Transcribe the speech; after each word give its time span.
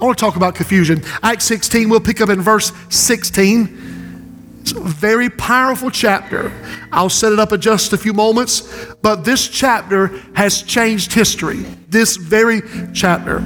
I 0.00 0.04
want 0.06 0.16
to 0.16 0.24
talk 0.24 0.36
about 0.36 0.54
confusion. 0.54 1.02
Acts 1.22 1.44
16, 1.44 1.90
we'll 1.90 2.00
pick 2.00 2.22
up 2.22 2.30
in 2.30 2.40
verse 2.40 2.72
16. 2.88 4.58
It's 4.62 4.72
a 4.72 4.80
very 4.80 5.28
powerful 5.28 5.90
chapter. 5.90 6.52
I'll 6.90 7.10
set 7.10 7.32
it 7.32 7.38
up 7.38 7.52
in 7.52 7.60
just 7.60 7.92
a 7.92 7.98
few 7.98 8.14
moments, 8.14 8.62
but 9.02 9.24
this 9.24 9.46
chapter 9.46 10.08
has 10.34 10.62
changed 10.62 11.12
history. 11.12 11.64
This 11.88 12.16
very 12.16 12.62
chapter. 12.94 13.40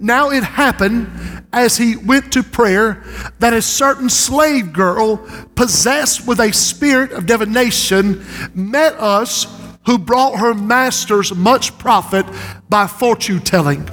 Now 0.00 0.30
it 0.30 0.42
happened 0.42 1.08
as 1.52 1.76
he 1.76 1.96
went 1.96 2.32
to 2.32 2.42
prayer 2.42 3.04
that 3.38 3.52
a 3.52 3.62
certain 3.62 4.10
slave 4.10 4.72
girl 4.72 5.18
possessed 5.54 6.26
with 6.26 6.40
a 6.40 6.52
spirit 6.52 7.12
of 7.12 7.26
divination 7.26 8.24
met 8.54 8.94
us 8.94 9.46
who 9.86 9.98
brought 9.98 10.38
her 10.38 10.54
masters 10.54 11.32
much 11.34 11.76
profit 11.78 12.26
by 12.68 12.88
fortune 12.88 13.38
telling. 13.38 13.88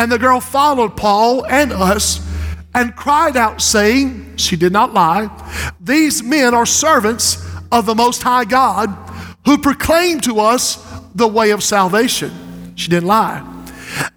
And 0.00 0.10
the 0.10 0.18
girl 0.18 0.40
followed 0.40 0.96
Paul 0.96 1.44
and 1.44 1.74
us 1.74 2.26
and 2.74 2.96
cried 2.96 3.36
out, 3.36 3.60
saying, 3.60 4.38
She 4.38 4.56
did 4.56 4.72
not 4.72 4.94
lie, 4.94 5.28
these 5.78 6.22
men 6.22 6.54
are 6.54 6.64
servants 6.64 7.46
of 7.70 7.84
the 7.84 7.94
Most 7.94 8.22
High 8.22 8.46
God 8.46 8.88
who 9.44 9.58
proclaim 9.58 10.20
to 10.20 10.40
us 10.40 10.76
the 11.14 11.28
way 11.28 11.50
of 11.50 11.62
salvation. 11.62 12.32
She 12.76 12.88
didn't 12.88 13.08
lie. 13.08 13.46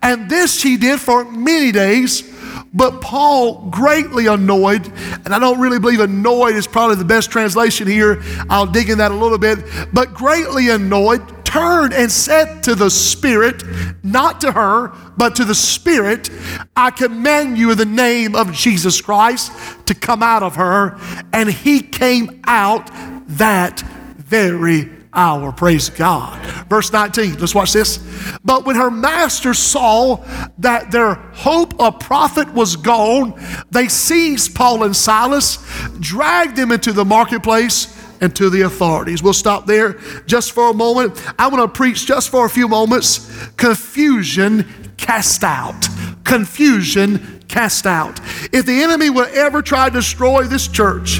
And 0.01 0.29
this 0.29 0.57
she 0.57 0.77
did 0.77 1.01
for 1.01 1.25
many 1.25 1.73
days. 1.73 2.31
But 2.73 3.01
Paul, 3.01 3.69
greatly 3.69 4.27
annoyed, 4.27 4.89
and 5.25 5.33
I 5.33 5.37
don't 5.37 5.59
really 5.59 5.79
believe 5.79 5.99
annoyed 5.99 6.55
is 6.55 6.65
probably 6.65 6.95
the 6.95 7.03
best 7.03 7.29
translation 7.29 7.87
here. 7.87 8.23
I'll 8.49 8.65
dig 8.65 8.89
in 8.89 8.99
that 8.99 9.11
a 9.11 9.15
little 9.15 9.37
bit. 9.37 9.59
But 9.91 10.13
greatly 10.13 10.69
annoyed, 10.69 11.42
turned 11.53 11.93
and 11.93 12.11
said 12.11 12.63
to 12.63 12.73
the 12.73 12.89
Spirit, 12.89 13.61
not 14.01 14.41
to 14.41 14.51
her, 14.51 14.91
but 15.15 15.35
to 15.35 15.45
the 15.45 15.53
Spirit, 15.53 16.31
I 16.75 16.89
command 16.89 17.59
you 17.59 17.71
in 17.71 17.77
the 17.77 17.85
name 17.85 18.35
of 18.35 18.51
Jesus 18.51 18.99
Christ 18.99 19.51
to 19.85 19.93
come 19.93 20.23
out 20.23 20.41
of 20.41 20.55
her. 20.55 20.99
And 21.31 21.47
he 21.47 21.81
came 21.81 22.41
out 22.45 22.89
that 23.37 23.81
very 24.17 24.89
hour. 25.13 25.51
Praise 25.51 25.91
God. 25.91 26.43
Verse 26.69 26.91
19, 26.91 27.37
let's 27.37 27.53
watch 27.53 27.71
this. 27.71 27.99
But 28.43 28.65
when 28.65 28.75
her 28.75 28.89
master 28.89 29.53
saw 29.53 30.25
that 30.57 30.89
their 30.89 31.13
hope 31.13 31.79
of 31.79 31.99
profit 31.99 32.51
was 32.51 32.75
gone, 32.75 33.39
they 33.69 33.89
seized 33.89 34.55
Paul 34.55 34.83
and 34.83 34.95
Silas, 34.95 35.59
dragged 35.99 36.55
them 36.55 36.71
into 36.71 36.93
the 36.93 37.05
marketplace 37.05 38.02
and 38.23 38.33
to 38.37 38.49
the 38.49 38.61
authorities. 38.61 39.21
We'll 39.21 39.33
stop 39.33 39.65
there 39.65 39.99
just 40.25 40.53
for 40.53 40.69
a 40.69 40.73
moment. 40.73 41.21
I 41.37 41.49
want 41.49 41.61
to 41.61 41.77
preach 41.77 42.05
just 42.05 42.29
for 42.29 42.45
a 42.45 42.49
few 42.49 42.69
moments 42.69 43.29
confusion 43.57 44.93
cast 44.95 45.43
out. 45.43 45.89
Confusion 46.23 47.43
cast 47.49 47.85
out. 47.85 48.21
If 48.53 48.65
the 48.65 48.81
enemy 48.81 49.09
will 49.09 49.27
ever 49.33 49.61
try 49.61 49.89
to 49.89 49.95
destroy 49.95 50.43
this 50.43 50.69
church, 50.69 51.19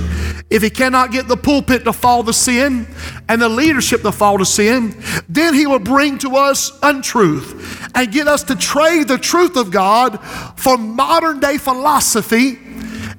if 0.50 0.62
he 0.64 0.70
cannot 0.70 1.12
get 1.12 1.28
the 1.28 1.36
pulpit 1.36 1.84
to 1.84 1.92
fall 1.92 2.24
to 2.24 2.32
sin 2.32 2.88
and 3.28 3.42
the 3.42 3.50
leadership 3.50 4.02
to 4.04 4.14
fall 4.14 4.38
to 4.38 4.46
sin, 4.46 4.96
then 5.28 5.54
he 5.54 5.68
will 5.68 5.80
bring 5.80 6.18
to 6.20 6.38
us 6.38 6.72
untruth 6.84 7.92
and 7.94 8.14
get 8.14 8.30
us 8.30 8.44
to 8.46 8.56
trade 8.56 9.10
the 9.10 9.18
truth 9.18 9.58
of 9.58 9.72
God 9.72 10.24
for 10.56 10.78
modern 10.78 11.42
day 11.42 11.58
philosophy. 11.58 12.60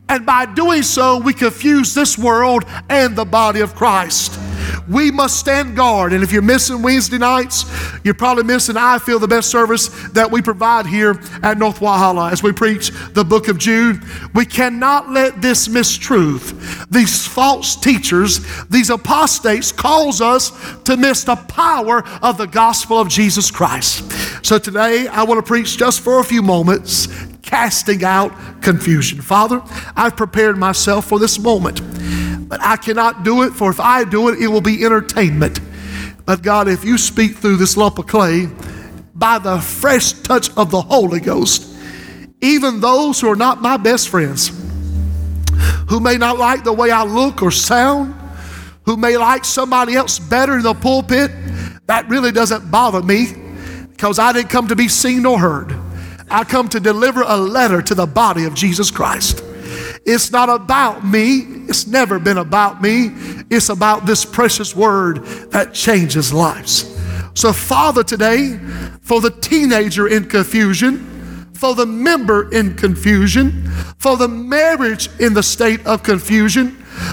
And 0.08 0.26
by 0.26 0.46
doing 0.46 0.82
so, 0.82 1.18
we 1.18 1.32
confuse 1.32 1.94
this 1.94 2.18
world 2.18 2.64
and 2.88 3.16
the 3.16 3.24
body 3.24 3.60
of 3.60 3.74
Christ. 3.74 4.38
We 4.88 5.10
must 5.10 5.38
stand 5.38 5.76
guard. 5.76 6.12
And 6.12 6.22
if 6.22 6.30
you're 6.30 6.42
missing 6.42 6.82
Wednesday 6.82 7.16
nights, 7.16 7.64
you're 8.04 8.14
probably 8.14 8.44
missing, 8.44 8.76
I 8.76 8.98
feel, 8.98 9.18
the 9.18 9.28
best 9.28 9.50
service 9.50 9.88
that 10.10 10.30
we 10.30 10.42
provide 10.42 10.86
here 10.86 11.18
at 11.42 11.58
North 11.58 11.80
Walhalla 11.80 12.30
as 12.30 12.42
we 12.42 12.52
preach 12.52 12.90
the 13.12 13.24
book 13.24 13.48
of 13.48 13.58
Jude. 13.58 14.02
We 14.34 14.44
cannot 14.44 15.10
let 15.10 15.40
this 15.40 15.68
mistruth, 15.68 16.88
these 16.90 17.26
false 17.26 17.76
teachers, 17.76 18.64
these 18.66 18.90
apostates, 18.90 19.72
cause 19.72 20.20
us 20.20 20.52
to 20.82 20.96
miss 20.96 21.24
the 21.24 21.36
power 21.36 22.06
of 22.22 22.36
the 22.36 22.46
gospel 22.46 22.98
of 22.98 23.08
Jesus 23.08 23.50
Christ. 23.50 24.12
So 24.44 24.58
today, 24.58 25.06
I 25.06 25.22
want 25.24 25.38
to 25.38 25.46
preach 25.46 25.78
just 25.78 26.00
for 26.00 26.20
a 26.20 26.24
few 26.24 26.42
moments 26.42 27.08
casting 27.44 28.02
out 28.02 28.62
confusion. 28.62 29.20
Father, 29.20 29.62
I've 29.94 30.16
prepared 30.16 30.56
myself 30.56 31.06
for 31.06 31.18
this 31.18 31.38
moment. 31.38 31.80
But 32.48 32.60
I 32.60 32.76
cannot 32.76 33.22
do 33.22 33.42
it, 33.42 33.52
for 33.52 33.70
if 33.70 33.80
I 33.80 34.04
do 34.04 34.28
it, 34.28 34.40
it 34.40 34.48
will 34.48 34.60
be 34.60 34.84
entertainment. 34.84 35.60
But 36.26 36.42
God, 36.42 36.68
if 36.68 36.84
you 36.84 36.98
speak 36.98 37.36
through 37.36 37.56
this 37.56 37.76
lump 37.76 37.98
of 37.98 38.06
clay 38.06 38.48
by 39.14 39.38
the 39.38 39.60
fresh 39.60 40.12
touch 40.12 40.50
of 40.56 40.70
the 40.70 40.80
Holy 40.80 41.20
Ghost, 41.20 41.70
even 42.40 42.80
those 42.80 43.20
who 43.20 43.30
are 43.30 43.36
not 43.36 43.60
my 43.60 43.76
best 43.76 44.08
friends, 44.08 44.48
who 45.88 46.00
may 46.00 46.16
not 46.16 46.38
like 46.38 46.64
the 46.64 46.72
way 46.72 46.90
I 46.90 47.04
look 47.04 47.42
or 47.42 47.50
sound, 47.50 48.14
who 48.84 48.96
may 48.96 49.16
like 49.16 49.44
somebody 49.44 49.94
else 49.94 50.18
better 50.18 50.56
in 50.56 50.62
the 50.62 50.74
pulpit, 50.74 51.30
that 51.86 52.08
really 52.08 52.32
doesn't 52.32 52.70
bother 52.70 53.02
me 53.02 53.34
because 53.90 54.18
I 54.18 54.32
didn't 54.32 54.50
come 54.50 54.68
to 54.68 54.76
be 54.76 54.88
seen 54.88 55.22
nor 55.22 55.38
heard. 55.38 55.83
I 56.34 56.42
come 56.42 56.68
to 56.70 56.80
deliver 56.80 57.22
a 57.22 57.36
letter 57.36 57.80
to 57.80 57.94
the 57.94 58.06
body 58.06 58.44
of 58.44 58.54
Jesus 58.54 58.90
Christ. 58.90 59.40
It's 60.04 60.32
not 60.32 60.48
about 60.48 61.06
me. 61.06 61.38
It's 61.68 61.86
never 61.86 62.18
been 62.18 62.38
about 62.38 62.82
me. 62.82 63.12
It's 63.50 63.68
about 63.68 64.04
this 64.04 64.24
precious 64.24 64.74
word 64.74 65.24
that 65.52 65.72
changes 65.72 66.32
lives. 66.32 66.92
So, 67.34 67.52
Father, 67.52 68.02
today, 68.02 68.58
for 69.00 69.20
the 69.20 69.30
teenager 69.30 70.08
in 70.08 70.24
confusion, 70.24 71.52
for 71.54 71.76
the 71.76 71.86
member 71.86 72.52
in 72.52 72.74
confusion, 72.74 73.70
for 73.98 74.16
the 74.16 74.26
marriage 74.26 75.08
in 75.20 75.34
the 75.34 75.42
state 75.42 75.86
of 75.86 76.02
confusion, 76.02 76.72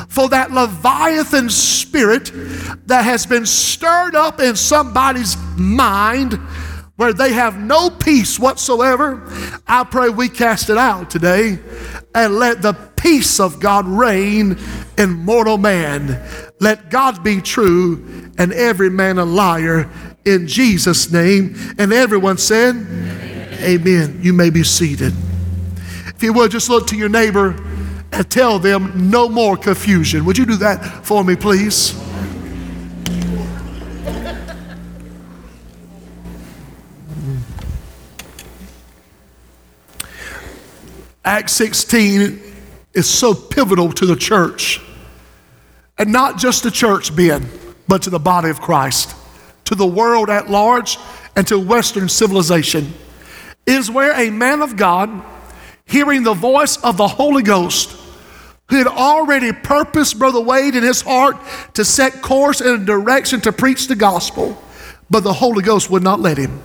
for 0.10 0.30
that 0.30 0.52
Leviathan 0.52 1.52
spirit 1.52 2.32
that 2.88 3.06
has 3.06 3.28
been 3.28 3.46
stirred 3.46 4.16
up 4.16 4.40
in 4.40 4.56
somebody's 4.56 5.38
mind 5.58 6.40
where 7.02 7.14
they 7.14 7.34
have 7.34 7.58
no 7.58 7.90
peace 7.90 8.38
whatsoever, 8.38 9.28
I 9.68 9.84
pray 9.86 10.10
we 10.10 10.30
cast 10.30 10.70
it 10.70 10.78
out 10.78 11.10
today 11.10 11.58
and 12.14 12.36
let 12.36 12.62
the 12.62 12.74
peace 12.96 13.40
of 13.40 13.60
God 13.60 13.88
reign 13.88 14.56
in 15.00 15.10
mortal 15.10 15.58
man. 15.58 16.22
Let 16.60 16.92
God 16.92 17.24
be 17.24 17.42
true 17.42 18.06
and 18.38 18.54
every 18.54 18.92
man 18.92 19.18
a 19.18 19.26
liar 19.26 19.90
in 20.26 20.46
Jesus' 20.46 21.12
name. 21.12 21.56
And 21.80 21.92
everyone 21.92 22.38
said, 22.38 22.76
Amen. 22.76 23.64
Amen. 23.64 24.20
You 24.22 24.34
may 24.34 24.52
be 24.52 24.64
seated. 24.64 25.14
If 26.06 26.22
you 26.22 26.34
would, 26.34 26.52
just 26.52 26.70
look 26.70 26.86
to 26.90 26.96
your 26.96 27.10
neighbor 27.10 27.56
and 28.12 28.30
tell 28.30 28.60
them 28.60 29.10
no 29.10 29.28
more 29.28 29.58
confusion. 29.58 30.24
Would 30.26 30.38
you 30.38 30.46
do 30.46 30.58
that 30.58 31.04
for 31.04 31.24
me, 31.24 31.36
please? 31.36 32.00
Acts 41.24 41.54
16 41.54 42.42
is 42.94 43.08
so 43.08 43.34
pivotal 43.36 43.92
to 43.94 44.06
the 44.08 44.16
church. 44.16 44.82
And 45.98 46.12
not 46.12 46.40
just 46.40 46.64
the 46.64 46.72
church 46.72 47.16
being, 47.16 47.48
but 47.88 48.02
to 48.04 48.10
the 48.10 48.20
body 48.20 48.50
of 48.50 48.60
Christ, 48.60 49.16
to 49.66 49.76
the 49.76 49.86
world 49.86 50.30
at 50.32 50.50
large, 50.50 50.98
and 51.36 51.46
to 51.48 51.60
Western 51.60 52.10
civilization. 52.10 52.94
Is 53.68 53.92
where 53.92 54.20
a 54.20 54.32
man 54.32 54.64
of 54.64 54.76
God, 54.76 55.24
hearing 55.86 56.24
the 56.24 56.34
voice 56.34 56.78
of 56.78 56.98
the 56.98 57.08
Holy 57.08 57.44
Ghost, 57.44 57.96
who 58.70 58.78
had 58.78 58.88
already 58.88 59.52
purposed 59.52 60.18
Brother 60.18 60.42
Wade 60.42 60.76
in 60.76 60.82
his 60.82 61.02
heart 61.02 61.38
to 61.76 61.86
set 61.86 62.24
course 62.24 62.62
in 62.62 62.82
a 62.82 62.86
direction 62.86 63.42
to 63.42 63.52
preach 63.52 63.88
the 63.88 63.96
gospel, 63.96 64.60
but 65.12 65.24
the 65.24 65.34
Holy 65.34 65.62
Ghost 65.62 65.92
would 65.92 66.02
not 66.02 66.20
let 66.20 66.40
him, 66.40 66.64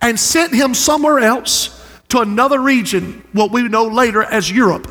and 0.00 0.18
sent 0.18 0.54
him 0.54 0.72
somewhere 0.72 1.18
else 1.18 1.81
to 2.12 2.20
another 2.20 2.60
region, 2.60 3.22
what 3.32 3.50
we 3.50 3.66
know 3.68 3.86
later 3.86 4.22
as 4.22 4.50
Europe, 4.50 4.90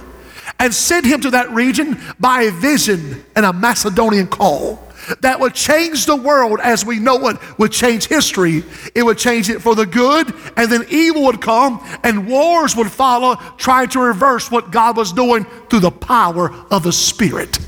and 0.59 0.73
sent 0.73 1.05
him 1.05 1.21
to 1.21 1.31
that 1.31 1.51
region 1.51 1.99
by 2.19 2.43
a 2.43 2.51
vision 2.51 3.23
and 3.35 3.45
a 3.45 3.53
Macedonian 3.53 4.27
call 4.27 4.79
that 5.21 5.39
would 5.39 5.53
change 5.53 6.05
the 6.05 6.15
world 6.15 6.59
as 6.61 6.85
we 6.85 6.99
know 6.99 7.27
it, 7.27 7.37
would 7.59 7.71
change 7.71 8.07
history. 8.07 8.63
It 8.95 9.03
would 9.03 9.17
change 9.17 9.49
it 9.49 9.61
for 9.61 9.75
the 9.75 9.85
good, 9.85 10.33
and 10.57 10.71
then 10.71 10.85
evil 10.89 11.23
would 11.25 11.41
come, 11.41 11.83
and 12.03 12.27
wars 12.27 12.75
would 12.75 12.91
follow, 12.91 13.35
trying 13.57 13.89
to 13.89 13.99
reverse 13.99 14.49
what 14.49 14.71
God 14.71 14.97
was 14.97 15.11
doing 15.11 15.45
through 15.69 15.79
the 15.81 15.91
power 15.91 16.51
of 16.71 16.83
the 16.83 16.91
Spirit. 16.91 17.59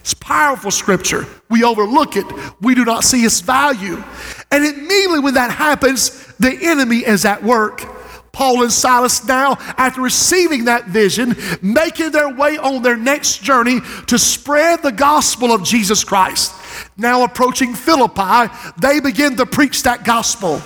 It's 0.00 0.14
powerful 0.14 0.70
scripture. 0.70 1.26
We 1.48 1.64
overlook 1.64 2.16
it, 2.16 2.26
we 2.60 2.74
do 2.74 2.84
not 2.84 3.04
see 3.04 3.24
its 3.24 3.40
value. 3.40 4.02
And 4.50 4.64
immediately 4.64 5.20
when 5.20 5.34
that 5.34 5.50
happens, 5.50 6.26
the 6.36 6.56
enemy 6.62 6.98
is 6.98 7.24
at 7.24 7.42
work. 7.42 8.01
Paul 8.32 8.62
and 8.62 8.72
Silas 8.72 9.24
now, 9.26 9.56
after 9.76 10.00
receiving 10.00 10.64
that 10.64 10.86
vision, 10.86 11.36
making 11.60 12.12
their 12.12 12.34
way 12.34 12.56
on 12.56 12.82
their 12.82 12.96
next 12.96 13.42
journey 13.42 13.80
to 14.06 14.18
spread 14.18 14.82
the 14.82 14.92
gospel 14.92 15.52
of 15.52 15.62
Jesus 15.62 16.02
Christ. 16.02 16.54
Now 16.96 17.24
approaching 17.24 17.74
Philippi, 17.74 18.52
they 18.78 19.00
begin 19.00 19.36
to 19.36 19.46
preach 19.46 19.82
that 19.82 20.04
gospel. 20.04 20.62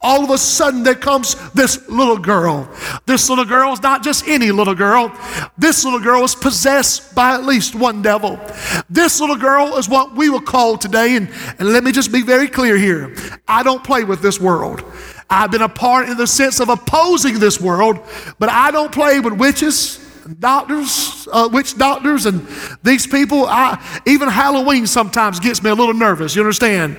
all 0.00 0.24
of 0.24 0.30
a 0.30 0.38
sudden 0.38 0.82
there 0.82 0.94
comes 0.94 1.36
this 1.52 1.88
little 1.88 2.18
girl. 2.18 2.68
This 3.06 3.28
little 3.28 3.44
girl 3.44 3.72
is 3.72 3.82
not 3.82 4.02
just 4.02 4.26
any 4.26 4.50
little 4.50 4.74
girl. 4.74 5.12
This 5.58 5.84
little 5.84 6.00
girl 6.00 6.24
is 6.24 6.34
possessed 6.34 7.14
by 7.14 7.34
at 7.34 7.44
least 7.44 7.74
one 7.74 8.02
devil. 8.02 8.40
This 8.88 9.20
little 9.20 9.36
girl 9.36 9.76
is 9.76 9.88
what 9.88 10.14
we 10.14 10.30
will 10.30 10.40
call 10.40 10.76
today, 10.76 11.16
and, 11.16 11.28
and 11.58 11.72
let 11.72 11.84
me 11.84 11.92
just 11.92 12.12
be 12.12 12.22
very 12.22 12.48
clear 12.48 12.76
here 12.76 13.14
I 13.46 13.62
don't 13.62 13.84
play 13.84 14.04
with 14.04 14.22
this 14.22 14.40
world. 14.40 14.84
I've 15.30 15.52
been 15.52 15.62
a 15.62 15.68
part 15.68 16.08
in 16.08 16.16
the 16.16 16.26
sense 16.26 16.58
of 16.60 16.68
opposing 16.68 17.38
this 17.38 17.60
world, 17.60 18.00
but 18.40 18.48
I 18.48 18.72
don't 18.72 18.90
play 18.90 19.20
with 19.20 19.34
witches, 19.34 19.98
doctors, 20.40 21.28
uh, 21.32 21.48
witch 21.52 21.78
doctors, 21.78 22.26
and 22.26 22.46
these 22.82 23.06
people. 23.06 23.46
I, 23.46 24.02
even 24.06 24.28
Halloween 24.28 24.88
sometimes 24.88 25.38
gets 25.38 25.62
me 25.62 25.70
a 25.70 25.74
little 25.74 25.94
nervous. 25.94 26.34
You 26.34 26.42
understand? 26.42 26.96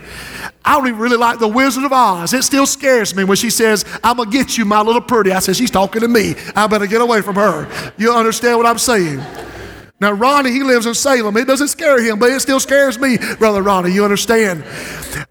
I 0.64 0.78
don't 0.78 0.88
even 0.88 1.00
really 1.00 1.18
like 1.18 1.40
the 1.40 1.48
Wizard 1.48 1.84
of 1.84 1.92
Oz. 1.92 2.34
It 2.34 2.44
still 2.44 2.66
scares 2.66 3.14
me 3.16 3.24
when 3.26 3.36
she 3.36 3.50
says, 3.50 3.84
I'm 4.04 4.18
going 4.18 4.32
to 4.32 4.38
get 4.38 4.58
you, 4.58 4.64
my 4.64 4.82
little 4.82 5.02
pretty. 5.02 5.32
I 5.32 5.40
said, 5.40 5.56
She's 5.58 5.72
talking 5.72 6.02
to 6.02 6.08
me. 6.08 6.36
I 6.56 6.68
better 6.68 6.88
get 6.88 7.02
away 7.02 7.22
from 7.22 7.36
her. 7.36 7.70
You 7.98 8.14
understand 8.14 8.58
what 8.58 8.66
I'm 8.66 8.78
saying? 8.78 9.22
Now, 10.02 10.14
Ronnie, 10.14 10.52
he 10.52 10.64
lives 10.64 10.88
in 10.88 10.96
Salem. 10.96 11.38
It 11.38 11.46
doesn't 11.46 11.68
scare 11.68 12.02
him, 12.02 12.18
but 12.18 12.32
it 12.32 12.40
still 12.42 12.60
scares 12.60 12.98
me, 12.98 13.20
Brother 13.38 13.62
Ronnie. 13.62 13.92
You 13.92 14.04
understand? 14.04 14.64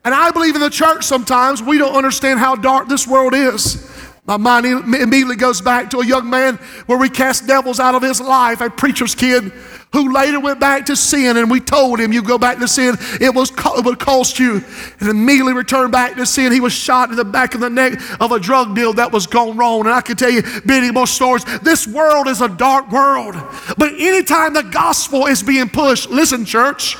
And 0.04 0.14
I 0.14 0.30
believe 0.30 0.54
in 0.54 0.60
the 0.60 0.70
church 0.70 1.04
sometimes 1.04 1.60
we 1.60 1.76
don't 1.76 1.96
understand 1.96 2.38
how 2.38 2.54
dark 2.54 2.86
this 2.88 3.04
world 3.04 3.34
is. 3.34 3.89
My 4.30 4.36
mind 4.36 4.64
immediately 4.64 5.34
goes 5.34 5.60
back 5.60 5.90
to 5.90 5.98
a 5.98 6.06
young 6.06 6.30
man 6.30 6.54
where 6.86 6.96
we 6.96 7.08
cast 7.08 7.48
devils 7.48 7.80
out 7.80 7.96
of 7.96 8.02
his 8.02 8.20
life, 8.20 8.60
a 8.60 8.70
preacher's 8.70 9.12
kid 9.12 9.50
who 9.92 10.12
later 10.12 10.38
went 10.38 10.60
back 10.60 10.86
to 10.86 10.94
sin, 10.94 11.36
and 11.36 11.50
we 11.50 11.58
told 11.58 11.98
him, 11.98 12.12
You 12.12 12.22
go 12.22 12.38
back 12.38 12.58
to 12.58 12.68
sin, 12.68 12.96
it, 13.20 13.34
was, 13.34 13.50
it 13.50 13.84
would 13.84 13.98
cost 13.98 14.38
you. 14.38 14.62
And 15.00 15.08
immediately 15.08 15.52
returned 15.52 15.90
back 15.90 16.14
to 16.14 16.24
sin. 16.24 16.52
He 16.52 16.60
was 16.60 16.72
shot 16.72 17.10
in 17.10 17.16
the 17.16 17.24
back 17.24 17.56
of 17.56 17.60
the 17.60 17.70
neck 17.70 17.94
of 18.20 18.30
a 18.30 18.38
drug 18.38 18.76
deal 18.76 18.92
that 18.92 19.10
was 19.10 19.26
gone 19.26 19.56
wrong. 19.56 19.80
And 19.80 19.88
I 19.88 20.00
can 20.00 20.14
tell 20.14 20.30
you 20.30 20.44
many 20.64 20.92
more 20.92 21.08
stories. 21.08 21.44
This 21.62 21.88
world 21.88 22.28
is 22.28 22.40
a 22.40 22.48
dark 22.48 22.88
world. 22.92 23.34
But 23.78 23.94
anytime 23.94 24.54
the 24.54 24.62
gospel 24.62 25.26
is 25.26 25.42
being 25.42 25.68
pushed, 25.68 26.08
listen, 26.08 26.44
church, 26.44 26.96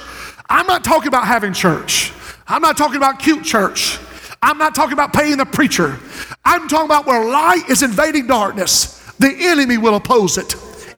I'm 0.49 0.67
not 0.67 0.83
talking 0.83 1.07
about 1.07 1.29
having 1.29 1.53
church, 1.53 2.13
I'm 2.49 2.61
not 2.61 2.77
talking 2.77 2.97
about 2.97 3.21
cute 3.21 3.45
church. 3.45 4.01
I'm 4.43 4.59
not 4.59 4.75
talking 4.75 4.95
about 4.95 5.13
paying 5.13 5.37
the 5.37 5.47
preacher. 5.47 5.99
I'm 6.45 6.69
talking 6.69 6.87
about 6.87 7.07
where 7.07 7.25
light 7.25 7.69
is 7.69 7.83
invading 7.83 8.27
darkness. 8.27 8.99
The 9.19 9.35
enemy 9.39 9.77
will 9.77 9.97
oppose 9.97 10.39
it, 10.39 10.55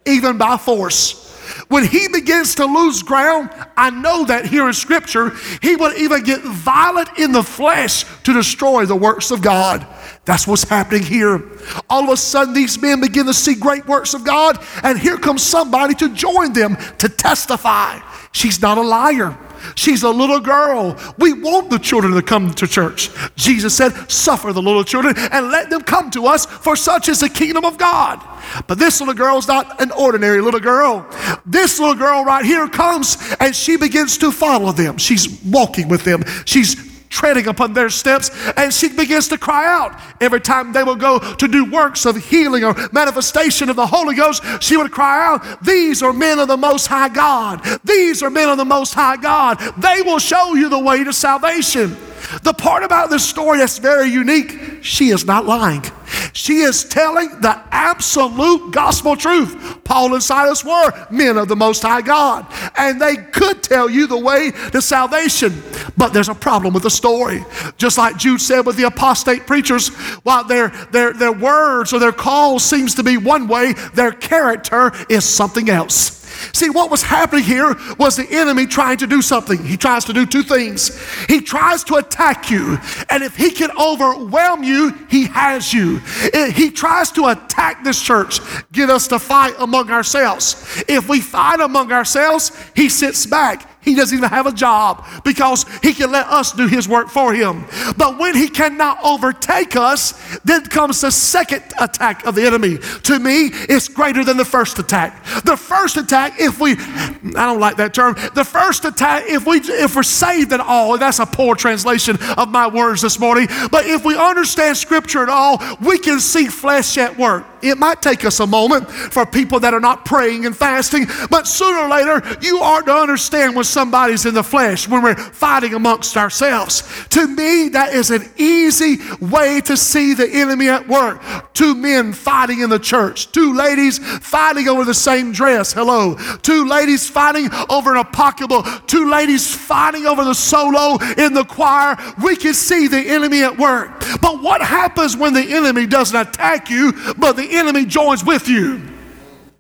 even 0.07 0.39
by 0.39 0.57
force. 0.57 1.21
When 1.69 1.85
he 1.85 2.09
begins 2.09 2.55
to 2.57 2.67
lose 2.67 3.03
ground, 3.03 3.51
I 3.77 3.91
know 3.91 4.25
that 4.27 4.47
here 4.47 4.67
in 4.69 4.73
Scripture, 4.73 5.33
he 5.61 5.75
would 5.77 5.99
even 5.99 6.23
get 6.23 6.41
violent 6.43 7.19
in 7.19 7.33
the 7.33 7.43
flesh 7.43 8.05
to 8.23 8.33
destroy 8.33 8.87
the 8.87 8.97
works 8.97 9.31
of 9.31 9.43
God. 9.43 9.87
That's 10.25 10.47
what's 10.47 10.63
happening 10.63 11.03
here. 11.03 11.43
All 11.91 12.05
of 12.05 12.11
a 12.11 12.17
sudden, 12.17 12.55
these 12.55 12.81
men 12.81 13.01
begin 13.01 13.27
to 13.27 13.35
see 13.35 13.55
great 13.55 13.87
works 13.87 14.15
of 14.15 14.25
God, 14.25 14.65
and 14.83 14.99
here 14.99 15.19
comes 15.19 15.43
somebody 15.43 15.95
to 15.95 16.15
join 16.15 16.53
them 16.53 16.77
to 16.99 17.09
testify. 17.09 17.99
She's 18.31 18.63
not 18.63 18.79
a 18.79 18.83
liar. 18.83 19.37
She's 19.75 20.03
a 20.03 20.11
little 20.11 20.41
girl. 20.41 20.99
We 21.19 21.33
want 21.33 21.71
the 21.71 21.79
children 21.79 22.15
to 22.15 22.23
come 22.23 22.53
to 22.55 22.67
church. 22.67 23.11
Jesus 23.37 23.75
said, 23.77 23.91
Suffer 24.11 24.53
the 24.53 24.63
little 24.63 24.85
children 24.85 25.15
and 25.17 25.51
let 25.51 25.71
them 25.71 25.83
come 25.83 26.11
to 26.13 26.27
us, 26.27 26.47
for 26.47 26.77
such 26.77 27.09
is 27.09 27.21
the 27.21 27.29
kingdom 27.29 27.65
of 27.65 27.79
God. 27.79 28.23
But 28.67 28.79
this 28.79 29.01
little 29.01 29.15
girl 29.15 29.39
is 29.39 29.49
not 29.49 29.81
an 29.81 29.91
ordinary 29.93 30.41
little 30.41 30.61
girl. 30.61 31.09
This 31.47 31.79
little 31.79 31.95
girl 31.95 32.25
right 32.25 32.45
here 32.45 32.69
comes 32.69 33.17
and 33.41 33.55
she 33.55 33.77
begins 33.77 34.19
to 34.19 34.31
follow 34.31 34.73
them. 34.73 34.99
She's 34.99 35.41
walking 35.45 35.89
with 35.89 36.05
them. 36.05 36.25
She's 36.45 36.92
treading 37.13 37.47
upon 37.47 37.75
their 37.75 37.91
steps, 37.91 38.31
and 38.57 38.73
she 38.73 38.89
begins 38.89 39.29
to 39.29 39.39
cry 39.39 39.67
out. 39.67 40.01
Every 40.21 40.41
time 40.41 40.73
they 40.73 40.83
will 40.83 40.97
go 40.97 41.19
to 41.19 41.47
do 41.47 41.71
works 41.71 42.07
of 42.07 42.17
healing 42.17 42.65
or 42.65 42.75
manifestation 42.91 43.69
of 43.69 43.77
the 43.77 43.87
Holy 43.87 44.17
Ghost, 44.17 44.43
she 44.61 44.77
would 44.77 44.91
cry 44.91 45.27
out, 45.27 45.63
These 45.63 46.03
are 46.03 46.13
men 46.13 46.39
of 46.39 46.49
the 46.49 46.57
Most 46.57 46.87
High 46.87 47.11
God. 47.11 47.63
These 47.85 48.23
are 48.23 48.31
men 48.31 48.49
of 48.49 48.57
the 48.57 48.65
Most 48.65 48.95
High 48.95 49.17
God. 49.17 49.59
They 49.79 50.03
will 50.03 50.19
show 50.19 50.55
you 50.55 50.69
the 50.69 50.79
way 50.79 51.05
to 51.05 51.13
salvation. 51.13 51.97
The 52.43 52.53
part 52.53 52.83
about 52.83 53.11
this 53.11 53.29
story 53.29 53.59
that's 53.59 53.79
very 53.79 54.09
unique, 54.09 54.83
she 54.83 55.11
is 55.11 55.25
not 55.25 55.45
lying. 55.45 55.85
She 56.33 56.61
is 56.61 56.85
telling 56.85 57.29
the 57.41 57.63
absolute 57.71 58.73
gospel 58.73 59.17
truth. 59.17 59.85
Paul 59.85 60.15
and 60.15 60.23
Silas 60.23 60.65
were 60.65 60.93
men 61.11 61.37
of 61.37 61.49
the 61.49 61.57
Most 61.57 61.83
High 61.83 62.03
God, 62.03 62.47
and 62.77 63.01
they 63.01 63.17
could 63.17 63.63
tell 63.63 63.89
you 63.89 64.07
the 64.07 64.19
way 64.19 64.51
to 64.73 64.83
salvation. 64.83 65.63
But 65.97 66.13
there's 66.13 66.29
a 66.29 66.35
problem 66.35 66.75
with 66.75 66.83
the 66.83 66.91
story. 66.91 67.45
Just 67.77 67.99
like 67.99 68.17
Jude 68.17 68.41
said 68.41 68.67
with 68.67 68.77
the 68.77 68.85
apostate 68.85 69.47
preachers, 69.47 69.89
while 70.23 70.45
their, 70.45 70.69
their, 70.91 71.13
their 71.13 71.33
words 71.33 71.93
or 71.93 71.99
their 71.99 72.13
call 72.13 72.59
seems 72.59 72.95
to 72.97 73.03
be 73.03 73.17
one 73.17 73.49
way, 73.49 73.75
their 73.95 74.13
character 74.13 74.93
is 75.09 75.25
something 75.25 75.69
else. 75.69 76.22
See, 76.53 76.71
what 76.71 76.91
was 76.91 77.03
happening 77.03 77.45
here 77.45 77.77
was 77.99 78.17
the 78.17 78.27
enemy 78.31 78.67
trying 78.67 78.99
to 78.99 79.07
do 79.07 79.23
something. 79.23 79.63
He 79.65 79.77
tries 79.77 80.05
to 80.07 80.13
do 80.13 80.27
two 80.27 80.43
things. 80.43 80.99
He 81.27 81.41
tries 81.41 81.85
to 81.85 81.97
attack 81.97 82.51
you, 82.51 82.79
and 83.11 83.23
if 83.23 83.37
he 83.37 83.51
can 83.51 83.71
overwhelm 83.79 84.63
you, 84.63 84.93
he 85.09 85.27
has 85.27 85.73
you. 85.73 86.01
Eh, 86.33 86.51
he 86.51 86.71
tries 86.71 87.11
to 87.13 87.29
attack 87.29 87.85
this 87.85 88.01
church, 88.01 88.41
get 88.73 88.91
us 88.91 89.09
to 89.09 89.19
fight 89.19 89.55
among 89.59 89.91
ourselves. 89.91 90.85
If 90.89 91.09
we 91.09 91.21
fight 91.21 91.61
among 91.61 91.93
ourselves, 91.93 92.53
he 92.75 92.89
sits 92.89 93.27
back 93.27 93.69
he 93.83 93.95
doesn't 93.95 94.17
even 94.17 94.31
have 94.31 94.47
a 94.47 94.53
job 94.53 95.05
because 95.25 95.65
he 95.83 95.93
can 95.93 96.13
let 96.13 96.27
us 96.29 96.53
do 96.53 96.69
his 96.69 96.89
work 96.89 97.09
for 97.09 97.35
him. 97.35 97.65
But 97.97 98.19
when 98.19 98.35
he 98.35 98.49
cannot 98.49 98.99
overtake 99.05 99.77
us, 99.77 100.39
then 100.41 100.65
comes 100.67 101.01
the 101.01 101.11
second 101.11 101.65
attack 101.81 102.25
of 102.25 102.35
the 102.35 102.47
enemy. 102.47 102.79
To 102.79 103.19
me, 103.19 103.51
it's 103.53 103.89
greater 103.89 104.25
than 104.25 104.37
the 104.37 104.45
first 104.45 104.79
attack. 104.79 105.25
The 105.45 105.57
first 105.57 105.97
attack, 105.97 106.41
if 106.41 106.61
we, 106.61 106.73
I 106.73 107.47
don't 107.47 107.61
like 107.61 107.77
that 107.77 107.93
term, 107.93 108.15
the 108.35 108.45
first 108.45 108.85
attack, 108.85 109.25
if 109.27 109.47
we 109.47 109.61
if 109.63 109.97
we're 109.97 110.03
saved 110.03 110.53
at 110.53 110.61
all, 110.61 110.97
that's 110.99 111.19
a 111.19 111.27
poor 111.27 111.55
translation 111.55 112.19
of 112.37 112.49
my 112.49 112.69
words 112.69 113.03
this 113.03 113.19
morning. 113.19 113.49
But 113.71 113.87
if 113.87 114.05
we 114.05 114.17
understand 114.17 114.77
scripture 114.77 115.23
at 115.23 115.29
all, 115.29 115.61
we 115.81 115.99
can 115.99 116.21
see 116.21 116.47
flesh 116.47 116.97
at 116.99 117.19
work. 117.19 117.47
It 117.63 117.79
might 117.79 118.03
take 118.03 118.25
us 118.25 118.41
a 118.41 118.47
moment 118.47 118.91
for 118.91 119.27
people 119.27 119.61
that 119.61 119.75
are 119.75 119.81
not 119.81 120.05
praying 120.05 120.47
and 120.47 120.57
fasting, 120.57 121.07
but 121.31 121.47
sooner 121.47 121.79
or 121.79 121.89
later, 121.89 122.23
you 122.41 122.59
are 122.59 122.83
to 122.83 122.93
understand 122.93 123.55
when 123.55 123.65
somebody's 123.65 124.27
in 124.27 124.35
the 124.35 124.45
flesh, 124.45 124.89
when 124.89 125.03
we're 125.03 125.17
fighting 125.17 125.75
amongst 125.75 126.17
ourselves. 126.17 126.83
To 127.11 127.27
me, 127.27 127.69
that 127.71 127.93
is 127.93 128.11
an 128.11 128.29
easy 128.37 128.99
way 129.21 129.61
to 129.63 129.77
see 129.77 130.15
the 130.15 130.29
enemy 130.29 130.69
at 130.69 130.87
work. 130.89 131.53
Two 131.55 131.75
men 131.75 132.13
fighting 132.13 132.61
in 132.61 132.71
the 132.71 132.79
church, 132.79 133.33
two 133.33 133.55
ladies 133.55 133.99
fighting 133.99 134.69
over 134.69 134.85
the 134.85 134.95
same 134.95 135.33
dress. 135.33 135.73
Hello. 135.73 136.17
Two 136.43 136.67
ladies 136.67 137.09
fighting 137.09 137.49
over 137.69 137.97
an 137.97 138.03
pocketbook, 138.13 138.87
two 138.87 139.11
ladies 139.11 139.55
fighting 139.55 140.07
over 140.07 140.25
the 140.25 140.35
solo 140.35 140.99
in 141.17 141.35
the 141.35 141.45
choir. 141.45 141.97
We 142.23 142.37
can 142.37 142.55
see 142.55 142.89
the 142.89 142.99
enemy 142.99 143.43
at 143.43 143.59
work. 143.59 144.05
But 144.21 144.43
what 144.43 144.61
happens 144.61 145.17
when 145.17 145.35
the 145.35 145.55
enemy 145.55 145.87
doesn't 145.87 146.19
attack 146.19 146.71
you, 146.71 146.93
but 147.17 147.37
the 147.37 147.49
enemy 147.53 147.85
joins 147.85 148.25
with 148.25 148.49
you. 148.49 148.83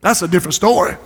That's 0.00 0.22
a 0.22 0.28
different 0.28 0.54
story. 0.54 0.96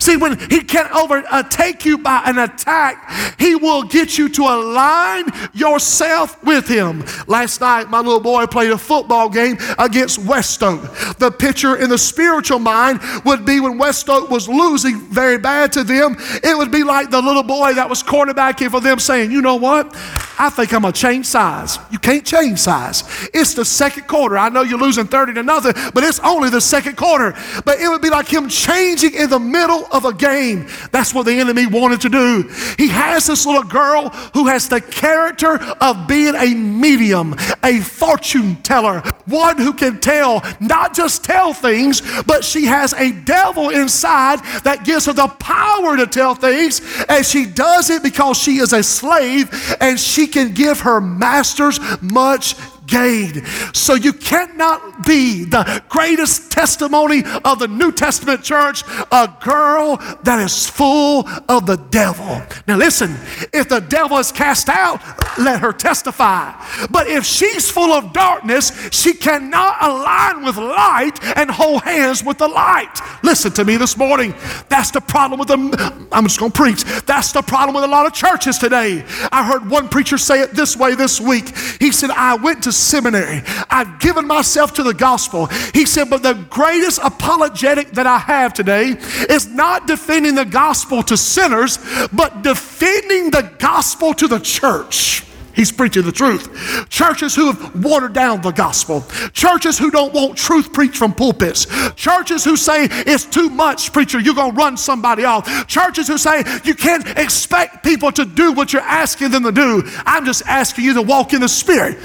See, 0.00 0.16
when 0.16 0.38
he 0.50 0.60
can't 0.60 0.90
overtake 0.92 1.84
you 1.84 1.98
by 1.98 2.22
an 2.26 2.38
attack, 2.38 3.36
he 3.38 3.54
will 3.54 3.82
get 3.82 4.18
you 4.18 4.28
to 4.30 4.42
align 4.42 5.26
yourself 5.52 6.42
with 6.44 6.68
him. 6.68 7.04
Last 7.26 7.60
night, 7.60 7.88
my 7.88 7.98
little 7.98 8.20
boy 8.20 8.46
played 8.46 8.70
a 8.70 8.78
football 8.78 9.28
game 9.28 9.58
against 9.78 10.18
West-Oak. 10.18 10.80
The 11.18 11.30
picture 11.30 11.76
in 11.76 11.90
the 11.90 11.98
spiritual 11.98 12.58
mind 12.58 13.00
would 13.24 13.44
be 13.44 13.60
when 13.60 13.78
West-Oak 13.78 14.30
was 14.30 14.48
losing 14.48 15.00
very 15.00 15.38
bad 15.38 15.72
to 15.72 15.84
them, 15.84 16.16
it 16.42 16.56
would 16.56 16.70
be 16.70 16.82
like 16.82 17.10
the 17.10 17.20
little 17.20 17.42
boy 17.42 17.74
that 17.74 17.88
was 17.88 18.02
quarterbacking 18.02 18.70
for 18.70 18.80
them 18.80 18.98
saying, 18.98 19.30
You 19.30 19.42
know 19.42 19.56
what? 19.56 19.94
I 20.38 20.50
think 20.50 20.72
I'm 20.74 20.82
going 20.82 20.92
to 20.92 21.00
change 21.00 21.26
size. 21.26 21.78
You 21.90 21.98
can't 21.98 22.26
change 22.26 22.58
size. 22.58 23.04
It's 23.32 23.54
the 23.54 23.64
second 23.64 24.06
quarter. 24.06 24.36
I 24.36 24.48
know 24.50 24.62
you're 24.62 24.78
losing 24.78 25.06
30 25.06 25.34
to 25.34 25.42
nothing, 25.42 25.72
but 25.94 26.04
it's 26.04 26.20
only 26.20 26.50
the 26.50 26.60
second 26.60 26.96
quarter. 26.96 27.34
But 27.64 27.80
it 27.80 27.88
would 27.88 28.02
be 28.02 28.10
like 28.10 28.28
him 28.28 28.48
changing 28.48 29.14
in 29.14 29.30
the 29.30 29.38
middle 29.38 29.75
of 29.92 30.04
a 30.04 30.12
game. 30.12 30.66
That's 30.92 31.12
what 31.12 31.26
the 31.26 31.38
enemy 31.38 31.66
wanted 31.66 32.00
to 32.02 32.08
do. 32.08 32.50
He 32.78 32.88
has 32.88 33.26
this 33.26 33.46
little 33.46 33.62
girl 33.62 34.10
who 34.34 34.46
has 34.46 34.68
the 34.68 34.80
character 34.80 35.58
of 35.80 36.06
being 36.06 36.34
a 36.34 36.54
medium, 36.54 37.34
a 37.62 37.80
fortune 37.80 38.56
teller, 38.62 39.00
one 39.26 39.58
who 39.58 39.72
can 39.72 40.00
tell, 40.00 40.42
not 40.60 40.94
just 40.94 41.24
tell 41.24 41.52
things, 41.52 42.02
but 42.22 42.44
she 42.44 42.66
has 42.66 42.92
a 42.94 43.12
devil 43.12 43.70
inside 43.70 44.40
that 44.64 44.84
gives 44.84 45.06
her 45.06 45.12
the 45.12 45.28
power 45.28 45.96
to 45.96 46.06
tell 46.06 46.34
things. 46.34 46.80
And 47.08 47.24
she 47.24 47.46
does 47.46 47.90
it 47.90 48.02
because 48.02 48.38
she 48.38 48.58
is 48.58 48.72
a 48.72 48.82
slave 48.82 49.76
and 49.80 49.98
she 49.98 50.26
can 50.26 50.52
give 50.54 50.80
her 50.80 51.00
masters 51.00 51.80
much 52.02 52.54
gain. 52.86 53.44
So 53.72 53.94
you 53.94 54.12
cannot 54.12 55.06
be 55.06 55.44
the 55.44 55.82
greatest 55.88 56.52
testimony 56.52 57.22
of 57.44 57.58
the 57.58 57.68
New 57.68 57.92
Testament 57.92 58.42
church, 58.42 58.82
a 59.12 59.32
girl 59.42 59.96
that 60.22 60.40
is 60.40 60.68
full 60.68 61.28
of 61.48 61.66
the 61.66 61.76
devil. 61.76 62.42
Now 62.66 62.76
listen, 62.76 63.16
if 63.52 63.68
the 63.68 63.80
devil 63.80 64.18
is 64.18 64.32
cast 64.32 64.68
out, 64.68 65.00
let 65.38 65.60
her 65.60 65.72
testify. 65.72 66.52
But 66.90 67.08
if 67.08 67.24
she's 67.24 67.70
full 67.70 67.92
of 67.92 68.12
darkness, 68.12 68.88
she 68.90 69.12
cannot 69.12 69.76
align 69.82 70.44
with 70.44 70.56
light 70.56 71.22
and 71.36 71.50
hold 71.50 71.82
hands 71.82 72.24
with 72.24 72.38
the 72.38 72.48
light. 72.48 73.00
Listen 73.22 73.52
to 73.52 73.64
me 73.64 73.76
this 73.76 73.96
morning. 73.96 74.34
That's 74.68 74.90
the 74.90 75.00
problem 75.00 75.38
with 75.38 75.48
them. 75.48 75.72
I'm 76.12 76.24
just 76.24 76.38
going 76.38 76.52
to 76.52 76.56
preach. 76.56 76.84
That's 77.04 77.32
the 77.32 77.42
problem 77.42 77.74
with 77.74 77.84
a 77.84 77.88
lot 77.88 78.06
of 78.06 78.12
churches 78.12 78.58
today. 78.58 79.04
I 79.32 79.44
heard 79.44 79.68
one 79.68 79.88
preacher 79.88 80.18
say 80.18 80.40
it 80.40 80.52
this 80.52 80.76
way 80.76 80.94
this 80.94 81.20
week. 81.20 81.56
He 81.80 81.92
said, 81.92 82.10
I 82.10 82.34
went 82.36 82.62
to 82.64 82.72
seminary. 82.76 83.42
I've 83.70 83.98
given 84.00 84.26
myself 84.26 84.74
to 84.74 84.82
the 84.82 84.94
gospel. 84.94 85.46
He 85.74 85.86
said, 85.86 86.10
but 86.10 86.22
the 86.22 86.34
greatest 86.50 87.00
apologetic 87.02 87.92
that 87.92 88.06
I 88.06 88.18
have 88.18 88.54
today 88.54 88.96
is 89.30 89.46
not 89.46 89.86
defending 89.86 90.34
the 90.34 90.44
gospel 90.44 91.02
to 91.04 91.16
sinners, 91.16 91.78
but 92.12 92.42
defending 92.42 93.30
the 93.30 93.52
gospel 93.58 94.14
to 94.14 94.28
the 94.28 94.38
church. 94.38 95.26
He's 95.56 95.72
preaching 95.72 96.02
the 96.02 96.12
truth. 96.12 96.88
Churches 96.90 97.34
who 97.34 97.50
have 97.50 97.82
watered 97.82 98.12
down 98.12 98.42
the 98.42 98.50
gospel. 98.50 99.06
Churches 99.32 99.78
who 99.78 99.90
don't 99.90 100.12
want 100.12 100.36
truth 100.36 100.70
preached 100.70 100.98
from 100.98 101.14
pulpits. 101.14 101.66
Churches 101.94 102.44
who 102.44 102.56
say 102.56 102.88
it's 102.90 103.24
too 103.24 103.48
much, 103.48 103.90
preacher, 103.90 104.20
you're 104.20 104.34
going 104.34 104.50
to 104.50 104.56
run 104.56 104.76
somebody 104.76 105.24
off. 105.24 105.66
Churches 105.66 106.08
who 106.08 106.18
say 106.18 106.44
you 106.64 106.74
can't 106.74 107.08
expect 107.18 107.82
people 107.82 108.12
to 108.12 108.26
do 108.26 108.52
what 108.52 108.74
you're 108.74 108.82
asking 108.82 109.30
them 109.30 109.44
to 109.44 109.52
do. 109.52 109.82
I'm 110.04 110.26
just 110.26 110.42
asking 110.46 110.84
you 110.84 110.92
to 110.92 111.02
walk 111.02 111.32
in 111.32 111.40
the 111.40 111.48
Spirit. 111.48 111.96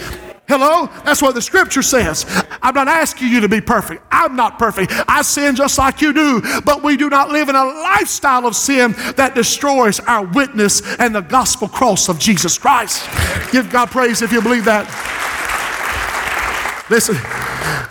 Hello? 0.52 0.88
That's 1.06 1.22
what 1.22 1.34
the 1.34 1.42
scripture 1.42 1.82
says. 1.82 2.26
I'm 2.62 2.76
not 2.76 2.90
asking 2.90 3.30
you 3.30 3.40
to 3.40 3.48
be 3.48 3.62
perfect. 3.62 4.04
I'm 4.12 4.36
not 4.36 4.60
perfect. 4.60 4.92
I 5.08 5.22
sin 5.22 5.56
just 5.56 5.78
like 5.78 6.02
you 6.02 6.12
do, 6.12 6.42
but 6.66 6.84
we 6.84 6.98
do 6.98 7.10
not 7.10 7.30
live 7.30 7.48
in 7.48 7.56
a 7.56 7.64
lifestyle 7.64 8.46
of 8.46 8.54
sin 8.54 8.92
that 9.16 9.34
destroys 9.34 10.02
our 10.02 10.26
witness 10.26 10.82
and 10.98 11.16
the 11.16 11.22
gospel 11.22 11.70
cross 11.70 12.10
of 12.10 12.20
Jesus 12.20 12.58
Christ. 12.58 13.10
Give 13.54 13.72
God 13.72 13.92
praise 13.92 14.22
if 14.22 14.34
you 14.34 14.42
believe 14.42 14.66
that. 14.66 14.90
Listen, 16.90 17.16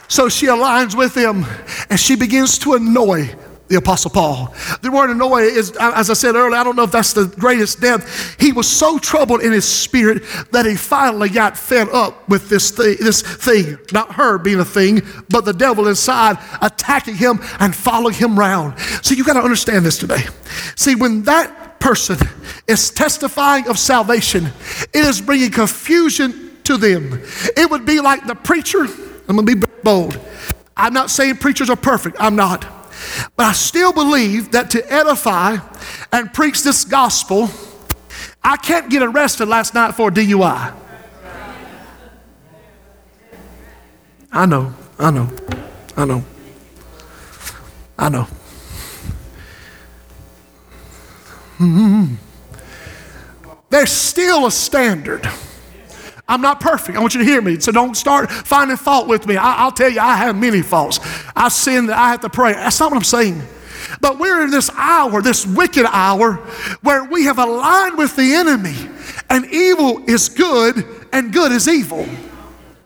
so 0.07 0.29
she 0.29 0.45
aligns 0.45 0.95
with 0.95 1.17
him 1.17 1.47
and 1.89 1.99
she 1.99 2.15
begins 2.15 2.59
to 2.59 2.75
annoy 2.75 3.35
the 3.71 3.77
Apostle 3.77 4.11
Paul. 4.11 4.53
The 4.83 4.91
word 4.91 5.11
annoy 5.11 5.43
is, 5.43 5.71
as 5.81 6.11
I 6.11 6.15
said 6.15 6.35
earlier, 6.35 6.57
I 6.57 6.65
don't 6.65 6.75
know 6.75 6.83
if 6.83 6.91
that's 6.91 7.13
the 7.13 7.27
greatest 7.27 7.81
depth. 7.81 8.37
He 8.41 8.51
was 8.51 8.69
so 8.69 8.99
troubled 8.99 9.43
in 9.43 9.53
his 9.53 9.65
spirit 9.65 10.25
that 10.51 10.67
he 10.67 10.75
finally 10.75 11.29
got 11.29 11.57
fed 11.57 11.89
up 11.91 12.29
with 12.29 12.49
this 12.49 12.73
thing, 12.73 12.97
this 12.99 13.23
thing, 13.23 13.79
not 13.93 14.15
her 14.15 14.39
being 14.39 14.59
a 14.59 14.65
thing, 14.65 15.03
but 15.29 15.45
the 15.45 15.53
devil 15.53 15.87
inside 15.87 16.37
attacking 16.61 17.15
him 17.15 17.39
and 17.61 17.75
following 17.75 18.15
him 18.15 18.37
around. 18.37 18.77
See, 19.03 19.15
you 19.15 19.25
got 19.25 19.35
to 19.35 19.43
understand 19.43 19.87
this 19.87 19.99
today. 19.99 20.25
See, 20.75 20.97
when 20.97 21.23
that 21.23 21.79
person 21.79 22.19
is 22.67 22.91
testifying 22.91 23.69
of 23.69 23.79
salvation, 23.79 24.47
it 24.93 25.05
is 25.05 25.21
bringing 25.21 25.53
confusion 25.53 26.59
to 26.65 26.77
them. 26.77 27.23
It 27.57 27.71
would 27.71 27.87
be 27.87 28.01
like 28.01 28.27
the 28.27 28.35
preacher, 28.35 28.81
I'm 28.81 29.37
going 29.37 29.47
to 29.47 29.57
be 29.57 29.67
bold. 29.85 30.19
I'm 30.77 30.93
not 30.93 31.09
saying 31.09 31.37
preachers 31.37 31.71
are 31.71 31.77
perfect, 31.77 32.17
I'm 32.19 32.35
not. 32.35 32.80
But 33.37 33.47
I 33.47 33.53
still 33.53 33.93
believe 33.93 34.53
that 34.53 34.71
to 34.71 34.93
edify 34.93 35.59
and 36.13 36.33
preach 36.33 36.63
this 36.63 36.85
gospel, 36.85 37.49
I 38.43 38.57
can't 38.57 38.91
get 38.91 39.03
arrested 39.03 39.47
last 39.47 39.75
night 39.75 39.95
for 39.95 40.09
a 40.09 40.11
DUI. 40.11 40.75
I 44.33 44.47
know, 44.47 44.73
I 44.99 45.11
know, 45.11 45.29
I 45.97 46.05
know, 46.05 46.25
I 47.99 48.09
know. 48.09 48.27
Mm-hmm. 51.59 52.15
There's 53.69 53.93
still 53.93 54.47
a 54.47 54.51
standard. 54.51 55.29
I'm 56.31 56.41
not 56.41 56.61
perfect. 56.61 56.97
I 56.97 57.01
want 57.01 57.15
you 57.15 57.21
to 57.21 57.27
hear 57.27 57.43
me. 57.43 57.59
So 57.59 57.73
don't 57.73 57.97
start 57.97 58.31
finding 58.31 58.77
fault 58.77 59.09
with 59.09 59.27
me. 59.27 59.37
I, 59.37 59.65
will 59.65 59.73
tell 59.73 59.91
you, 59.91 60.01
I 60.01 60.17
have 60.17 60.37
many 60.37 60.63
faults. 60.63 61.01
I 61.41 61.49
sin 61.49 61.87
that 61.87 61.99
I 61.99 62.11
have 62.11 62.21
to 62.21 62.29
pray. 62.29 62.53
That's 62.53 62.79
not 62.79 62.91
what 62.91 62.99
I'm 62.99 63.05
saying. 63.05 63.43
But 64.03 64.19
we're 64.19 64.43
in 64.45 64.51
this 64.51 64.71
hour, 64.75 65.23
this 65.23 65.47
wicked 65.47 65.87
hour, 65.87 66.35
where 66.83 67.05
we 67.05 67.25
have 67.25 67.39
aligned 67.39 67.97
with 67.97 68.15
the 68.15 68.35
enemy, 68.35 68.77
and 69.31 69.47
evil 69.47 70.05
is 70.07 70.29
good 70.29 70.85
and 71.13 71.33
good 71.33 71.51
is 71.51 71.67
evil. 71.67 72.07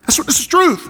That's 0.03 0.19
what 0.19 0.29
this 0.29 0.39
is 0.39 0.47
truth 0.47 0.87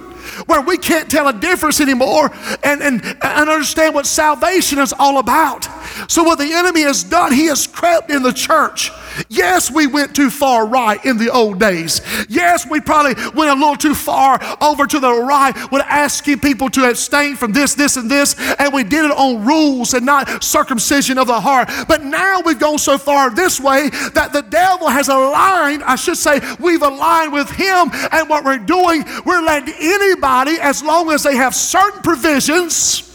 where 0.47 0.61
we 0.61 0.77
can't 0.77 1.11
tell 1.11 1.29
a 1.29 1.33
difference 1.33 1.81
anymore 1.81 2.31
and, 2.63 2.83
and, 2.83 3.05
and 3.05 3.49
understand 3.49 3.95
what 3.95 4.07
salvation 4.07 4.79
is 4.79 4.93
all 4.99 5.19
about. 5.19 5.69
So, 6.11 6.25
what 6.25 6.39
the 6.39 6.53
enemy 6.53 6.83
has 6.83 7.05
done, 7.05 7.33
he 7.33 7.47
has 7.47 7.67
crept 7.67 8.11
in 8.11 8.23
the 8.23 8.33
church. 8.33 8.91
Yes, 9.29 9.71
we 9.71 9.87
went 9.87 10.15
too 10.15 10.31
far 10.31 10.67
right 10.67 11.03
in 11.05 11.19
the 11.19 11.31
old 11.31 11.61
days. 11.61 12.01
Yes, 12.29 12.67
we 12.69 12.81
probably 12.81 13.15
went 13.35 13.51
a 13.51 13.55
little 13.55 13.77
too 13.77 13.95
far 13.95 14.39
over 14.61 14.87
to 14.87 15.01
the 15.01 15.13
right 15.13 15.55
with 15.71 15.83
asking 15.83 16.41
people 16.41 16.69
to 16.71 16.89
abstain 16.89 17.37
from 17.37 17.53
this, 17.53 17.75
this, 17.75 17.97
and 17.97 18.11
this, 18.11 18.35
and 18.59 18.73
we 18.73 18.83
did 18.85 19.05
it 19.05 19.11
on 19.11 19.45
rules 19.45 19.95
and 19.95 20.05
not 20.05 20.43
circumcision 20.43 21.19
of 21.19 21.27
the 21.27 21.41
heart. 21.41 21.69
But 21.89 22.05
now 22.05 22.41
we've 22.45 22.59
gone 22.59 22.79
so 22.79 22.99
far 22.99 23.31
this 23.31 23.61
way 23.61 23.91
that 24.15 24.33
the 24.33 24.43
devil 24.43 24.89
has 24.89 25.09
aligned, 25.09 25.83
I 25.85 25.97
should 25.97 26.17
say, 26.17 26.41
we've 26.59 26.83
aligned 26.83 27.33
with 27.33 27.51
him, 27.51 27.91
and 28.13 28.29
what 28.29 28.45
we're 28.45 28.59
doing, 28.59 29.05
we're 29.25 29.43
letting 29.43 29.75
anybody, 29.79 30.59
as 30.61 30.83
long 30.83 31.11
as 31.11 31.23
they 31.23 31.37
have 31.37 31.55
certain 31.55 32.03
provisions, 32.03 33.11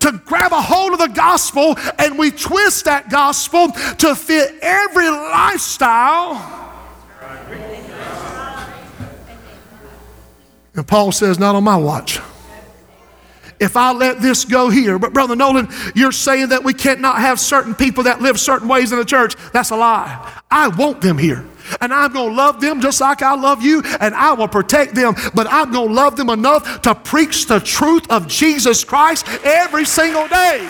to 0.00 0.12
grab 0.24 0.52
a 0.52 0.60
hold 0.60 0.92
of 0.92 0.98
the 0.98 1.08
gospel 1.08 1.76
and 1.98 2.18
we 2.18 2.30
twist 2.30 2.84
that 2.86 3.10
gospel 3.10 3.68
to 3.98 4.14
fit 4.14 4.54
every 4.62 5.08
lifestyle. 5.08 6.58
And 10.74 10.86
Paul 10.86 11.12
says, 11.12 11.38
Not 11.38 11.54
on 11.54 11.64
my 11.64 11.76
watch. 11.76 12.20
If 13.58 13.76
I 13.76 13.92
let 13.92 14.22
this 14.22 14.46
go 14.46 14.70
here, 14.70 14.98
but 14.98 15.12
Brother 15.12 15.36
Nolan, 15.36 15.68
you're 15.94 16.12
saying 16.12 16.48
that 16.48 16.64
we 16.64 16.72
can't 16.72 17.00
have 17.00 17.38
certain 17.38 17.74
people 17.74 18.04
that 18.04 18.22
live 18.22 18.40
certain 18.40 18.68
ways 18.68 18.90
in 18.90 18.98
the 18.98 19.04
church. 19.04 19.34
That's 19.52 19.68
a 19.70 19.76
lie. 19.76 20.40
I 20.50 20.68
want 20.68 21.02
them 21.02 21.18
here. 21.18 21.46
And 21.80 21.94
I'm 21.94 22.12
going 22.12 22.30
to 22.30 22.34
love 22.34 22.60
them 22.60 22.80
just 22.80 23.00
like 23.00 23.22
I 23.22 23.34
love 23.34 23.62
you, 23.62 23.82
and 24.00 24.14
I 24.14 24.34
will 24.34 24.48
protect 24.48 24.94
them. 24.94 25.14
But 25.34 25.46
I'm 25.50 25.72
going 25.72 25.88
to 25.88 25.94
love 25.94 26.16
them 26.16 26.28
enough 26.28 26.82
to 26.82 26.94
preach 26.94 27.46
the 27.46 27.58
truth 27.58 28.10
of 28.10 28.28
Jesus 28.28 28.84
Christ 28.84 29.26
every 29.44 29.86
single 29.86 30.28
day. 30.28 30.68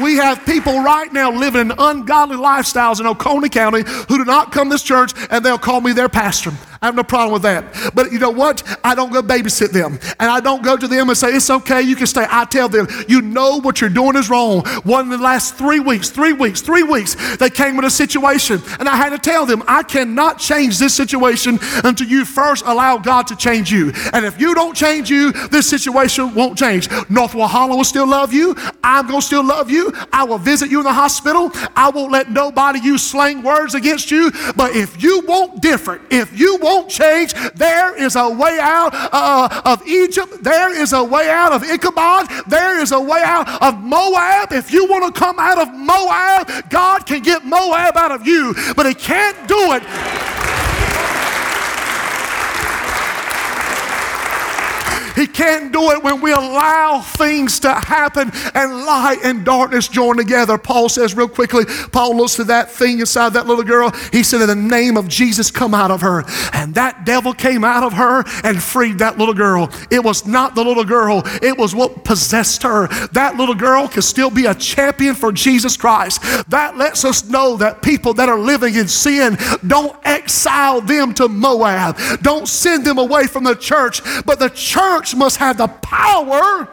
We 0.00 0.16
have 0.16 0.44
people 0.44 0.82
right 0.82 1.12
now 1.12 1.30
living 1.30 1.60
in 1.60 1.72
ungodly 1.78 2.36
lifestyles 2.36 2.98
in 2.98 3.06
Oconee 3.06 3.48
County 3.48 3.82
who 3.84 4.18
do 4.18 4.24
not 4.24 4.50
come 4.50 4.68
to 4.68 4.74
this 4.74 4.82
church 4.82 5.12
and 5.30 5.44
they'll 5.44 5.58
call 5.58 5.80
me 5.80 5.92
their 5.92 6.08
pastor. 6.08 6.52
I 6.84 6.88
have 6.88 6.96
no 6.96 7.02
problem 7.02 7.32
with 7.32 7.40
that. 7.44 7.94
But 7.94 8.12
you 8.12 8.18
know 8.18 8.28
what? 8.28 8.62
I 8.84 8.94
don't 8.94 9.10
go 9.10 9.22
babysit 9.22 9.70
them. 9.70 9.98
And 10.20 10.30
I 10.30 10.38
don't 10.38 10.62
go 10.62 10.76
to 10.76 10.86
them 10.86 11.08
and 11.08 11.16
say, 11.16 11.28
it's 11.28 11.48
okay, 11.48 11.80
you 11.80 11.96
can 11.96 12.06
stay. 12.06 12.26
I 12.28 12.44
tell 12.44 12.68
them, 12.68 12.86
you 13.08 13.22
know 13.22 13.58
what 13.58 13.80
you're 13.80 13.88
doing 13.88 14.16
is 14.16 14.28
wrong. 14.28 14.66
One 14.82 15.10
of 15.10 15.18
the 15.18 15.24
last 15.24 15.54
three 15.54 15.80
weeks, 15.80 16.10
three 16.10 16.34
weeks, 16.34 16.60
three 16.60 16.82
weeks, 16.82 17.36
they 17.36 17.48
came 17.48 17.76
with 17.76 17.86
a 17.86 17.90
situation. 17.90 18.60
And 18.78 18.86
I 18.86 18.96
had 18.96 19.10
to 19.10 19.18
tell 19.18 19.46
them, 19.46 19.62
I 19.66 19.82
cannot 19.82 20.38
change 20.38 20.78
this 20.78 20.92
situation 20.94 21.58
until 21.84 22.06
you 22.06 22.26
first 22.26 22.66
allow 22.66 22.98
God 22.98 23.28
to 23.28 23.36
change 23.36 23.72
you. 23.72 23.90
And 24.12 24.26
if 24.26 24.38
you 24.38 24.54
don't 24.54 24.76
change 24.76 25.08
you, 25.08 25.32
this 25.32 25.66
situation 25.66 26.34
won't 26.34 26.58
change. 26.58 26.90
North 27.08 27.32
Walhalla 27.32 27.78
will 27.78 27.84
still 27.84 28.06
love 28.06 28.34
you. 28.34 28.54
I'm 28.82 29.06
going 29.06 29.20
to 29.20 29.26
still 29.26 29.42
love 29.42 29.70
you. 29.70 29.90
I 30.12 30.24
will 30.24 30.36
visit 30.36 30.70
you 30.70 30.80
in 30.80 30.84
the 30.84 30.92
hospital. 30.92 31.50
I 31.74 31.88
won't 31.88 32.12
let 32.12 32.30
nobody 32.30 32.80
use 32.80 33.02
slang 33.02 33.42
words 33.42 33.74
against 33.74 34.10
you. 34.10 34.30
But 34.54 34.76
if 34.76 35.02
you 35.02 35.22
want 35.26 35.62
different, 35.62 36.02
if 36.10 36.38
you 36.38 36.58
want 36.58 36.73
won't 36.74 36.90
change. 36.90 37.34
There 37.54 37.96
is 37.96 38.16
a 38.16 38.28
way 38.28 38.58
out 38.60 38.90
uh, 38.92 39.62
of 39.64 39.86
Egypt. 39.86 40.42
There 40.42 40.76
is 40.76 40.92
a 40.92 41.04
way 41.04 41.28
out 41.30 41.52
of 41.52 41.62
Ichabod. 41.62 42.28
There 42.46 42.80
is 42.80 42.92
a 42.92 43.00
way 43.00 43.22
out 43.24 43.48
of 43.62 43.80
Moab. 43.80 44.52
If 44.52 44.72
you 44.72 44.86
want 44.86 45.14
to 45.14 45.18
come 45.18 45.38
out 45.38 45.58
of 45.58 45.72
Moab, 45.72 46.70
God 46.70 47.06
can 47.06 47.22
get 47.22 47.44
Moab 47.44 47.96
out 47.96 48.10
of 48.10 48.26
you, 48.26 48.54
but 48.76 48.86
He 48.86 48.94
can't 48.94 49.36
do 49.48 49.72
it. 49.72 50.43
He 55.14 55.26
can't 55.26 55.72
do 55.72 55.90
it 55.92 56.02
when 56.02 56.20
we 56.20 56.32
allow 56.32 57.00
things 57.00 57.60
to 57.60 57.72
happen 57.72 58.30
and 58.54 58.84
light 58.84 59.18
and 59.22 59.44
darkness 59.44 59.88
join 59.88 60.16
together. 60.16 60.58
Paul 60.58 60.88
says, 60.88 61.14
real 61.14 61.28
quickly, 61.28 61.64
Paul 61.92 62.16
looks 62.16 62.36
to 62.36 62.44
that 62.44 62.70
thing 62.70 63.00
inside 63.00 63.34
that 63.34 63.46
little 63.46 63.64
girl. 63.64 63.90
He 64.12 64.22
said, 64.22 64.40
In 64.42 64.48
the 64.48 64.54
name 64.54 64.96
of 64.96 65.08
Jesus, 65.08 65.50
come 65.50 65.74
out 65.74 65.90
of 65.90 66.00
her. 66.00 66.24
And 66.52 66.74
that 66.74 67.04
devil 67.04 67.32
came 67.34 67.64
out 67.64 67.84
of 67.84 67.92
her 67.94 68.24
and 68.42 68.62
freed 68.62 68.98
that 68.98 69.18
little 69.18 69.34
girl. 69.34 69.70
It 69.90 70.02
was 70.02 70.26
not 70.26 70.54
the 70.54 70.64
little 70.64 70.84
girl, 70.84 71.22
it 71.42 71.56
was 71.56 71.74
what 71.74 72.04
possessed 72.04 72.62
her. 72.62 72.88
That 73.12 73.36
little 73.36 73.54
girl 73.54 73.88
could 73.88 74.04
still 74.04 74.30
be 74.30 74.46
a 74.46 74.54
champion 74.54 75.14
for 75.14 75.32
Jesus 75.32 75.76
Christ. 75.76 76.22
That 76.48 76.76
lets 76.76 77.04
us 77.04 77.28
know 77.28 77.56
that 77.56 77.82
people 77.82 78.14
that 78.14 78.28
are 78.28 78.38
living 78.38 78.74
in 78.74 78.88
sin, 78.88 79.36
don't 79.66 79.96
exile 80.04 80.80
them 80.80 81.14
to 81.14 81.28
Moab. 81.28 81.98
Don't 82.22 82.48
send 82.48 82.84
them 82.84 82.98
away 82.98 83.26
from 83.26 83.44
the 83.44 83.54
church, 83.54 84.00
but 84.24 84.38
the 84.38 84.50
church 84.50 85.03
must 85.12 85.38
have 85.38 85.58
the 85.58 85.66
power. 85.66 86.68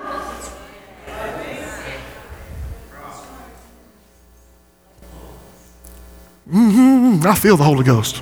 Mm-hmm. 6.47 7.25
I 7.25 7.35
feel 7.35 7.57
the 7.57 7.63
Holy 7.63 7.83
Ghost. 7.83 8.21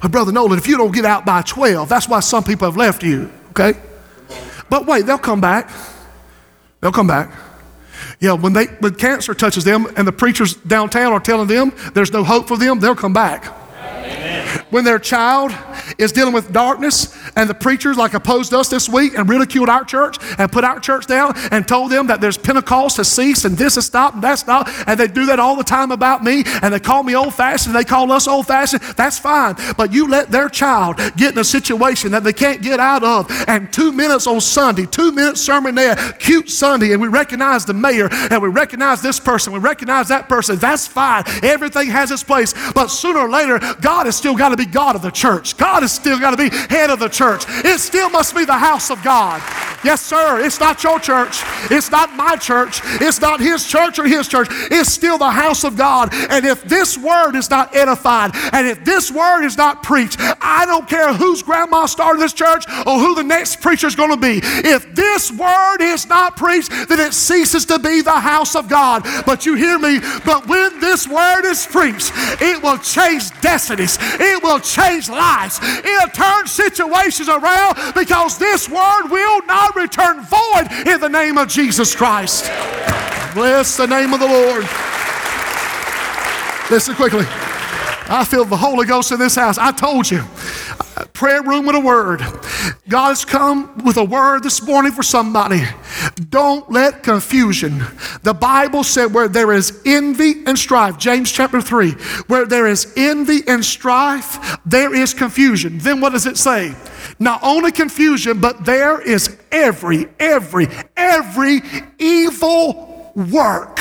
But 0.00 0.10
Brother 0.10 0.32
Nolan, 0.32 0.58
if 0.58 0.66
you 0.66 0.76
don't 0.76 0.92
get 0.92 1.04
out 1.04 1.26
by 1.26 1.42
12, 1.42 1.88
that's 1.88 2.08
why 2.08 2.20
some 2.20 2.44
people 2.44 2.66
have 2.66 2.76
left 2.76 3.02
you, 3.02 3.30
okay? 3.50 3.78
But 4.68 4.86
wait, 4.86 5.06
they'll 5.06 5.18
come 5.18 5.40
back. 5.40 5.70
They'll 6.80 6.92
come 6.92 7.08
back. 7.08 7.32
Yeah, 8.20 8.32
when, 8.32 8.52
they, 8.52 8.66
when 8.66 8.94
cancer 8.94 9.34
touches 9.34 9.64
them 9.64 9.86
and 9.96 10.06
the 10.06 10.12
preachers 10.12 10.54
downtown 10.54 11.12
are 11.12 11.20
telling 11.20 11.48
them 11.48 11.72
there's 11.94 12.12
no 12.12 12.22
hope 12.22 12.48
for 12.48 12.56
them, 12.56 12.78
they'll 12.78 12.94
come 12.94 13.12
back. 13.12 13.59
When 14.70 14.84
their 14.84 14.98
child 14.98 15.52
is 15.98 16.12
dealing 16.12 16.32
with 16.32 16.52
darkness 16.52 17.16
and 17.36 17.50
the 17.50 17.54
preachers 17.54 17.96
like 17.96 18.14
opposed 18.14 18.54
us 18.54 18.68
this 18.68 18.88
week 18.88 19.16
and 19.18 19.28
ridiculed 19.28 19.68
our 19.68 19.84
church 19.84 20.16
and 20.38 20.50
put 20.50 20.64
our 20.64 20.78
church 20.78 21.06
down 21.06 21.32
and 21.50 21.66
told 21.66 21.90
them 21.90 22.06
that 22.06 22.20
there's 22.20 22.38
Pentecost 22.38 22.96
has 22.98 23.10
ceased 23.10 23.44
and 23.44 23.56
this 23.56 23.74
has 23.74 23.86
stopped 23.86 24.14
and 24.14 24.22
that's 24.22 24.46
not, 24.46 24.68
and 24.86 24.98
they 24.98 25.08
do 25.08 25.26
that 25.26 25.40
all 25.40 25.56
the 25.56 25.64
time 25.64 25.90
about 25.90 26.22
me 26.22 26.44
and 26.62 26.72
they 26.72 26.80
call 26.80 27.02
me 27.02 27.16
old 27.16 27.34
fashioned 27.34 27.74
and 27.74 27.84
they 27.84 27.88
call 27.88 28.10
us 28.12 28.28
old 28.28 28.46
fashioned, 28.46 28.82
that's 28.96 29.18
fine. 29.18 29.56
But 29.76 29.92
you 29.92 30.08
let 30.08 30.30
their 30.30 30.48
child 30.48 30.96
get 31.16 31.32
in 31.32 31.38
a 31.38 31.44
situation 31.44 32.12
that 32.12 32.24
they 32.24 32.32
can't 32.32 32.62
get 32.62 32.78
out 32.80 33.02
of 33.02 33.26
and 33.48 33.72
two 33.72 33.92
minutes 33.92 34.26
on 34.26 34.40
Sunday, 34.40 34.86
two 34.86 35.12
minutes 35.12 35.40
sermon 35.40 35.74
there, 35.74 35.96
cute 36.18 36.48
Sunday, 36.50 36.92
and 36.92 37.02
we 37.02 37.08
recognize 37.08 37.64
the 37.64 37.74
mayor 37.74 38.08
and 38.10 38.42
we 38.42 38.48
recognize 38.48 39.02
this 39.02 39.18
person, 39.18 39.52
we 39.52 39.58
recognize 39.58 40.08
that 40.08 40.28
person, 40.28 40.56
that's 40.56 40.86
fine. 40.86 41.24
Everything 41.42 41.88
has 41.88 42.10
its 42.10 42.22
place. 42.22 42.54
But 42.72 42.88
sooner 42.88 43.20
or 43.20 43.30
later, 43.30 43.58
God 43.80 44.06
has 44.10 44.16
still 44.16 44.36
got 44.36 44.48
to 44.48 44.56
be 44.56 44.66
God 44.66 44.96
of 44.96 45.02
the 45.02 45.10
church. 45.10 45.56
God 45.56 45.82
has 45.82 45.92
still 45.92 46.18
got 46.18 46.32
to 46.32 46.36
be 46.36 46.50
head 46.50 46.90
of 46.90 46.98
the 46.98 47.08
church. 47.08 47.44
It 47.48 47.78
still 47.78 48.10
must 48.10 48.34
be 48.34 48.44
the 48.44 48.58
house 48.58 48.90
of 48.90 49.00
God. 49.04 49.40
Yes, 49.82 50.02
sir. 50.02 50.40
It's 50.44 50.60
not 50.60 50.82
your 50.84 50.98
church. 50.98 51.42
It's 51.70 51.90
not 51.90 52.14
my 52.14 52.36
church. 52.36 52.80
It's 53.00 53.20
not 53.20 53.40
his 53.40 53.66
church 53.66 53.98
or 53.98 54.06
his 54.06 54.28
church. 54.28 54.48
It's 54.70 54.92
still 54.92 55.16
the 55.16 55.30
house 55.30 55.64
of 55.64 55.76
God. 55.76 56.12
And 56.12 56.44
if 56.44 56.62
this 56.64 56.98
word 56.98 57.34
is 57.34 57.48
not 57.48 57.74
edified 57.74 58.32
and 58.52 58.66
if 58.66 58.84
this 58.84 59.10
word 59.10 59.44
is 59.44 59.56
not 59.56 59.82
preached, 59.82 60.18
I 60.20 60.66
don't 60.66 60.86
care 60.86 61.14
whose 61.14 61.42
grandma 61.42 61.86
started 61.86 62.20
this 62.20 62.34
church 62.34 62.64
or 62.86 62.98
who 62.98 63.14
the 63.14 63.22
next 63.22 63.62
preacher 63.62 63.86
is 63.86 63.96
going 63.96 64.10
to 64.10 64.16
be. 64.16 64.40
If 64.42 64.94
this 64.94 65.32
word 65.32 65.78
is 65.80 66.06
not 66.06 66.36
preached, 66.36 66.70
then 66.88 67.00
it 67.00 67.14
ceases 67.14 67.64
to 67.66 67.78
be 67.78 68.02
the 68.02 68.20
house 68.20 68.54
of 68.54 68.68
God. 68.68 69.04
But 69.24 69.46
you 69.46 69.54
hear 69.54 69.78
me? 69.78 70.00
But 70.26 70.46
when 70.46 70.80
this 70.80 71.08
word 71.08 71.46
is 71.46 71.64
preached, 71.66 72.12
it 72.42 72.62
will 72.62 72.78
change 72.78 73.30
destinies. 73.40 73.96
It 74.00 74.42
will 74.42 74.60
change 74.60 75.08
lives. 75.08 75.58
It'll 75.62 76.08
turn 76.08 76.46
situations 76.46 77.28
around 77.28 77.94
because 77.94 78.36
this 78.36 78.68
word 78.68 79.08
will 79.08 79.44
not 79.46 79.69
return 79.74 80.20
void 80.22 80.68
in 80.86 81.00
the 81.00 81.08
name 81.08 81.38
of 81.38 81.48
Jesus 81.48 81.94
Christ. 81.94 82.44
Bless 83.34 83.76
the 83.76 83.86
name 83.86 84.12
of 84.12 84.20
the 84.20 84.26
Lord. 84.26 84.64
Listen 86.70 86.94
quickly. 86.94 87.26
I 88.12 88.24
feel 88.24 88.44
the 88.44 88.56
Holy 88.56 88.86
Ghost 88.86 89.12
in 89.12 89.18
this 89.18 89.36
house. 89.36 89.58
I 89.58 89.72
told 89.72 90.10
you. 90.10 90.24
Prayer 91.12 91.42
room 91.42 91.66
with 91.66 91.76
a 91.76 91.80
word. 91.80 92.20
God 92.88 93.08
has 93.08 93.24
come 93.24 93.84
with 93.84 93.96
a 93.96 94.04
word 94.04 94.42
this 94.42 94.62
morning 94.62 94.92
for 94.92 95.02
somebody. 95.02 95.62
Don't 96.28 96.70
let 96.70 97.02
confusion. 97.02 97.82
The 98.22 98.34
Bible 98.34 98.84
said 98.84 99.14
where 99.14 99.28
there 99.28 99.52
is 99.52 99.80
envy 99.84 100.44
and 100.46 100.58
strife, 100.58 100.98
James 100.98 101.30
chapter 101.30 101.60
3, 101.60 101.92
where 102.26 102.46
there 102.46 102.66
is 102.66 102.92
envy 102.96 103.40
and 103.46 103.64
strife, 103.64 104.58
there 104.64 104.94
is 104.94 105.14
confusion. 105.14 105.78
Then 105.78 106.00
what 106.00 106.12
does 106.12 106.26
it 106.26 106.36
say? 106.36 106.74
Not 107.18 107.42
only 107.42 107.72
confusion, 107.72 108.40
but 108.40 108.64
there 108.64 109.00
is 109.00 109.36
every, 109.52 110.08
every, 110.18 110.68
every 110.96 111.60
evil 111.98 113.12
work. 113.14 113.78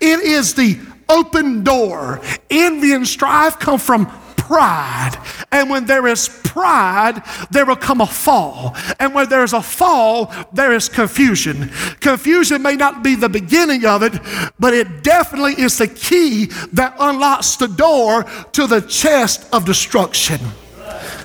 It 0.00 0.20
is 0.20 0.54
the 0.54 0.78
open 1.08 1.62
door. 1.64 2.20
Envy 2.50 2.92
and 2.92 3.06
strife 3.06 3.58
come 3.58 3.78
from 3.78 4.06
pride. 4.52 5.16
And 5.50 5.70
when 5.70 5.86
there 5.86 6.06
is 6.06 6.28
pride, 6.28 7.22
there 7.50 7.64
will 7.64 7.76
come 7.76 8.02
a 8.02 8.06
fall. 8.06 8.76
And 9.00 9.14
when 9.14 9.30
there 9.30 9.44
is 9.44 9.54
a 9.54 9.62
fall, 9.62 10.30
there 10.52 10.74
is 10.74 10.90
confusion. 10.90 11.70
Confusion 12.00 12.60
may 12.60 12.76
not 12.76 13.02
be 13.02 13.14
the 13.14 13.30
beginning 13.30 13.86
of 13.86 14.02
it, 14.02 14.12
but 14.58 14.74
it 14.74 15.02
definitely 15.02 15.54
is 15.54 15.78
the 15.78 15.88
key 15.88 16.50
that 16.74 16.94
unlocks 17.00 17.56
the 17.56 17.68
door 17.68 18.24
to 18.52 18.66
the 18.66 18.82
chest 18.82 19.46
of 19.54 19.64
destruction. 19.64 20.38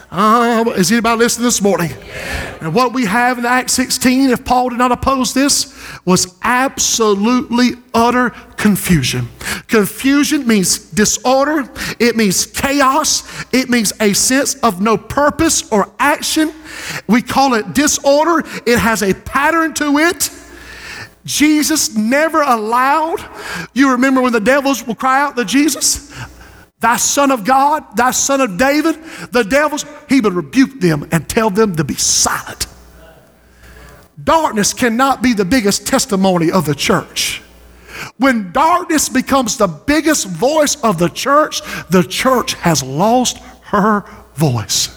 Uh, 0.10 0.63
is 0.78 0.89
anybody 0.89 1.20
listening 1.20 1.43
this 1.43 1.62
morning? 1.62 1.91
And 2.62 2.74
what 2.74 2.93
we 2.93 3.06
have 3.06 3.38
in 3.39 3.46
Acts 3.46 3.74
16, 3.74 4.30
if 4.30 4.46
Paul 4.46 4.70
did 4.70 4.78
not 4.78 4.93
oppose 4.93 5.34
this, 5.34 5.78
was 6.06 6.38
absolutely 6.43 7.72
utter 7.93 8.30
confusion. 8.56 9.28
Confusion 9.67 10.48
means 10.48 10.80
disorder, 10.91 11.70
it 12.00 12.15
means 12.15 12.46
chaos, 12.46 13.46
it 13.54 13.70
means 13.70 13.91
a 14.00 14.13
sense 14.13 14.56
of 14.56 14.80
no 14.80 14.98
purpose 14.98 15.70
or 15.74 15.91
action. 16.00 16.54
We 17.08 17.22
call 17.22 17.54
it 17.56 17.74
disorder, 17.74 18.48
it 18.65 18.80
has 18.80 19.04
a 19.04 19.13
pattern 19.13 19.74
to 19.76 19.98
it. 19.98 20.30
Jesus 21.26 21.98
never 21.98 22.41
allowed, 22.41 23.20
you 23.74 23.91
remember 23.91 24.22
when 24.22 24.32
the 24.32 24.39
devils 24.39 24.88
will 24.88 24.96
cry 24.96 25.22
out 25.22 25.36
to 25.36 25.43
Jesus? 25.43 26.13
Thy 26.80 26.98
son 26.98 27.32
of 27.32 27.44
God, 27.44 27.98
thy 27.98 28.12
son 28.12 28.40
of 28.40 28.58
David, 28.58 28.96
the 29.32 29.44
devils, 29.44 29.86
he 30.08 30.22
would 30.22 30.34
rebuke 30.34 30.80
them 30.80 31.08
and 31.12 31.28
tell 31.28 31.50
them 31.50 31.76
to 31.76 31.84
be 31.84 31.96
silent. 31.96 32.68
Darkness 34.24 34.74
cannot 34.74 35.22
be 35.22 35.34
the 35.34 35.46
biggest 35.46 35.88
testimony 35.88 36.52
of 36.52 36.66
the 36.66 36.76
church. 36.76 37.42
When 38.18 38.52
darkness 38.52 39.10
becomes 39.10 39.58
the 39.58 39.68
biggest 39.68 40.28
voice 40.28 40.76
of 40.84 41.00
the 41.00 41.10
church, 41.10 41.62
the 41.90 42.04
church 42.04 42.54
has 42.56 42.84
lost 42.84 43.40
her 43.66 44.06
voice. 44.36 44.94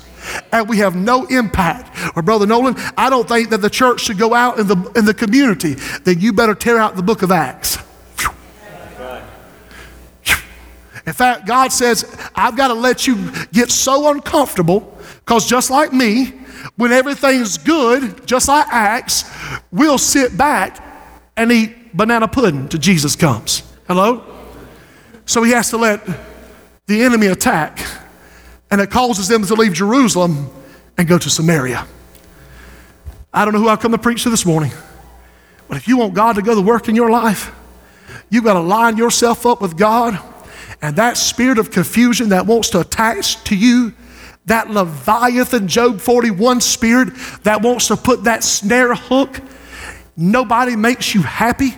And 0.52 0.68
we 0.68 0.78
have 0.78 0.94
no 0.94 1.24
impact. 1.26 1.96
Or, 2.14 2.22
Brother 2.22 2.46
Nolan, 2.46 2.74
I 2.96 3.08
don't 3.08 3.26
think 3.26 3.50
that 3.50 3.62
the 3.62 3.70
church 3.70 4.00
should 4.00 4.18
go 4.18 4.34
out 4.34 4.58
in 4.58 4.66
the, 4.66 4.92
in 4.96 5.06
the 5.06 5.14
community. 5.14 5.74
Then 6.04 6.20
you 6.20 6.32
better 6.32 6.54
tear 6.54 6.78
out 6.78 6.96
the 6.96 7.02
book 7.02 7.22
of 7.22 7.30
Acts. 7.30 7.78
In 11.10 11.14
fact, 11.14 11.44
God 11.44 11.72
says, 11.72 12.04
I've 12.36 12.56
got 12.56 12.68
to 12.68 12.74
let 12.74 13.04
you 13.08 13.32
get 13.52 13.72
so 13.72 14.12
uncomfortable 14.12 14.96
because 15.24 15.44
just 15.44 15.68
like 15.68 15.92
me, 15.92 16.26
when 16.76 16.92
everything's 16.92 17.58
good, 17.58 18.24
just 18.28 18.46
like 18.46 18.68
Acts, 18.68 19.28
we'll 19.72 19.98
sit 19.98 20.38
back 20.38 20.78
and 21.36 21.50
eat 21.50 21.96
banana 21.96 22.28
pudding 22.28 22.68
till 22.68 22.78
Jesus 22.78 23.16
comes. 23.16 23.64
Hello? 23.88 24.22
So 25.26 25.42
he 25.42 25.50
has 25.50 25.68
to 25.70 25.78
let 25.78 26.06
the 26.86 27.02
enemy 27.02 27.26
attack, 27.26 27.80
and 28.70 28.80
it 28.80 28.92
causes 28.92 29.26
them 29.26 29.44
to 29.46 29.54
leave 29.54 29.72
Jerusalem 29.72 30.48
and 30.96 31.08
go 31.08 31.18
to 31.18 31.28
Samaria. 31.28 31.88
I 33.34 33.44
don't 33.44 33.52
know 33.52 33.60
who 33.60 33.68
I've 33.68 33.80
come 33.80 33.90
to 33.90 33.98
preach 33.98 34.22
to 34.22 34.30
this 34.30 34.46
morning, 34.46 34.70
but 35.66 35.76
if 35.76 35.88
you 35.88 35.96
want 35.96 36.14
God 36.14 36.36
to 36.36 36.42
go 36.42 36.54
to 36.54 36.60
work 36.60 36.88
in 36.88 36.94
your 36.94 37.10
life, 37.10 37.52
you've 38.28 38.44
got 38.44 38.52
to 38.52 38.60
line 38.60 38.96
yourself 38.96 39.44
up 39.44 39.60
with 39.60 39.76
God 39.76 40.16
and 40.82 40.96
that 40.96 41.16
spirit 41.16 41.58
of 41.58 41.70
confusion 41.70 42.30
that 42.30 42.46
wants 42.46 42.70
to 42.70 42.80
attach 42.80 43.42
to 43.44 43.56
you, 43.56 43.92
that 44.46 44.70
Leviathan 44.70 45.68
Job 45.68 46.00
41 46.00 46.60
spirit 46.60 47.10
that 47.42 47.62
wants 47.62 47.88
to 47.88 47.96
put 47.96 48.24
that 48.24 48.42
snare 48.42 48.94
hook, 48.94 49.40
nobody 50.16 50.76
makes 50.76 51.14
you 51.14 51.22
happy. 51.22 51.74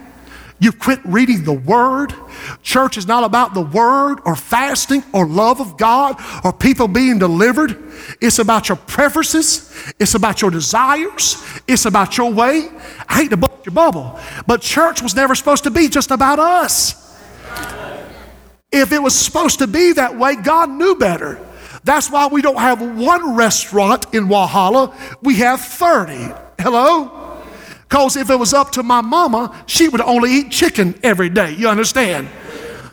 You 0.62 0.70
quit 0.70 1.00
reading 1.04 1.42
the 1.42 1.52
Word. 1.52 2.14
Church 2.62 2.96
is 2.96 3.04
not 3.04 3.24
about 3.24 3.52
the 3.52 3.60
Word 3.60 4.20
or 4.24 4.36
fasting 4.36 5.02
or 5.12 5.26
love 5.26 5.60
of 5.60 5.76
God 5.76 6.22
or 6.44 6.52
people 6.52 6.86
being 6.86 7.18
delivered. 7.18 7.82
It's 8.20 8.38
about 8.38 8.68
your 8.68 8.76
preferences. 8.76 9.92
It's 9.98 10.14
about 10.14 10.40
your 10.40 10.52
desires. 10.52 11.44
It's 11.66 11.84
about 11.84 12.16
your 12.16 12.32
way. 12.32 12.68
I 13.08 13.16
hate 13.16 13.30
to 13.30 13.36
bust 13.36 13.66
your 13.66 13.74
bubble, 13.74 14.20
but 14.46 14.62
church 14.62 15.02
was 15.02 15.16
never 15.16 15.34
supposed 15.34 15.64
to 15.64 15.70
be 15.72 15.88
just 15.88 16.12
about 16.12 16.38
us. 16.38 17.02
If 18.72 18.92
it 18.92 19.02
was 19.02 19.14
supposed 19.14 19.58
to 19.58 19.66
be 19.66 19.92
that 19.92 20.18
way, 20.18 20.36
God 20.36 20.70
knew 20.70 20.94
better. 20.94 21.38
That's 21.84 22.10
why 22.10 22.28
we 22.28 22.42
don't 22.42 22.58
have 22.58 22.80
one 22.80 23.34
restaurant 23.34 24.06
in 24.14 24.28
Walhalla, 24.28 24.94
we 25.20 25.36
have 25.36 25.60
30. 25.60 26.32
Hello? 26.60 27.40
Because 27.88 28.16
if 28.16 28.30
it 28.30 28.36
was 28.36 28.54
up 28.54 28.70
to 28.72 28.82
my 28.82 29.02
mama, 29.02 29.64
she 29.66 29.88
would 29.88 30.00
only 30.00 30.32
eat 30.32 30.50
chicken 30.50 30.98
every 31.02 31.28
day. 31.28 31.54
You 31.54 31.68
understand? 31.68 32.28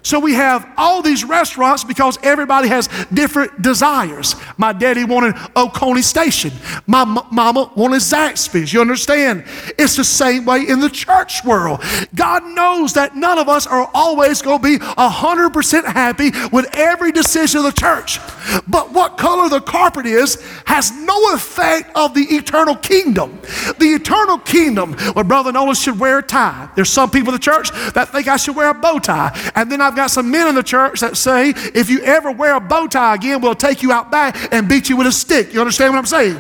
So 0.10 0.20
we 0.20 0.34
have 0.34 0.68
all 0.76 1.04
these 1.04 1.24
restaurants 1.24 1.84
because 1.84 2.18
everybody 2.24 2.68
has 2.68 2.90
different 3.14 3.62
desires. 3.62 4.36
My 4.58 4.74
daddy 4.74 5.04
wanted 5.04 5.36
Oconee 5.56 6.02
Station. 6.02 6.52
My 6.88 7.04
m- 7.04 7.20
mama 7.32 7.72
wanted 7.76 8.02
Zaxby's. 8.02 8.74
You 8.74 8.82
understand? 8.82 9.44
It's 9.78 9.98
the 9.98 10.04
same 10.04 10.46
way 10.46 10.68
in 10.68 10.80
the 10.80 10.90
church 10.90 11.46
world. 11.46 11.84
God 12.16 12.44
knows 12.44 12.94
that 12.94 13.16
none 13.16 13.38
of 13.38 13.48
us 13.50 13.68
are 13.68 13.88
always 13.94 14.42
going 14.42 14.58
to 14.58 14.80
be 14.80 14.84
100% 14.84 15.86
happy 15.86 16.32
with 16.52 16.66
every 16.74 17.12
decision 17.12 17.60
of 17.60 17.66
the 17.66 17.80
church. 17.80 18.20
But 18.68 18.92
what 18.92 19.20
color 19.20 19.48
the 19.48 19.62
carpet 19.62 20.08
is 20.08 20.42
has 20.66 20.92
no 20.92 21.36
effect 21.36 21.92
of 21.96 22.16
the 22.16 22.22
eternal 22.22 22.76
kingdom. 22.76 23.40
The 23.78 23.94
eternal 23.94 24.40
kingdom, 24.40 24.96
well, 25.16 25.24
Brother 25.24 25.52
Nolan 25.52 25.76
should 25.76 26.00
wear 26.00 26.18
a 26.18 26.24
tie. 26.24 26.68
There's 26.76 26.90
some 26.90 27.12
people 27.12 27.30
in 27.30 27.36
the 27.36 27.44
church 27.44 27.70
that 27.94 28.10
think 28.10 28.28
I 28.28 28.38
should 28.38 28.56
wear 28.56 28.72
a 28.72 28.74
bow 28.74 28.98
tie. 28.98 29.52
And 29.54 29.72
then 29.72 29.82
I've 29.82 29.99
got 30.00 30.10
some 30.10 30.32
men 30.32 30.48
in 30.48 30.56
the 30.56 30.64
church 30.64 31.02
that 31.02 31.18
say, 31.18 31.50
if 31.50 31.90
you 31.90 32.02
ever 32.04 32.32
wear 32.32 32.56
a 32.56 32.60
bow 32.62 32.88
tie 32.88 33.16
again, 33.16 33.42
we'll 33.42 33.54
take 33.54 33.84
you 33.84 33.92
out 33.92 34.10
back 34.10 34.54
and 34.54 34.70
beat 34.70 34.88
you 34.88 34.96
with 34.96 35.08
a 35.08 35.12
stick. 35.12 35.54
You 35.54 35.60
understand 35.60 35.94
what 35.94 36.00
I'm 36.00 36.06
saying? 36.06 36.36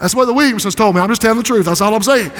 That's 0.00 0.12
what 0.12 0.24
the 0.24 0.34
Williamsons 0.34 0.74
told 0.74 0.96
me. 0.96 1.00
I'm 1.00 1.08
just 1.08 1.22
telling 1.22 1.38
the 1.38 1.44
truth. 1.44 1.66
That's 1.66 1.80
all 1.80 1.94
I'm 1.94 2.02
saying. 2.02 2.32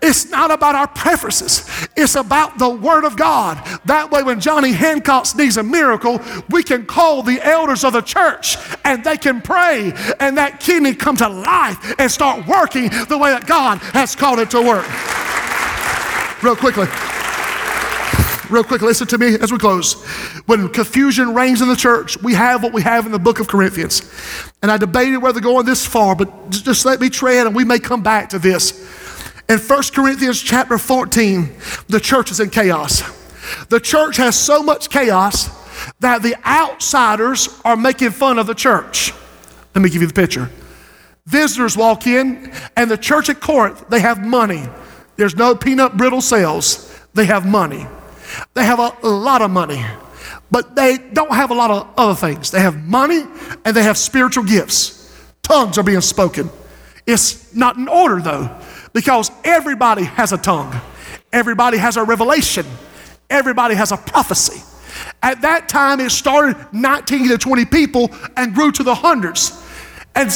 It's 0.00 0.30
not 0.30 0.50
about 0.50 0.74
our 0.74 0.86
preferences. 0.86 1.68
It's 1.94 2.14
about 2.14 2.58
the 2.58 2.70
Word 2.70 3.04
of 3.04 3.18
God. 3.18 3.62
That 3.84 4.10
way, 4.10 4.22
when 4.22 4.40
Johnny 4.40 4.72
Hancock 4.72 5.26
needs 5.36 5.58
a 5.58 5.62
miracle, 5.62 6.18
we 6.48 6.62
can 6.62 6.86
call 6.86 7.22
the 7.22 7.44
elders 7.44 7.84
of 7.84 7.92
the 7.92 8.00
church 8.00 8.56
and 8.82 9.04
they 9.04 9.18
can 9.18 9.42
pray, 9.42 9.92
and 10.20 10.38
that 10.38 10.58
kidney 10.60 10.94
come 10.94 11.16
to 11.16 11.28
life 11.28 11.94
and 11.98 12.10
start 12.10 12.46
working 12.46 12.88
the 13.08 13.18
way 13.18 13.28
that 13.28 13.46
God 13.46 13.76
has 13.92 14.16
called 14.16 14.38
it 14.38 14.50
to 14.52 14.62
work. 14.62 14.86
Real 16.42 16.56
quickly. 16.56 16.86
Real 18.50 18.64
quick, 18.64 18.80
listen 18.80 19.06
to 19.08 19.18
me 19.18 19.34
as 19.40 19.52
we 19.52 19.58
close. 19.58 20.02
When 20.46 20.68
confusion 20.70 21.34
reigns 21.34 21.60
in 21.60 21.68
the 21.68 21.76
church, 21.76 22.20
we 22.22 22.32
have 22.34 22.62
what 22.62 22.72
we 22.72 22.80
have 22.80 23.04
in 23.04 23.12
the 23.12 23.18
book 23.18 23.40
of 23.40 23.48
Corinthians. 23.48 24.10
And 24.62 24.70
I 24.70 24.78
debated 24.78 25.18
whether 25.18 25.40
going 25.40 25.66
this 25.66 25.84
far, 25.84 26.16
but 26.16 26.50
just 26.50 26.86
let 26.86 27.00
me 27.00 27.10
tread 27.10 27.46
and 27.46 27.54
we 27.54 27.64
may 27.64 27.78
come 27.78 28.02
back 28.02 28.30
to 28.30 28.38
this. 28.38 28.72
In 29.48 29.58
1 29.58 29.82
Corinthians 29.94 30.40
chapter 30.40 30.78
14, 30.78 31.50
the 31.88 32.00
church 32.00 32.30
is 32.30 32.40
in 32.40 32.48
chaos. 32.48 33.02
The 33.68 33.80
church 33.80 34.16
has 34.16 34.38
so 34.38 34.62
much 34.62 34.88
chaos 34.88 35.48
that 36.00 36.22
the 36.22 36.36
outsiders 36.46 37.48
are 37.64 37.76
making 37.76 38.10
fun 38.10 38.38
of 38.38 38.46
the 38.46 38.54
church. 38.54 39.12
Let 39.74 39.82
me 39.82 39.90
give 39.90 40.00
you 40.00 40.08
the 40.08 40.14
picture. 40.14 40.50
Visitors 41.26 41.76
walk 41.76 42.06
in, 42.06 42.52
and 42.76 42.90
the 42.90 42.96
church 42.96 43.28
at 43.28 43.40
Corinth, 43.40 43.84
they 43.90 44.00
have 44.00 44.24
money. 44.24 44.66
There's 45.16 45.36
no 45.36 45.54
peanut 45.54 45.96
brittle 45.96 46.22
sales, 46.22 46.94
they 47.12 47.26
have 47.26 47.46
money. 47.46 47.86
They 48.54 48.64
have 48.64 48.78
a, 48.78 49.06
lot 49.06 49.42
of 49.42 49.50
money, 49.50 49.84
but 50.50 50.74
they 50.74 50.98
don't 50.98 51.32
have 51.32 51.50
a 51.50 51.54
lot 51.54 51.70
of 51.70 51.88
other 51.96 52.14
things. 52.14 52.50
They 52.50 52.60
have 52.60 52.76
money 52.76 53.22
and 53.64 53.76
they 53.76 53.82
have 53.82 53.96
spiritual 53.96 54.44
gifts. 54.44 55.12
Tongues 55.42 55.78
are 55.78 55.82
being 55.82 56.00
spoken. 56.00 56.50
It's 57.06 57.54
not 57.54 57.76
in 57.76 57.88
order 57.88 58.20
though, 58.20 58.54
because 58.92 59.30
everybody 59.44 60.04
has 60.04 60.32
a 60.32 60.38
tongue, 60.38 60.74
everybody 61.32 61.78
has 61.78 61.96
a 61.96 62.04
revelation, 62.04 62.66
everybody 63.30 63.74
has 63.74 63.92
a 63.92 63.96
prophecy. 63.96 64.62
At 65.22 65.42
that 65.42 65.68
time, 65.68 66.00
it 66.00 66.10
started 66.10 66.56
19 66.72 67.28
to 67.28 67.38
20 67.38 67.64
people 67.66 68.10
and 68.36 68.54
grew 68.54 68.72
to 68.72 68.82
the 68.82 68.94
hundreds. 68.94 69.64
And 70.14 70.30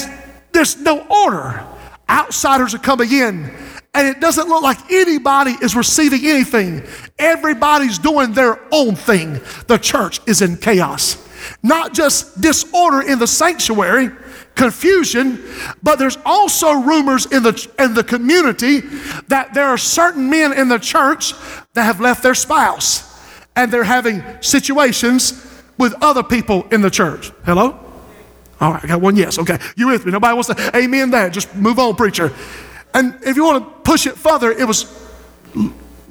there's 0.52 0.76
no 0.78 1.06
order. 1.08 1.66
Outsiders 2.08 2.74
are 2.74 2.78
coming 2.78 3.10
in 3.10 3.50
and 3.94 4.08
it 4.08 4.20
doesn't 4.20 4.48
look 4.48 4.62
like 4.62 4.90
anybody 4.90 5.52
is 5.62 5.76
receiving 5.76 6.24
anything. 6.24 6.82
Everybody's 7.18 7.98
doing 7.98 8.32
their 8.32 8.58
own 8.72 8.94
thing. 8.94 9.40
The 9.66 9.78
church 9.78 10.20
is 10.26 10.40
in 10.40 10.56
chaos. 10.56 11.18
Not 11.62 11.92
just 11.92 12.40
disorder 12.40 13.06
in 13.06 13.18
the 13.18 13.26
sanctuary, 13.26 14.10
confusion, 14.54 15.42
but 15.82 15.98
there's 15.98 16.16
also 16.24 16.72
rumors 16.72 17.26
in 17.26 17.42
the, 17.42 17.70
in 17.78 17.94
the 17.94 18.04
community 18.04 18.80
that 19.28 19.52
there 19.54 19.66
are 19.66 19.78
certain 19.78 20.30
men 20.30 20.52
in 20.52 20.68
the 20.68 20.78
church 20.78 21.34
that 21.74 21.84
have 21.84 22.00
left 22.00 22.22
their 22.22 22.34
spouse 22.34 23.08
and 23.56 23.72
they're 23.72 23.84
having 23.84 24.22
situations 24.40 25.46
with 25.78 25.94
other 26.02 26.22
people 26.22 26.66
in 26.70 26.80
the 26.80 26.90
church. 26.90 27.32
Hello? 27.44 27.78
All 28.60 28.72
right, 28.72 28.84
I 28.84 28.86
got 28.86 29.00
one 29.00 29.16
yes. 29.16 29.38
Okay, 29.38 29.58
you 29.76 29.88
with 29.88 30.06
me? 30.06 30.12
Nobody 30.12 30.34
wants 30.34 30.48
to 30.48 30.76
amen 30.76 31.10
that. 31.10 31.32
Just 31.32 31.54
move 31.56 31.78
on, 31.78 31.96
preacher. 31.96 32.32
And 32.94 33.18
if 33.22 33.36
you 33.36 33.44
want 33.44 33.64
to 33.64 33.90
push 33.90 34.06
it 34.06 34.16
further, 34.16 34.50
it 34.50 34.66
was 34.66 34.86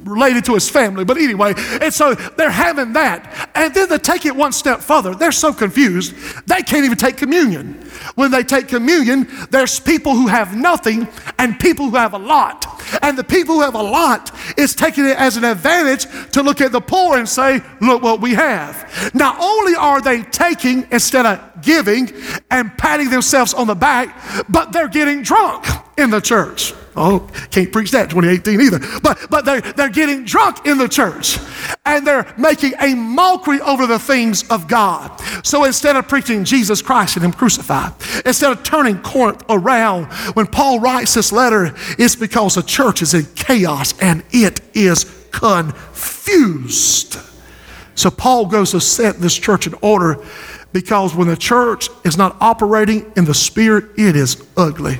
related 0.04 0.44
to 0.46 0.54
his 0.54 0.68
family. 0.68 1.04
But 1.04 1.16
anyway, 1.16 1.54
and 1.80 1.92
so 1.92 2.14
they're 2.14 2.50
having 2.50 2.92
that. 2.94 3.50
And 3.54 3.74
then 3.74 3.88
they 3.88 3.98
take 3.98 4.26
it 4.26 4.34
one 4.34 4.52
step 4.52 4.80
further. 4.80 5.14
They're 5.14 5.32
so 5.32 5.52
confused, 5.52 6.14
they 6.46 6.62
can't 6.62 6.84
even 6.84 6.98
take 6.98 7.16
communion. 7.16 7.74
When 8.14 8.30
they 8.30 8.42
take 8.42 8.68
communion, 8.68 9.28
there's 9.50 9.78
people 9.78 10.14
who 10.14 10.26
have 10.26 10.56
nothing 10.56 11.08
and 11.38 11.58
people 11.58 11.90
who 11.90 11.96
have 11.96 12.14
a 12.14 12.18
lot. 12.18 12.66
And 13.02 13.16
the 13.16 13.24
people 13.24 13.56
who 13.56 13.60
have 13.62 13.74
a 13.74 13.82
lot 13.82 14.32
is 14.58 14.74
taking 14.74 15.06
it 15.06 15.16
as 15.16 15.36
an 15.36 15.44
advantage 15.44 16.06
to 16.32 16.42
look 16.42 16.60
at 16.60 16.72
the 16.72 16.80
poor 16.80 17.16
and 17.18 17.28
say, 17.28 17.62
Look 17.80 18.02
what 18.02 18.20
we 18.20 18.34
have. 18.34 19.12
Not 19.14 19.38
only 19.40 19.74
are 19.74 20.00
they 20.00 20.22
taking 20.22 20.86
instead 20.90 21.26
of 21.26 21.62
giving 21.62 22.12
and 22.50 22.76
patting 22.76 23.10
themselves 23.10 23.54
on 23.54 23.66
the 23.66 23.74
back, 23.74 24.16
but 24.48 24.72
they're 24.72 24.88
getting 24.88 25.22
drunk 25.22 25.64
in 25.96 26.10
the 26.10 26.20
church. 26.20 26.74
Oh, 26.94 27.26
can't 27.50 27.72
preach 27.72 27.90
that 27.92 28.10
2018 28.10 28.60
either. 28.60 28.78
But 29.02 29.18
but 29.30 29.44
they're 29.44 29.60
they're 29.60 29.88
getting 29.88 30.24
drunk 30.24 30.66
in 30.66 30.76
the 30.76 30.88
church 30.88 31.38
and 31.86 32.06
they're 32.06 32.32
making 32.36 32.74
a 32.80 32.94
mockery 32.94 33.60
over 33.60 33.86
the 33.86 33.98
things 33.98 34.48
of 34.50 34.68
God. 34.68 35.18
So 35.42 35.64
instead 35.64 35.96
of 35.96 36.06
preaching 36.06 36.44
Jesus 36.44 36.82
Christ 36.82 37.16
and 37.16 37.24
Him 37.24 37.32
crucified, 37.32 37.92
instead 38.26 38.52
of 38.52 38.62
turning 38.62 38.98
Corinth 39.00 39.42
around, 39.48 40.06
when 40.34 40.46
Paul 40.46 40.80
writes 40.80 41.14
this 41.14 41.32
letter, 41.32 41.74
it's 41.98 42.16
because 42.16 42.56
the 42.56 42.62
church 42.62 43.00
is 43.00 43.14
in 43.14 43.26
chaos 43.34 43.98
and 44.00 44.22
it 44.30 44.60
is 44.74 45.04
confused. 45.30 47.16
So 47.94 48.10
Paul 48.10 48.46
goes 48.46 48.72
to 48.72 48.80
set 48.80 49.18
this 49.18 49.36
church 49.36 49.66
in 49.66 49.74
order 49.80 50.22
because 50.72 51.14
when 51.14 51.28
the 51.28 51.36
church 51.36 51.88
is 52.04 52.16
not 52.16 52.36
operating 52.40 53.12
in 53.16 53.24
the 53.24 53.34
spirit, 53.34 53.84
it 53.96 54.16
is 54.16 54.44
ugly. 54.56 54.98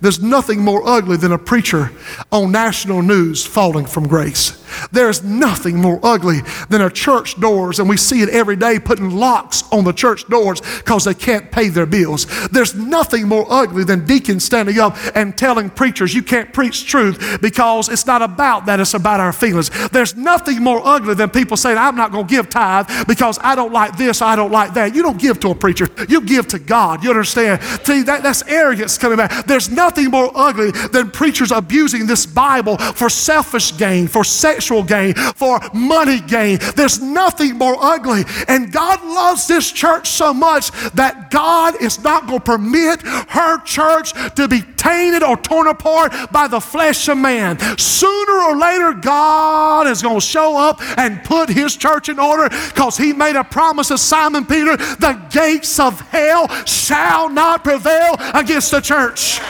There's 0.00 0.20
nothing 0.20 0.60
more 0.60 0.86
ugly 0.86 1.16
than 1.16 1.32
a 1.32 1.38
preacher 1.38 1.92
on 2.32 2.52
national 2.52 3.02
news 3.02 3.44
falling 3.44 3.86
from 3.86 4.08
grace. 4.08 4.64
There's 4.92 5.22
nothing 5.24 5.76
more 5.76 6.00
ugly 6.02 6.40
than 6.68 6.82
a 6.82 6.90
church 6.90 7.40
doors, 7.40 7.78
and 7.78 7.88
we 7.88 7.96
see 7.96 8.22
it 8.22 8.28
every 8.28 8.56
day 8.56 8.78
putting 8.78 9.10
locks 9.10 9.64
on 9.72 9.84
the 9.84 9.92
church 9.92 10.26
doors 10.28 10.60
because 10.60 11.04
they 11.04 11.14
can't 11.14 11.50
pay 11.50 11.68
their 11.68 11.86
bills. 11.86 12.26
There's 12.48 12.74
nothing 12.74 13.28
more 13.28 13.46
ugly 13.48 13.84
than 13.84 14.06
deacons 14.06 14.44
standing 14.44 14.78
up 14.78 14.96
and 15.14 15.36
telling 15.36 15.70
preachers, 15.70 16.14
you 16.14 16.22
can't 16.22 16.52
preach 16.52 16.86
truth 16.86 17.40
because 17.40 17.88
it's 17.88 18.06
not 18.06 18.22
about 18.22 18.66
that, 18.66 18.80
it's 18.80 18.94
about 18.94 19.20
our 19.20 19.32
feelings. 19.32 19.70
There's 19.88 20.16
nothing 20.16 20.62
more 20.62 20.80
ugly 20.84 21.14
than 21.14 21.30
people 21.30 21.56
saying, 21.56 21.78
I'm 21.78 21.96
not 21.96 22.12
going 22.12 22.26
to 22.26 22.30
give 22.30 22.48
tithe 22.48 22.88
because 23.06 23.38
I 23.42 23.54
don't 23.54 23.72
like 23.72 23.96
this, 23.96 24.22
I 24.22 24.36
don't 24.36 24.52
like 24.52 24.74
that. 24.74 24.94
You 24.94 25.02
don't 25.02 25.18
give 25.18 25.40
to 25.40 25.50
a 25.50 25.54
preacher, 25.54 25.88
you 26.08 26.20
give 26.20 26.48
to 26.48 26.58
God. 26.58 27.02
You 27.02 27.10
understand? 27.10 27.62
See, 27.84 28.02
that, 28.02 28.22
that's 28.22 28.42
arrogance 28.46 28.98
coming 28.98 29.16
back. 29.16 29.46
There's 29.46 29.67
nothing 29.70 30.10
more 30.10 30.30
ugly 30.34 30.70
than 30.70 31.10
preachers 31.10 31.50
abusing 31.50 32.06
this 32.06 32.26
Bible 32.26 32.76
for 32.78 33.08
selfish 33.08 33.76
gain, 33.76 34.08
for 34.08 34.24
sexual 34.24 34.82
gain, 34.82 35.14
for 35.14 35.60
money 35.72 36.20
gain. 36.20 36.58
There's 36.76 37.00
nothing 37.00 37.56
more 37.56 37.76
ugly. 37.78 38.24
And 38.48 38.72
God 38.72 39.02
loves 39.04 39.46
this 39.46 39.70
church 39.72 40.08
so 40.08 40.32
much 40.32 40.70
that 40.92 41.30
God 41.30 41.80
is 41.82 42.02
not 42.02 42.26
going 42.26 42.40
to 42.40 42.44
permit 42.44 43.02
her 43.02 43.60
church 43.62 44.12
to 44.34 44.48
be 44.48 44.62
tainted 44.78 45.22
or 45.22 45.36
torn 45.36 45.66
apart 45.66 46.12
by 46.32 46.48
the 46.48 46.60
flesh 46.60 47.08
of 47.08 47.18
man. 47.18 47.58
Sooner 47.78 48.32
or 48.32 48.56
later, 48.56 48.94
God 48.94 49.86
is 49.86 50.00
going 50.00 50.20
to 50.20 50.26
show 50.26 50.56
up 50.56 50.80
and 50.96 51.22
put 51.24 51.50
his 51.50 51.76
church 51.76 52.08
in 52.08 52.18
order 52.18 52.48
because 52.48 52.96
he 52.96 53.12
made 53.12 53.36
a 53.36 53.44
promise 53.44 53.88
to 53.88 53.98
Simon 53.98 54.46
Peter 54.46 54.76
the 54.76 55.20
gates 55.30 55.78
of 55.78 56.00
hell 56.00 56.48
shall 56.64 57.28
not 57.28 57.64
prevail 57.64 58.14
against 58.34 58.70
the 58.70 58.80
church. 58.80 59.40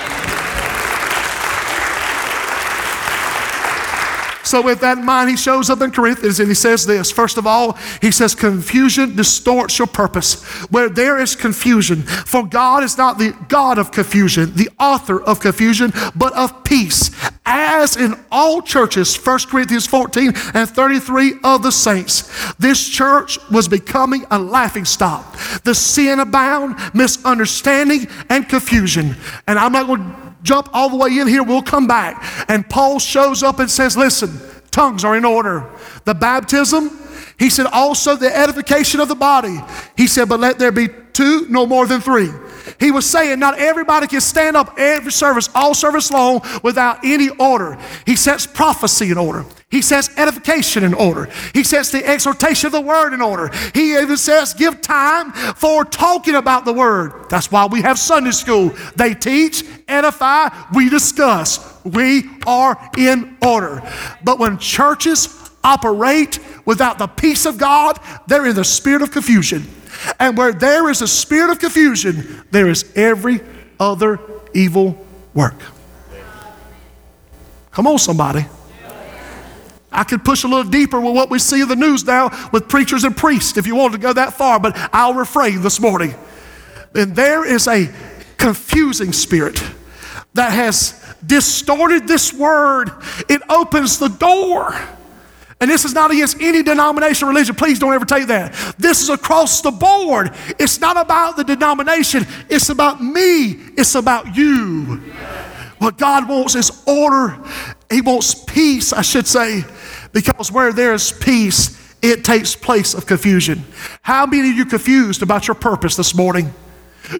So, 4.48 4.62
with 4.62 4.80
that 4.80 4.96
in 4.96 5.04
mind, 5.04 5.28
he 5.28 5.36
shows 5.36 5.68
up 5.68 5.82
in 5.82 5.90
Corinthians 5.90 6.40
and 6.40 6.48
he 6.48 6.54
says 6.54 6.86
this. 6.86 7.10
First 7.10 7.36
of 7.36 7.46
all, 7.46 7.72
he 8.00 8.10
says, 8.10 8.34
Confusion 8.34 9.14
distorts 9.14 9.78
your 9.78 9.86
purpose. 9.86 10.42
Where 10.70 10.88
there 10.88 11.18
is 11.18 11.36
confusion, 11.36 12.00
for 12.00 12.46
God 12.46 12.82
is 12.82 12.96
not 12.96 13.18
the 13.18 13.36
God 13.48 13.76
of 13.76 13.92
confusion, 13.92 14.54
the 14.54 14.70
author 14.80 15.20
of 15.20 15.40
confusion, 15.40 15.92
but 16.16 16.32
of 16.32 16.64
peace. 16.64 17.10
As 17.44 17.98
in 17.98 18.14
all 18.32 18.62
churches, 18.62 19.14
1 19.14 19.38
Corinthians 19.50 19.86
14 19.86 20.32
and 20.54 20.66
33 20.66 21.40
of 21.44 21.62
the 21.62 21.70
saints, 21.70 22.54
this 22.54 22.88
church 22.88 23.38
was 23.50 23.68
becoming 23.68 24.24
a 24.30 24.38
laughing 24.38 24.86
stock. 24.86 25.36
The 25.64 25.74
sin 25.74 26.20
abound, 26.20 26.76
misunderstanding, 26.94 28.06
and 28.30 28.48
confusion. 28.48 29.14
And 29.46 29.58
I'm 29.58 29.72
not 29.72 29.86
going 29.86 30.00
to 30.00 30.27
jump 30.42 30.68
all 30.72 30.88
the 30.90 30.96
way 30.96 31.18
in 31.18 31.26
here, 31.26 31.42
we'll 31.42 31.62
come 31.62 31.86
back. 31.86 32.44
And 32.48 32.68
Paul 32.68 32.98
shows 32.98 33.42
up 33.42 33.58
and 33.58 33.70
says, 33.70 33.96
Listen, 33.96 34.40
tongues 34.70 35.04
are 35.04 35.16
in 35.16 35.24
order. 35.24 35.68
The 36.04 36.14
baptism, 36.14 36.90
he 37.38 37.50
said, 37.50 37.66
also 37.66 38.16
the 38.16 38.34
edification 38.34 39.00
of 39.00 39.08
the 39.08 39.14
body. 39.14 39.58
He 39.96 40.06
said, 40.06 40.28
but 40.28 40.40
let 40.40 40.58
there 40.58 40.72
be 40.72 40.88
two, 41.12 41.46
no 41.48 41.66
more 41.66 41.86
than 41.86 42.00
three. 42.00 42.30
He 42.78 42.90
was 42.90 43.08
saying 43.08 43.38
not 43.38 43.58
everybody 43.58 44.06
can 44.06 44.20
stand 44.20 44.56
up 44.56 44.78
every 44.78 45.12
service, 45.12 45.48
all 45.54 45.74
service 45.74 46.10
long, 46.10 46.40
without 46.62 47.04
any 47.04 47.28
order. 47.30 47.78
He 48.06 48.16
sets 48.16 48.46
prophecy 48.46 49.10
in 49.10 49.18
order. 49.18 49.44
He 49.70 49.82
sets 49.82 50.08
edification 50.16 50.82
in 50.82 50.94
order. 50.94 51.28
He 51.52 51.62
sets 51.62 51.90
the 51.90 52.04
exhortation 52.06 52.68
of 52.68 52.72
the 52.72 52.80
word 52.80 53.12
in 53.12 53.20
order. 53.20 53.50
He 53.74 53.98
even 53.98 54.16
says 54.16 54.54
give 54.54 54.80
time 54.80 55.32
for 55.32 55.84
talking 55.84 56.36
about 56.36 56.64
the 56.64 56.72
word. 56.72 57.28
That's 57.28 57.52
why 57.52 57.66
we 57.66 57.82
have 57.82 57.98
Sunday 57.98 58.30
school. 58.30 58.72
They 58.96 59.12
teach, 59.12 59.62
edify, 59.86 60.48
we 60.74 60.88
discuss. 60.88 61.84
We 61.84 62.30
are 62.46 62.90
in 62.96 63.36
order. 63.42 63.82
But 64.24 64.38
when 64.38 64.56
churches 64.56 65.28
operate 65.62 66.38
without 66.64 66.98
the 66.98 67.06
peace 67.06 67.44
of 67.44 67.58
God, 67.58 67.98
they're 68.26 68.46
in 68.46 68.56
the 68.56 68.64
spirit 68.64 69.02
of 69.02 69.10
confusion. 69.10 69.66
And 70.18 70.36
where 70.36 70.52
there 70.52 70.88
is 70.90 71.02
a 71.02 71.08
spirit 71.08 71.50
of 71.50 71.58
confusion, 71.58 72.44
there 72.50 72.68
is 72.68 72.92
every 72.96 73.40
other 73.80 74.20
evil 74.54 75.04
work. 75.34 75.60
Come 77.70 77.86
on, 77.86 77.98
somebody. 77.98 78.46
I 79.90 80.04
could 80.04 80.24
push 80.24 80.44
a 80.44 80.48
little 80.48 80.70
deeper 80.70 81.00
with 81.00 81.14
what 81.14 81.30
we 81.30 81.38
see 81.38 81.62
in 81.62 81.68
the 81.68 81.76
news 81.76 82.04
now 82.04 82.30
with 82.52 82.68
preachers 82.68 83.04
and 83.04 83.16
priests 83.16 83.56
if 83.56 83.66
you 83.66 83.74
want 83.74 83.94
to 83.94 83.98
go 83.98 84.12
that 84.12 84.34
far, 84.34 84.60
but 84.60 84.76
I'll 84.92 85.14
refrain 85.14 85.62
this 85.62 85.80
morning. 85.80 86.14
And 86.94 87.16
there 87.16 87.44
is 87.44 87.66
a 87.66 87.90
confusing 88.36 89.12
spirit 89.12 89.62
that 90.34 90.52
has 90.52 91.02
distorted 91.24 92.06
this 92.06 92.32
word. 92.32 92.90
It 93.28 93.42
opens 93.48 93.98
the 93.98 94.08
door 94.08 94.74
and 95.60 95.70
this 95.70 95.84
is 95.84 95.92
not 95.92 96.10
against 96.10 96.40
any 96.40 96.62
denomination 96.62 97.26
or 97.26 97.30
religion. 97.30 97.54
Please 97.54 97.78
don't 97.78 97.92
ever 97.92 98.04
take 98.04 98.28
that. 98.28 98.52
This 98.78 99.02
is 99.02 99.08
across 99.08 99.60
the 99.60 99.70
board. 99.70 100.32
It's 100.58 100.80
not 100.80 100.96
about 100.96 101.36
the 101.36 101.44
denomination, 101.44 102.26
it's 102.48 102.68
about 102.68 103.02
me, 103.02 103.50
it's 103.76 103.94
about 103.94 104.36
you. 104.36 105.02
What 105.78 105.96
God 105.96 106.28
wants 106.28 106.54
is 106.54 106.82
order, 106.86 107.38
He 107.90 108.00
wants 108.00 108.34
peace, 108.44 108.92
I 108.92 109.02
should 109.02 109.26
say, 109.26 109.64
because 110.12 110.50
where 110.50 110.72
there 110.72 110.92
is 110.92 111.12
peace, 111.12 111.76
it 112.02 112.24
takes 112.24 112.54
place 112.54 112.94
of 112.94 113.06
confusion. 113.06 113.64
How 114.02 114.26
many 114.26 114.50
of 114.50 114.56
you 114.56 114.64
confused 114.64 115.22
about 115.22 115.48
your 115.48 115.54
purpose 115.54 115.96
this 115.96 116.14
morning? 116.14 116.52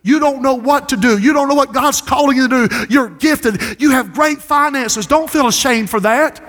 You 0.03 0.19
don't 0.21 0.43
know 0.43 0.55
what 0.55 0.91
to 0.91 0.97
do. 0.97 1.19
You 1.19 1.33
don't 1.33 1.49
know 1.49 1.55
what 1.55 1.73
God's 1.73 2.01
calling 2.01 2.37
you 2.37 2.49
to 2.49 2.69
do. 2.69 2.87
You're 2.91 3.09
gifted. 3.09 3.81
You 3.81 3.91
have 3.91 4.13
great 4.13 4.39
finances. 4.39 5.07
Don't 5.07 5.31
feel 5.31 5.49
ashamed 5.49 5.91
for 5.91 6.01
that. 6.01 6.41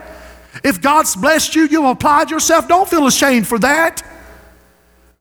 If 0.64 0.82
God's 0.82 1.16
blessed 1.16 1.56
you, 1.56 1.68
you've 1.68 1.86
applied 1.86 2.30
yourself, 2.30 2.68
don't 2.68 2.90
feel 2.90 3.08
ashamed 3.08 3.48
for 3.48 3.60
that. 3.60 4.04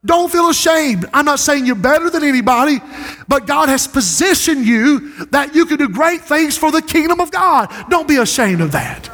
Don't 0.05 0.31
feel 0.31 0.48
ashamed. 0.48 1.07
I'm 1.12 1.24
not 1.24 1.40
saying 1.40 1.66
you're 1.66 1.74
better 1.74 2.09
than 2.09 2.22
anybody, 2.22 2.79
but 3.27 3.46
God 3.46 3.68
has 3.68 3.87
positioned 3.88 4.64
you 4.64 5.27
that 5.27 5.55
you 5.55 5.66
can 5.66 5.77
do 5.77 5.88
great 5.88 6.22
things 6.22 6.57
for 6.57 6.70
the 6.70 6.81
kingdom 6.81 7.20
of 7.20 7.31
God. 7.31 7.72
Don't 7.90 8.07
be 8.07 8.16
ashamed 8.16 8.61
of 8.61 8.72
that. 8.72 9.11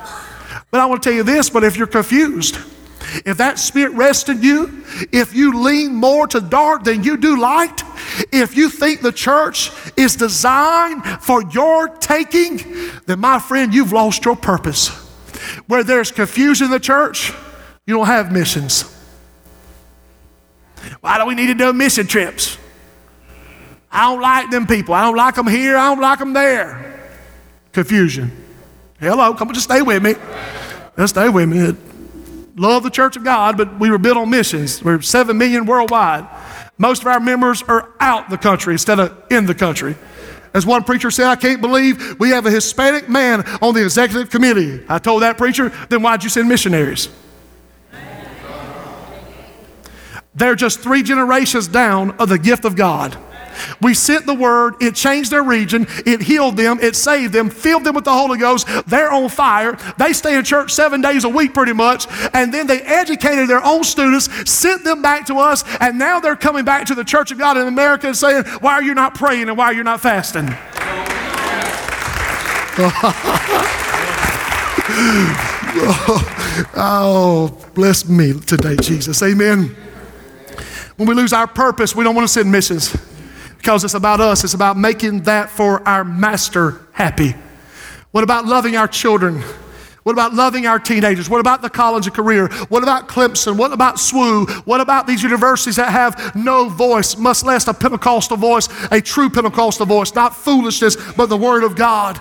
But 0.70 0.80
I 0.80 0.86
want 0.86 1.02
to 1.02 1.08
tell 1.08 1.16
you 1.16 1.22
this, 1.22 1.48
but 1.48 1.64
if 1.64 1.76
you're 1.76 1.86
confused, 1.86 2.58
if 3.24 3.38
that 3.38 3.58
spirit 3.58 3.92
rests 3.94 4.28
in 4.28 4.42
you, 4.42 4.84
if 5.12 5.34
you 5.34 5.62
lean 5.62 5.94
more 5.94 6.26
to 6.28 6.40
dark 6.40 6.84
than 6.84 7.02
you 7.02 7.16
do 7.16 7.40
light, 7.40 7.82
if 8.32 8.56
you 8.56 8.68
think 8.68 9.00
the 9.00 9.12
church 9.12 9.70
is 9.96 10.16
designed 10.16 11.04
for 11.22 11.42
your 11.50 11.88
taking, 11.88 12.60
then 13.06 13.20
my 13.20 13.38
friend, 13.38 13.72
you've 13.72 13.92
lost 13.92 14.24
your 14.24 14.36
purpose. 14.36 15.03
Where 15.66 15.84
there's 15.84 16.10
confusion 16.10 16.66
in 16.66 16.70
the 16.70 16.80
church, 16.80 17.32
you 17.86 17.94
don't 17.94 18.06
have 18.06 18.32
missions. 18.32 18.90
Why 21.00 21.18
do 21.18 21.26
we 21.26 21.34
need 21.34 21.46
to 21.46 21.54
do 21.54 21.72
mission 21.72 22.06
trips? 22.06 22.58
I 23.90 24.10
don't 24.10 24.20
like 24.20 24.50
them 24.50 24.66
people. 24.66 24.94
I 24.94 25.02
don't 25.02 25.16
like 25.16 25.34
them 25.36 25.46
here. 25.46 25.76
I 25.76 25.88
don't 25.88 26.00
like 26.00 26.18
them 26.18 26.32
there. 26.32 27.12
Confusion. 27.72 28.32
Hello, 28.98 29.34
come 29.34 29.48
on, 29.48 29.54
just 29.54 29.64
stay 29.64 29.82
with 29.82 30.02
me. 30.02 30.14
Just 30.96 31.14
stay 31.14 31.28
with 31.28 31.48
me. 31.48 31.74
Love 32.56 32.82
the 32.82 32.90
church 32.90 33.16
of 33.16 33.24
God, 33.24 33.56
but 33.56 33.78
we 33.78 33.90
were 33.90 33.98
built 33.98 34.16
on 34.16 34.30
missions. 34.30 34.82
We're 34.82 35.00
7 35.00 35.36
million 35.36 35.66
worldwide. 35.66 36.26
Most 36.78 37.02
of 37.02 37.08
our 37.08 37.20
members 37.20 37.62
are 37.64 37.92
out 38.00 38.30
the 38.30 38.38
country 38.38 38.74
instead 38.74 38.98
of 39.00 39.16
in 39.30 39.46
the 39.46 39.54
country. 39.54 39.96
As 40.54 40.64
one 40.64 40.84
preacher 40.84 41.10
said, 41.10 41.26
I 41.26 41.34
can't 41.36 41.60
believe 41.60 42.18
we 42.20 42.30
have 42.30 42.46
a 42.46 42.50
Hispanic 42.50 43.08
man 43.08 43.42
on 43.60 43.74
the 43.74 43.82
executive 43.82 44.30
committee. 44.30 44.84
I 44.88 44.98
told 44.98 45.22
that 45.22 45.36
preacher, 45.36 45.70
then 45.88 46.00
why'd 46.00 46.22
you 46.22 46.30
send 46.30 46.48
missionaries? 46.48 47.08
They're 50.36 50.54
just 50.54 50.80
three 50.80 51.02
generations 51.02 51.68
down 51.68 52.12
of 52.12 52.28
the 52.28 52.38
gift 52.38 52.64
of 52.64 52.76
God. 52.76 53.16
We 53.80 53.94
sent 53.94 54.26
the 54.26 54.34
word, 54.34 54.74
it 54.80 54.94
changed 54.94 55.30
their 55.30 55.42
region, 55.42 55.86
it 56.06 56.22
healed 56.22 56.56
them, 56.56 56.78
it 56.80 56.96
saved 56.96 57.32
them, 57.32 57.50
filled 57.50 57.84
them 57.84 57.94
with 57.94 58.04
the 58.04 58.12
Holy 58.12 58.38
Ghost. 58.38 58.66
They're 58.86 59.12
on 59.12 59.28
fire. 59.28 59.78
They 59.98 60.12
stay 60.12 60.36
in 60.36 60.44
church 60.44 60.72
seven 60.72 61.00
days 61.00 61.24
a 61.24 61.28
week 61.28 61.54
pretty 61.54 61.72
much. 61.72 62.06
And 62.32 62.52
then 62.52 62.66
they 62.66 62.80
educated 62.82 63.48
their 63.48 63.64
own 63.64 63.84
students, 63.84 64.50
sent 64.50 64.84
them 64.84 65.02
back 65.02 65.26
to 65.26 65.38
us, 65.38 65.64
and 65.80 65.98
now 65.98 66.20
they're 66.20 66.36
coming 66.36 66.64
back 66.64 66.86
to 66.86 66.94
the 66.94 67.04
Church 67.04 67.30
of 67.30 67.38
God 67.38 67.56
in 67.56 67.66
America 67.66 68.06
and 68.06 68.16
saying, 68.16 68.44
Why 68.60 68.74
are 68.74 68.82
you 68.82 68.94
not 68.94 69.14
praying 69.14 69.48
and 69.48 69.56
why 69.56 69.66
are 69.66 69.74
you 69.74 69.84
not 69.84 70.00
fasting? 70.00 70.48
oh, 76.76 77.56
bless 77.74 78.08
me 78.08 78.38
today, 78.40 78.76
Jesus. 78.76 79.22
Amen. 79.22 79.76
When 80.96 81.08
we 81.08 81.14
lose 81.14 81.32
our 81.32 81.46
purpose, 81.46 81.94
we 81.94 82.04
don't 82.04 82.14
want 82.14 82.26
to 82.26 82.32
send 82.32 82.50
missions 82.50 82.94
because 83.64 83.82
it's 83.82 83.94
about 83.94 84.20
us. 84.20 84.44
It's 84.44 84.52
about 84.52 84.76
making 84.76 85.22
that 85.22 85.48
for 85.48 85.80
our 85.88 86.04
master 86.04 86.82
happy. 86.92 87.34
What 88.10 88.22
about 88.22 88.44
loving 88.44 88.76
our 88.76 88.86
children? 88.86 89.42
What 90.02 90.12
about 90.12 90.34
loving 90.34 90.66
our 90.66 90.78
teenagers? 90.78 91.30
What 91.30 91.40
about 91.40 91.62
the 91.62 91.70
college 91.70 92.04
and 92.04 92.14
career? 92.14 92.48
What 92.68 92.82
about 92.82 93.08
Clemson? 93.08 93.56
What 93.56 93.72
about 93.72 93.96
SWU? 93.96 94.50
What 94.66 94.82
about 94.82 95.06
these 95.06 95.22
universities 95.22 95.76
that 95.76 95.90
have 95.90 96.36
no 96.36 96.68
voice, 96.68 97.16
much 97.16 97.42
less 97.42 97.66
a 97.66 97.72
Pentecostal 97.72 98.36
voice, 98.36 98.68
a 98.90 99.00
true 99.00 99.30
Pentecostal 99.30 99.86
voice, 99.86 100.14
not 100.14 100.36
foolishness, 100.36 100.98
but 101.14 101.30
the 101.30 101.36
Word 101.38 101.64
of 101.64 101.74
God? 101.74 102.20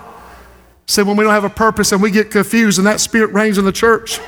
So 0.86 1.04
when 1.04 1.18
we 1.18 1.24
don't 1.24 1.34
have 1.34 1.44
a 1.44 1.50
purpose 1.50 1.92
and 1.92 2.00
we 2.00 2.10
get 2.10 2.30
confused 2.30 2.78
and 2.78 2.86
that 2.86 3.00
spirit 3.00 3.34
reigns 3.34 3.58
in 3.58 3.66
the 3.66 3.72
church, 3.72 4.18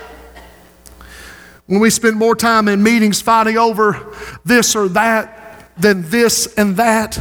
when 1.65 1.81
we 1.81 1.89
spend 1.89 2.17
more 2.17 2.37
time 2.37 2.69
in 2.69 2.83
meetings 2.83 3.23
fighting 3.23 3.57
over 3.57 4.15
this 4.45 4.77
or 4.77 4.89
that, 4.91 5.45
than 5.79 6.09
this 6.11 6.53
and 6.55 6.77
that. 6.77 7.19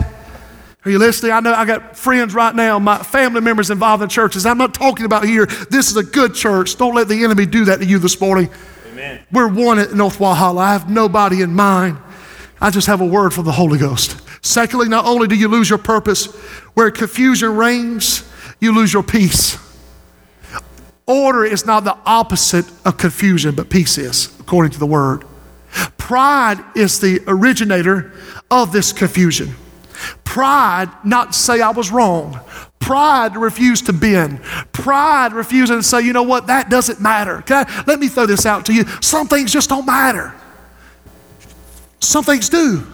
Are 0.85 0.91
you 0.91 0.99
listening? 0.99 1.31
I 1.31 1.39
know 1.39 1.53
I 1.53 1.65
got 1.65 1.97
friends 1.97 2.35
right 2.35 2.53
now, 2.53 2.77
my 2.77 2.99
family 2.99 3.41
members 3.41 3.71
involved 3.71 4.03
in 4.03 4.09
churches. 4.09 4.45
I'm 4.45 4.59
not 4.59 4.73
talking 4.73 5.05
about 5.05 5.25
here. 5.25 5.47
This 5.47 5.89
is 5.89 5.97
a 5.97 6.03
good 6.03 6.35
church. 6.35 6.77
Don't 6.77 6.93
let 6.93 7.07
the 7.07 7.23
enemy 7.23 7.47
do 7.47 7.65
that 7.65 7.79
to 7.79 7.85
you 7.85 7.97
this 7.97 8.21
morning. 8.21 8.49
Amen. 8.91 9.19
We're 9.31 9.47
one 9.47 9.79
at 9.79 9.93
North 9.93 10.19
Walhalla. 10.19 10.59
I 10.59 10.73
have 10.73 10.89
nobody 10.89 11.41
in 11.41 11.55
mind. 11.55 11.97
I 12.61 12.69
just 12.69 12.87
have 12.87 13.01
a 13.01 13.05
word 13.05 13.33
for 13.33 13.41
the 13.41 13.51
Holy 13.51 13.79
Ghost. 13.79 14.21
Secondly, 14.45 14.87
not 14.87 15.05
only 15.05 15.27
do 15.27 15.35
you 15.35 15.47
lose 15.47 15.69
your 15.69 15.79
purpose, 15.79 16.27
where 16.75 16.91
confusion 16.91 17.55
reigns, 17.55 18.23
you 18.59 18.71
lose 18.71 18.93
your 18.93 19.03
peace. 19.03 19.57
Order 21.07 21.45
is 21.45 21.65
not 21.65 21.83
the 21.83 21.97
opposite 22.05 22.65
of 22.85 22.97
confusion, 22.97 23.55
but 23.55 23.69
peace 23.69 23.97
is, 23.97 24.39
according 24.39 24.71
to 24.73 24.79
the 24.79 24.85
word. 24.85 25.25
Pride 25.97 26.63
is 26.75 26.99
the 26.99 27.21
originator 27.27 28.13
of 28.51 28.71
this 28.71 28.93
confusion. 28.93 29.55
Pride, 30.23 30.89
not 31.03 31.33
say 31.33 31.61
I 31.61 31.71
was 31.71 31.89
wrong. 31.91 32.39
Pride 32.79 33.33
to 33.33 33.39
refuse 33.39 33.81
to 33.83 33.93
bend. 33.93 34.43
Pride 34.71 35.33
refusing 35.33 35.77
to 35.77 35.83
say, 35.83 36.01
you 36.01 36.13
know 36.13 36.23
what, 36.23 36.47
that 36.47 36.69
doesn't 36.69 37.01
matter. 37.01 37.43
Let 37.87 37.99
me 37.99 38.07
throw 38.07 38.25
this 38.25 38.45
out 38.45 38.65
to 38.67 38.73
you. 38.73 38.85
Some 39.01 39.27
things 39.27 39.51
just 39.51 39.69
don't 39.69 39.85
matter. 39.85 40.35
Some 41.99 42.23
things 42.23 42.49
do. 42.49 42.85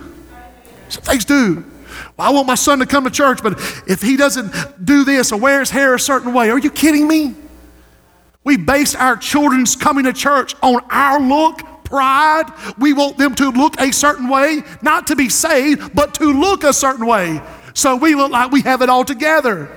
Some 0.90 1.04
things 1.04 1.26
do. 1.26 1.66
Well, 2.16 2.28
I 2.28 2.32
want 2.32 2.48
my 2.48 2.56
son 2.56 2.80
to 2.80 2.86
come 2.86 3.04
to 3.04 3.10
church, 3.10 3.44
but 3.44 3.60
if 3.88 4.02
he 4.02 4.16
doesn't 4.16 4.86
do 4.86 5.04
this 5.04 5.32
or 5.32 5.40
wear 5.40 5.60
his 5.60 5.70
hair 5.70 5.94
a 5.94 6.00
certain 6.00 6.34
way, 6.34 6.50
are 6.50 6.60
you 6.60 6.72
kidding 6.72 7.08
me? 7.08 7.36
We 8.44 8.58
base 8.58 8.96
our 8.96 9.18
children's 9.18 9.76
coming 9.76 10.06
to 10.06 10.14
church 10.14 10.56
on 10.64 10.82
our 10.90 11.20
look, 11.20 11.62
pride. 11.92 12.46
We 12.80 12.94
want 12.94 13.18
them 13.18 13.36
to 13.36 13.52
look 13.52 13.80
a 13.80 13.92
certain 13.92 14.30
way, 14.30 14.64
not 14.82 15.08
to 15.08 15.16
be 15.16 15.30
saved, 15.30 15.94
but 15.94 16.16
to 16.16 16.26
look 16.26 16.64
a 16.64 16.74
certain 16.74 17.06
way. 17.06 17.42
So 17.76 17.96
we 17.96 18.16
look 18.16 18.32
like 18.32 18.52
we 18.52 18.62
have 18.62 18.82
it 18.82 18.90
all 18.90 19.06
together. 19.06 19.70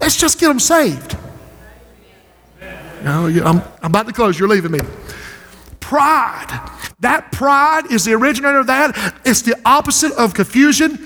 Let's 0.00 0.16
just 0.16 0.40
get 0.40 0.48
them 0.48 0.60
saved. 0.60 1.18
No, 3.02 3.26
I'm, 3.26 3.62
I'm 3.82 3.90
about 3.90 4.06
to 4.06 4.12
close. 4.12 4.38
You're 4.38 4.48
leaving 4.48 4.72
me. 4.72 4.80
Pride. 5.80 6.70
That 7.00 7.32
pride 7.32 7.90
is 7.90 8.04
the 8.04 8.12
originator 8.12 8.60
of 8.60 8.66
that. 8.68 9.20
It's 9.24 9.42
the 9.42 9.56
opposite 9.64 10.12
of 10.12 10.34
confusion. 10.34 10.98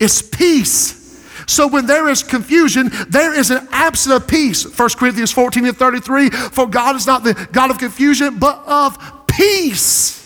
It's 0.00 0.20
peace. 0.20 1.02
So 1.46 1.66
when 1.66 1.86
there 1.86 2.08
is 2.08 2.22
confusion, 2.22 2.90
there 3.08 3.34
is 3.34 3.50
an 3.50 3.68
absence 3.70 4.14
of 4.14 4.26
peace. 4.26 4.64
1 4.64 4.88
Corinthians 4.90 5.32
14 5.32 5.66
and 5.66 5.76
33 5.76 6.30
For 6.30 6.66
God 6.66 6.96
is 6.96 7.06
not 7.06 7.24
the 7.24 7.34
God 7.52 7.70
of 7.70 7.78
confusion, 7.78 8.38
but 8.38 8.62
of 8.66 9.21
peace. 9.36 10.22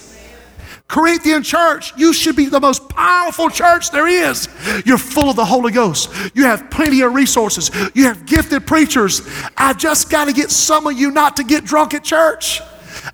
Corinthian 0.88 1.42
church, 1.42 1.92
you 1.96 2.12
should 2.12 2.36
be 2.36 2.46
the 2.46 2.60
most 2.60 2.88
powerful 2.88 3.50
church 3.50 3.90
there 3.90 4.06
is. 4.06 4.48
You're 4.84 4.98
full 4.98 5.28
of 5.28 5.36
the 5.36 5.44
Holy 5.44 5.72
Ghost. 5.72 6.10
You 6.32 6.44
have 6.44 6.70
plenty 6.70 7.00
of 7.00 7.12
resources. 7.12 7.70
You 7.94 8.04
have 8.04 8.24
gifted 8.24 8.66
preachers. 8.66 9.22
I 9.56 9.72
just 9.72 10.10
got 10.10 10.26
to 10.26 10.32
get 10.32 10.50
some 10.50 10.86
of 10.86 10.96
you 10.96 11.10
not 11.10 11.36
to 11.36 11.44
get 11.44 11.64
drunk 11.64 11.92
at 11.92 12.04
church. 12.04 12.60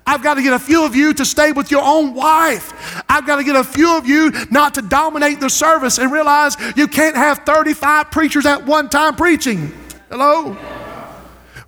I've 0.05 0.21
got 0.21 0.35
to 0.35 0.43
get 0.43 0.53
a 0.53 0.59
few 0.59 0.85
of 0.85 0.95
you 0.95 1.13
to 1.15 1.25
stay 1.25 1.51
with 1.51 1.71
your 1.71 1.83
own 1.83 2.13
wife. 2.13 3.03
I've 3.09 3.25
got 3.25 3.37
to 3.37 3.43
get 3.43 3.55
a 3.55 3.63
few 3.63 3.97
of 3.97 4.07
you 4.07 4.31
not 4.51 4.75
to 4.75 4.81
dominate 4.81 5.39
the 5.39 5.49
service 5.49 5.97
and 5.97 6.11
realize 6.11 6.55
you 6.75 6.87
can't 6.87 7.15
have 7.15 7.39
35 7.39 8.11
preachers 8.11 8.45
at 8.45 8.65
one 8.65 8.87
time 8.87 9.15
preaching. 9.15 9.71
Hello? 10.09 10.57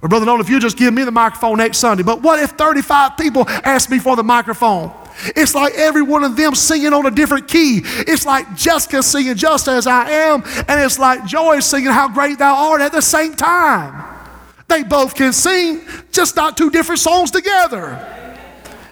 Well, 0.05 0.09
Brother 0.11 0.27
Nolan, 0.27 0.41
if 0.41 0.51
you 0.51 0.59
just 0.59 0.77
give 0.77 0.93
me 0.93 1.03
the 1.03 1.11
microphone 1.11 1.57
next 1.57 1.79
Sunday, 1.79 2.03
but 2.03 2.21
what 2.21 2.39
if 2.39 2.51
35 2.51 3.17
people 3.17 3.43
ask 3.49 3.89
me 3.89 3.97
for 3.97 4.15
the 4.15 4.23
microphone? 4.23 4.91
It's 5.35 5.55
like 5.55 5.73
every 5.73 6.03
one 6.03 6.23
of 6.23 6.37
them 6.37 6.53
singing 6.53 6.93
on 6.93 7.07
a 7.07 7.09
different 7.09 7.47
key. 7.47 7.81
It's 7.83 8.23
like 8.23 8.55
Jessica 8.55 9.01
singing 9.01 9.33
just 9.33 9.67
as 9.67 9.87
I 9.87 10.07
am, 10.11 10.43
and 10.67 10.79
it's 10.79 10.99
like 10.99 11.25
Joy 11.25 11.59
singing 11.59 11.89
how 11.89 12.07
great 12.07 12.37
thou 12.37 12.69
art 12.69 12.81
at 12.81 12.91
the 12.91 13.01
same 13.01 13.33
time. 13.33 14.15
They 14.67 14.83
both 14.83 15.15
can 15.15 15.33
sing, 15.33 15.81
just 16.11 16.35
not 16.35 16.55
two 16.55 16.69
different 16.69 16.99
songs 16.99 17.31
together. 17.31 17.97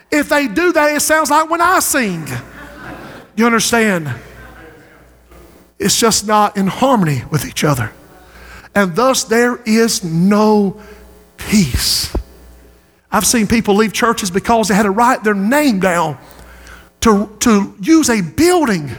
If 0.10 0.30
they 0.30 0.48
do 0.48 0.72
that, 0.72 0.96
it 0.96 1.02
sounds 1.02 1.30
like 1.30 1.48
when 1.48 1.62
I 1.62 1.80
sing. 1.80 2.26
You 3.36 3.46
understand? 3.46 4.12
It's 5.78 5.96
just 5.96 6.26
not 6.26 6.58
in 6.58 6.66
harmony 6.66 7.22
with 7.30 7.46
each 7.46 7.64
other. 7.64 7.92
And 8.74 8.96
thus, 8.96 9.26
there 9.26 9.58
is 9.58 10.04
no 10.04 10.82
peace. 11.50 12.16
I've 13.12 13.26
seen 13.26 13.48
people 13.48 13.76
leave 13.76 13.94
churches 13.94 14.32
because 14.32 14.68
they 14.68 14.76
had 14.76 14.84
to 14.84 14.92
write 14.92 15.24
their 15.24 15.36
name 15.36 15.80
down 15.80 16.18
to, 17.02 17.36
to 17.42 17.76
use 17.80 18.10
a 18.10 18.22
building 18.22 18.90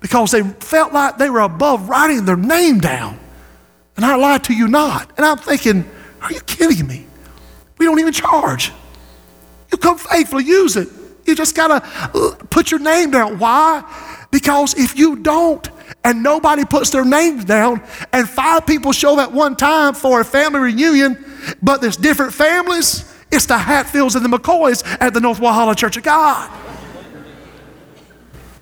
because 0.00 0.30
they 0.30 0.42
felt 0.42 0.92
like 0.92 1.18
they 1.18 1.30
were 1.30 1.40
above 1.40 1.88
writing 1.88 2.24
their 2.24 2.36
name 2.36 2.80
down. 2.80 3.18
And 3.96 4.04
I 4.04 4.16
lie 4.16 4.38
to 4.38 4.54
you 4.54 4.68
not. 4.68 5.10
And 5.16 5.26
I'm 5.26 5.38
thinking, 5.38 5.88
are 6.22 6.32
you 6.32 6.40
kidding 6.40 6.86
me? 6.86 7.06
We 7.78 7.86
don't 7.86 7.98
even 7.98 8.12
charge. 8.12 8.72
You 9.70 9.78
come 9.78 9.98
faithfully, 9.98 10.44
use 10.44 10.76
it. 10.76 10.88
You 11.26 11.34
just 11.34 11.54
got 11.54 11.68
to 11.68 12.18
uh, 12.18 12.34
put 12.50 12.70
your 12.70 12.80
name 12.80 13.10
down. 13.10 13.38
Why? 13.38 13.84
Because 14.30 14.74
if 14.78 14.98
you 14.98 15.16
don't, 15.16 15.68
and 16.04 16.22
nobody 16.22 16.64
puts 16.64 16.90
their 16.90 17.04
names 17.04 17.44
down, 17.44 17.82
and 18.12 18.28
five 18.28 18.66
people 18.66 18.92
show 18.92 19.20
at 19.20 19.32
one 19.32 19.56
time 19.56 19.94
for 19.94 20.20
a 20.20 20.24
family 20.24 20.60
reunion, 20.60 21.22
but 21.62 21.80
there's 21.80 21.96
different 21.96 22.32
families, 22.32 23.12
it's 23.30 23.46
the 23.46 23.58
Hatfields 23.58 24.14
and 24.14 24.24
the 24.24 24.28
McCoys 24.28 24.84
at 25.00 25.14
the 25.14 25.20
North 25.20 25.38
Walhalla 25.38 25.76
Church 25.76 25.96
of 25.96 26.02
God. 26.02 26.50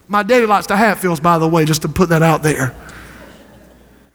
My 0.08 0.22
daddy 0.22 0.46
likes 0.46 0.66
the 0.66 0.76
Hatfields, 0.76 1.20
by 1.20 1.38
the 1.38 1.48
way, 1.48 1.64
just 1.64 1.82
to 1.82 1.88
put 1.88 2.08
that 2.10 2.22
out 2.22 2.42
there. 2.42 2.74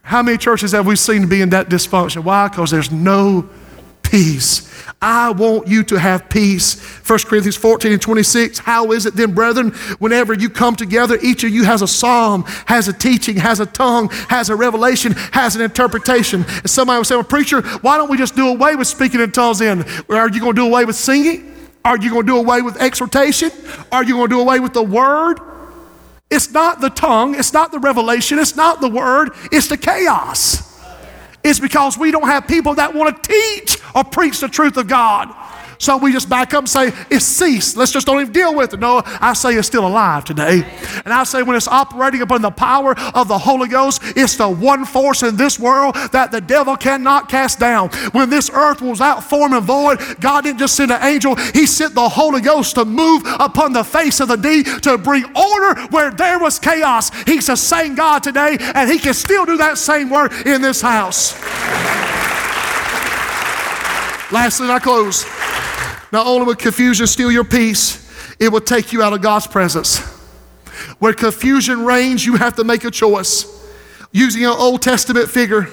How 0.04 0.24
many 0.24 0.38
churches 0.38 0.72
have 0.72 0.86
we 0.88 0.96
seen 0.96 1.22
to 1.22 1.28
be 1.28 1.42
in 1.42 1.50
that 1.50 1.70
dysfunction? 1.70 2.24
Why? 2.24 2.48
Because 2.48 2.72
there's 2.72 2.92
no 2.92 3.50
peace. 4.12 4.70
I 5.02 5.32
want 5.32 5.68
you 5.68 5.84
to 5.86 5.98
have 5.98 6.30
peace. 6.30 6.80
1 7.08 7.20
Corinthians 7.20 7.56
14 7.56 7.94
and 7.94 8.02
26. 8.02 8.60
How 8.60 8.92
is 8.92 9.06
it 9.06 9.16
then, 9.16 9.34
brethren, 9.34 9.72
whenever 10.00 10.34
you 10.34 10.50
come 10.50 10.76
together, 10.76 11.18
each 11.24 11.44
of 11.44 11.50
you 11.50 11.64
has 11.64 11.82
a 11.82 11.88
psalm, 11.88 12.44
has 12.66 12.88
a 12.88 12.94
teaching, 12.94 13.38
has 13.38 13.62
a 13.62 13.66
tongue, 13.66 14.10
has 14.28 14.50
a 14.50 14.56
revelation, 14.56 15.14
has 15.32 15.56
an 15.56 15.62
interpretation. 15.62 16.44
And 16.48 16.70
somebody 16.70 16.98
will 16.98 17.06
say, 17.06 17.16
Well, 17.16 17.24
preacher, 17.24 17.62
why 17.62 17.98
don't 17.98 18.12
we 18.12 18.18
just 18.18 18.36
do 18.36 18.50
away 18.50 18.76
with 18.76 18.88
speaking 18.88 19.22
in 19.22 19.32
tongues 19.32 19.60
then? 19.60 19.86
Are 20.10 20.30
you 20.30 20.42
going 20.42 20.56
to 20.56 20.62
do 20.62 20.68
away 20.68 20.86
with 20.86 20.98
singing? 20.98 21.56
Are 21.84 21.98
you 21.98 22.12
going 22.12 22.26
to 22.26 22.34
do 22.34 22.38
away 22.38 22.62
with 22.62 22.78
exhortation? 22.78 23.50
Are 23.92 24.04
you 24.04 24.16
going 24.16 24.30
to 24.30 24.36
do 24.36 24.42
away 24.42 24.60
with 24.60 24.74
the 24.74 24.84
word? 24.84 25.40
It's 26.30 26.52
not 26.52 26.80
the 26.80 26.90
tongue, 26.90 27.36
it's 27.36 27.54
not 27.54 27.72
the 27.72 27.80
revelation, 27.80 28.40
it's 28.40 28.56
not 28.56 28.82
the 28.82 28.90
word, 28.90 29.32
it's 29.52 29.68
the 29.68 29.78
chaos. 29.78 30.70
It's 31.44 31.60
because 31.60 31.98
we 31.98 32.12
don't 32.12 32.28
have 32.28 32.48
people 32.48 32.76
that 32.76 32.94
want 32.94 33.24
to 33.24 33.30
teach 33.30 33.81
or 33.96 34.04
preach 34.04 34.40
the 34.40 34.48
truth 34.48 34.78
of 34.78 34.88
God. 34.88 35.34
So 35.82 35.98
we 35.98 36.14
just 36.14 36.30
back 36.30 36.54
up 36.54 36.60
and 36.60 36.70
say, 36.70 36.94
it's 37.10 37.26
ceased. 37.26 37.76
Let's 37.76 37.92
just 37.92 38.06
don't 38.06 38.22
even 38.22 38.32
deal 38.32 38.54
with 38.54 38.72
it. 38.72 38.80
No, 38.80 39.02
I 39.06 39.34
say 39.34 39.56
it's 39.56 39.68
still 39.68 39.88
alive 39.88 40.24
today. 40.24 40.64
And 41.04 41.12
I 41.12 41.24
say 41.24 41.42
when 41.42 41.58
it's 41.58 41.68
operating 41.68 42.22
upon 42.22 42.44
the 42.44 42.52
power 42.52 42.96
of 43.16 43.28
the 43.28 43.40
Holy 43.40 43.68
Ghost, 43.68 44.00
it's 44.16 44.36
the 44.36 44.48
one 44.48 44.86
force 44.86 45.24
in 45.24 45.38
this 45.38 45.58
world 45.58 45.96
that 46.12 46.32
the 46.32 46.40
devil 46.40 46.78
cannot 46.78 47.30
cast 47.30 47.60
down. 47.60 47.90
When 48.12 48.30
this 48.30 48.52
earth 48.52 48.84
was 48.84 49.02
out 49.02 49.24
form 49.24 49.54
and 49.54 49.66
void, 49.66 50.00
God 50.20 50.44
didn't 50.44 50.60
just 50.60 50.76
send 50.76 50.92
an 50.92 51.02
angel, 51.02 51.34
He 51.36 51.66
sent 51.66 51.96
the 51.96 52.10
Holy 52.10 52.42
Ghost 52.42 52.76
to 52.76 52.86
move 52.86 53.24
upon 53.26 53.74
the 53.74 53.84
face 53.84 54.20
of 54.20 54.28
the 54.28 54.38
deep 54.38 54.68
to 54.84 55.00
bring 55.00 55.26
order 55.36 55.82
where 55.88 56.12
there 56.12 56.38
was 56.38 56.60
chaos. 56.60 57.10
He's 57.24 57.48
the 57.48 57.56
same 57.56 57.96
God 57.96 58.22
today, 58.22 58.56
and 58.76 58.88
He 58.88 59.00
can 59.00 59.16
still 59.16 59.48
do 59.48 59.58
that 59.58 59.80
same 59.80 60.12
work 60.12 60.46
in 60.46 60.62
this 60.62 60.80
house. 60.80 62.31
Lastly, 64.32 64.70
I 64.70 64.80
close. 64.80 65.26
Not 66.12 66.28
only 66.28 66.46
will 66.46 66.56
confusion 66.56 67.08
steal 67.08 67.32
your 67.32 67.44
peace, 67.44 68.10
it 68.40 68.50
will 68.52 68.62
take 68.62 68.94
you 68.94 69.04
out 69.04 69.14
of 69.14 69.22
God's 69.22 69.48
presence. 69.48 70.00
Where 71.00 71.14
confusion 71.14 71.86
reigns, 71.86 72.26
you 72.26 72.36
have 72.36 72.56
to 72.56 72.64
make 72.64 72.84
a 72.84 72.92
choice. 72.92 73.46
Using 74.12 74.44
an 74.44 74.52
Old 74.52 74.82
Testament 74.82 75.30
figure, 75.30 75.70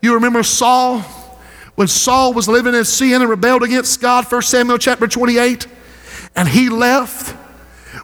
you 0.00 0.14
remember 0.14 0.42
Saul? 0.42 1.00
When 1.74 1.88
Saul 1.88 2.34
was 2.34 2.48
living 2.48 2.74
in 2.74 2.84
sin 2.84 3.20
and 3.20 3.30
rebelled 3.30 3.62
against 3.62 4.00
God, 4.00 4.30
1 4.30 4.42
Samuel 4.42 4.78
chapter 4.78 5.06
28, 5.06 5.66
and 6.34 6.48
he 6.48 6.68
left. 6.68 7.36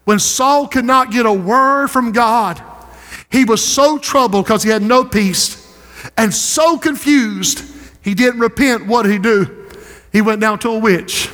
When 0.05 0.19
Saul 0.19 0.69
could 0.69 0.85
not 0.85 1.11
get 1.11 1.27
a 1.27 1.33
word 1.33 1.89
from 1.89 2.13
God, 2.13 2.63
he 3.31 3.45
was 3.45 3.65
so 3.65 3.99
troubled 3.99 4.45
because 4.45 4.63
he 4.63 4.71
had 4.71 4.83
no 4.83 5.05
peace 5.05 5.61
and 6.17 6.33
so 6.33 6.79
confused, 6.79 7.65
he 8.03 8.15
didn't 8.15 8.41
repent. 8.41 8.87
What 8.87 9.05
did 9.05 9.13
he 9.13 9.19
do? 9.19 9.64
He 10.15 10.23
went 10.23 10.41
down 10.41 10.61
to 10.61 10.71
a 10.71 10.79
witch 10.79 11.29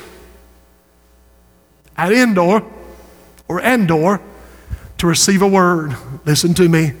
at 1.95 2.11
Endor 2.11 2.63
or 3.47 3.61
Endor 3.61 4.19
to 4.97 5.05
receive 5.05 5.43
a 5.43 5.47
word. 5.47 5.95
Listen 6.25 6.55
to 6.55 6.67
me. 6.67 6.93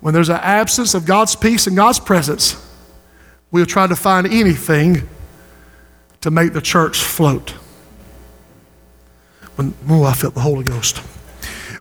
When 0.00 0.12
there's 0.12 0.28
an 0.28 0.40
absence 0.42 0.92
of 0.94 1.06
God's 1.06 1.36
peace 1.36 1.68
and 1.68 1.76
God's 1.76 2.00
presence, 2.00 2.56
we'll 3.52 3.64
try 3.64 3.86
to 3.86 3.94
find 3.94 4.26
anything 4.26 5.08
to 6.20 6.32
make 6.32 6.52
the 6.52 6.60
church 6.60 6.98
float. 6.98 7.50
When, 9.54 9.72
oh, 9.88 10.02
I 10.02 10.14
felt 10.14 10.34
the 10.34 10.40
Holy 10.40 10.64
Ghost. 10.64 10.98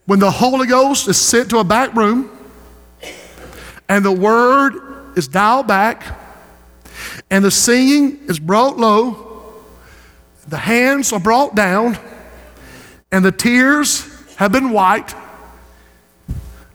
When 0.05 0.19
the 0.19 0.29
Holy 0.29 0.67
Ghost 0.67 1.07
is 1.07 1.17
sent 1.17 1.49
to 1.49 1.57
a 1.57 1.63
back 1.63 1.95
room 1.95 2.29
and 3.87 4.05
the 4.05 4.11
word 4.11 4.75
is 5.17 5.27
dialed 5.27 5.65
back 5.65 6.18
and 7.29 7.43
the 7.43 7.51
singing 7.51 8.19
is 8.27 8.39
brought 8.39 8.77
low 8.77 9.29
the 10.49 10.57
hands 10.57 11.13
are 11.13 11.19
brought 11.19 11.55
down 11.55 11.97
and 13.11 13.23
the 13.23 13.31
tears 13.31 14.05
have 14.35 14.51
been 14.51 14.71
wiped. 14.71 15.15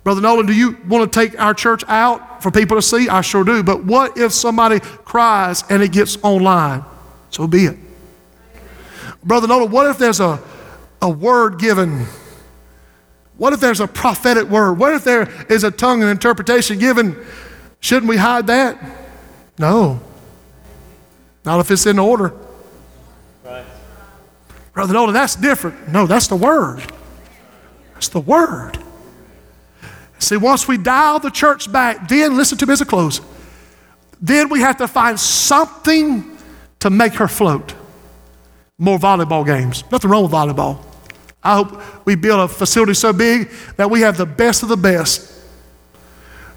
Brother 0.05 0.21
Nolan, 0.21 0.47
do 0.47 0.53
you 0.53 0.79
want 0.87 1.11
to 1.11 1.21
take 1.21 1.41
our 1.41 1.55
church 1.55 1.83
out 1.89 2.43
for 2.43 2.51
people 2.51 2.77
to 2.77 2.83
see? 2.83 3.09
I 3.09 3.23
sure 3.23 3.43
do. 3.43 3.63
But 3.63 3.85
what 3.85 4.19
if 4.19 4.33
somebody 4.33 4.81
cries 4.81 5.65
and 5.71 5.83
it 5.83 5.93
gets 5.93 6.19
online? 6.23 6.85
So 7.31 7.47
be 7.47 7.67
it. 7.67 7.79
Brother 9.25 9.49
Nolan, 9.49 9.71
what 9.71 9.87
if 9.89 9.99
there's 9.99 10.21
a, 10.21 10.41
a 11.01 11.09
word 11.09 11.59
given? 11.59 12.07
What 13.39 13.55
if 13.55 13.61
there's 13.61 13.81
a 13.81 13.89
prophetic 13.89 14.49
word? 14.49 14.75
What 14.75 14.93
if 14.93 15.05
there 15.05 15.29
is 15.51 15.65
a 15.65 15.71
tongue 15.71 16.03
and 16.03 16.11
interpretation 16.11 16.79
given? 16.79 17.17
Shouldn't 17.81 18.09
we 18.09 18.19
hide 18.19 18.47
that? 18.47 18.79
No. 19.59 20.01
Not 21.45 21.61
if 21.61 21.71
it's 21.71 21.87
in 21.87 21.99
order. 21.99 22.33
Brother 24.73 24.93
Nolan, 24.93 25.15
that's 25.15 25.37
different. 25.37 25.89
No, 25.89 26.07
that's 26.07 26.27
the 26.27 26.37
Word. 26.37 26.83
That's 27.95 28.09
the 28.09 28.21
Word. 28.21 28.79
See, 30.19 30.37
once 30.37 30.67
we 30.67 30.79
dial 30.79 31.21
the 31.21 31.31
church 31.31 31.71
back, 31.71 32.09
then 32.09 32.37
listen 32.37 32.59
to 32.59 32.67
me 32.67 32.73
as 32.73 32.81
a 32.81 32.85
close. 32.85 33.21
Then 34.21 34.49
we 34.49 34.61
have 34.61 34.79
to 34.79 34.89
find 34.89 35.21
something 35.21 36.37
to 36.81 36.91
make 36.91 37.15
her 37.15 37.29
float. 37.29 37.75
More 38.79 38.99
volleyball 38.99 39.47
games. 39.47 39.85
Nothing 39.93 40.11
wrong 40.11 40.25
with 40.25 40.33
volleyball. 40.33 40.83
I 41.43 41.57
hope 41.57 42.07
we 42.07 42.15
build 42.15 42.41
a 42.41 42.49
facility 42.49 42.95
so 42.95 43.13
big 43.13 43.51
that 43.77 43.91
we 43.91 44.01
have 44.01 44.17
the 44.17 44.27
best 44.27 44.63
of 44.63 44.71
the 44.71 44.77
best. 44.77 45.31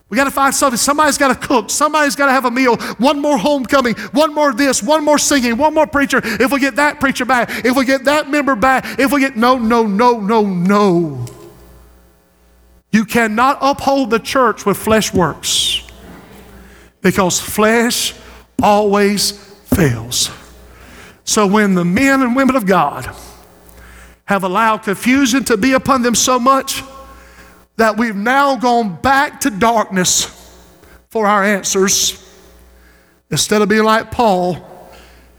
We 0.10 0.16
got 0.16 0.24
to 0.24 0.32
find 0.32 0.56
something. 0.56 0.78
Somebody's 0.78 1.18
got 1.18 1.40
to 1.40 1.48
cook. 1.48 1.70
Somebody's 1.70 2.16
got 2.16 2.28
to 2.28 2.32
have 2.32 2.46
a 2.46 2.52
meal. 2.52 2.78
One 2.98 3.22
more 3.22 3.38
homecoming. 3.38 3.96
One 4.12 4.34
more 4.34 4.54
this. 4.54 4.82
One 4.82 5.04
more 5.04 5.18
singing. 5.18 5.58
One 5.58 5.74
more 5.74 5.88
preacher. 5.88 6.22
If 6.24 6.52
we 6.52 6.60
get 6.60 6.78
that 6.78 7.00
preacher 7.00 7.26
back. 7.26 7.66
If 7.66 7.76
we 7.76 7.86
get 7.86 8.06
that 8.06 8.30
member 8.30 8.56
back. 8.56 9.00
If 9.00 9.12
we 9.12 9.20
get. 9.20 9.36
No, 9.36 9.58
no, 9.58 9.86
no, 9.86 10.20
no, 10.20 10.46
no. 10.46 11.26
You 12.92 13.04
cannot 13.04 13.58
uphold 13.62 14.10
the 14.10 14.20
church 14.20 14.66
with 14.66 14.78
flesh 14.78 15.14
works 15.14 15.84
because 17.02 17.40
flesh 17.40 18.14
always 18.64 19.32
fails. 19.32 20.32
So 21.26 21.46
when 21.46 21.74
the 21.74 21.84
men 21.84 22.22
and 22.22 22.36
women 22.36 22.56
of 22.56 22.66
God 22.66 23.14
have 24.26 24.44
allowed 24.44 24.84
confusion 24.84 25.44
to 25.46 25.58
be 25.58 25.74
upon 25.74 26.02
them 26.02 26.16
so 26.16 26.40
much, 26.40 26.82
that 27.78 27.98
we've 27.98 28.16
now 28.16 28.56
gone 28.58 28.96
back 29.02 29.40
to 29.42 29.50
darkness 29.50 30.26
for 31.10 31.26
our 31.26 31.44
answers 31.44 32.24
instead 33.30 33.62
of 33.62 33.70
being 33.70 33.84
like 33.84 34.12
Paul 34.12 34.58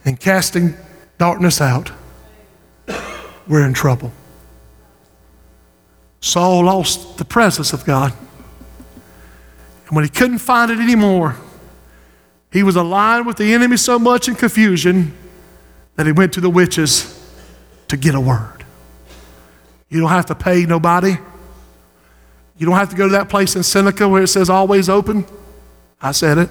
and 0.04 0.18
casting 0.18 0.74
darkness 1.18 1.60
out. 1.60 1.90
We're 3.46 3.66
in 3.66 3.74
trouble. 3.74 4.12
Saul 6.20 6.64
lost 6.64 7.18
the 7.18 7.24
presence 7.24 7.72
of 7.72 7.84
God. 7.84 8.12
And 9.86 9.96
when 9.96 10.04
he 10.04 10.10
couldn't 10.10 10.38
find 10.38 10.70
it 10.70 10.78
anymore, 10.78 11.36
he 12.52 12.62
was 12.62 12.76
aligned 12.76 13.26
with 13.26 13.36
the 13.36 13.52
enemy 13.52 13.76
so 13.76 13.98
much 13.98 14.28
in 14.28 14.34
confusion 14.34 15.14
that 15.96 16.06
he 16.06 16.12
went 16.12 16.32
to 16.34 16.40
the 16.40 16.50
witches 16.50 17.14
to 17.88 17.96
get 17.96 18.14
a 18.14 18.20
word. 18.20 18.64
You 19.88 20.00
don't 20.00 20.10
have 20.10 20.26
to 20.26 20.34
pay 20.34 20.66
nobody. 20.66 21.16
You 22.58 22.66
don't 22.66 22.76
have 22.76 22.90
to 22.90 22.96
go 22.96 23.06
to 23.06 23.12
that 23.12 23.28
place 23.28 23.54
in 23.54 23.62
Seneca 23.62 24.08
where 24.08 24.24
it 24.24 24.28
says 24.28 24.50
always 24.50 24.88
open. 24.88 25.24
I 26.02 26.12
said 26.12 26.38
it. 26.38 26.50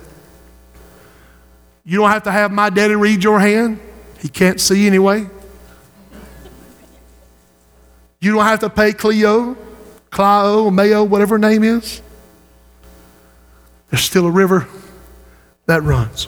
You 1.84 2.00
don't 2.00 2.10
have 2.10 2.24
to 2.24 2.32
have 2.32 2.52
my 2.52 2.70
daddy 2.70 2.96
read 2.96 3.24
your 3.24 3.40
hand. 3.40 3.80
He 4.20 4.30
can't 4.30 4.60
see 4.60 4.88
anyway. 4.88 5.28
You 8.20 8.34
don't 8.34 8.44
have 8.44 8.62
to 8.62 8.70
pay 8.70 8.94
Cleo, 8.94 9.56
Clio, 10.10 10.72
Mayo, 10.72 11.04
whatever 11.04 11.36
her 11.36 11.40
name 11.40 11.64
is. 11.64 12.02
There's 13.90 14.04
still 14.04 14.26
a 14.26 14.32
river 14.32 14.68
that 15.66 15.84
runs. 15.84 16.28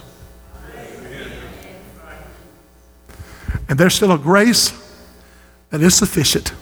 And 3.68 3.78
there's 3.78 3.94
still 3.94 4.12
a 4.12 4.18
grace 4.18 4.72
that 5.70 5.80
is 5.80 5.94
sufficient. 5.94 6.52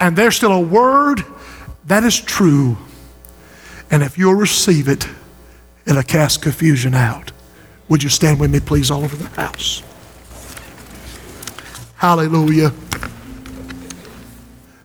And 0.00 0.16
there's 0.16 0.36
still 0.36 0.52
a 0.52 0.60
word 0.60 1.24
that 1.88 2.04
is 2.04 2.20
true. 2.20 2.76
And 3.90 4.02
if 4.02 4.18
you'll 4.18 4.34
receive 4.34 4.88
it, 4.88 5.08
it'll 5.86 6.02
cast 6.02 6.42
confusion 6.42 6.94
out. 6.94 7.32
Would 7.88 8.02
you 8.02 8.10
stand 8.10 8.38
with 8.38 8.50
me, 8.50 8.60
please, 8.60 8.90
all 8.90 9.02
over 9.02 9.16
the 9.16 9.28
house? 9.28 9.82
Hallelujah. 11.96 12.72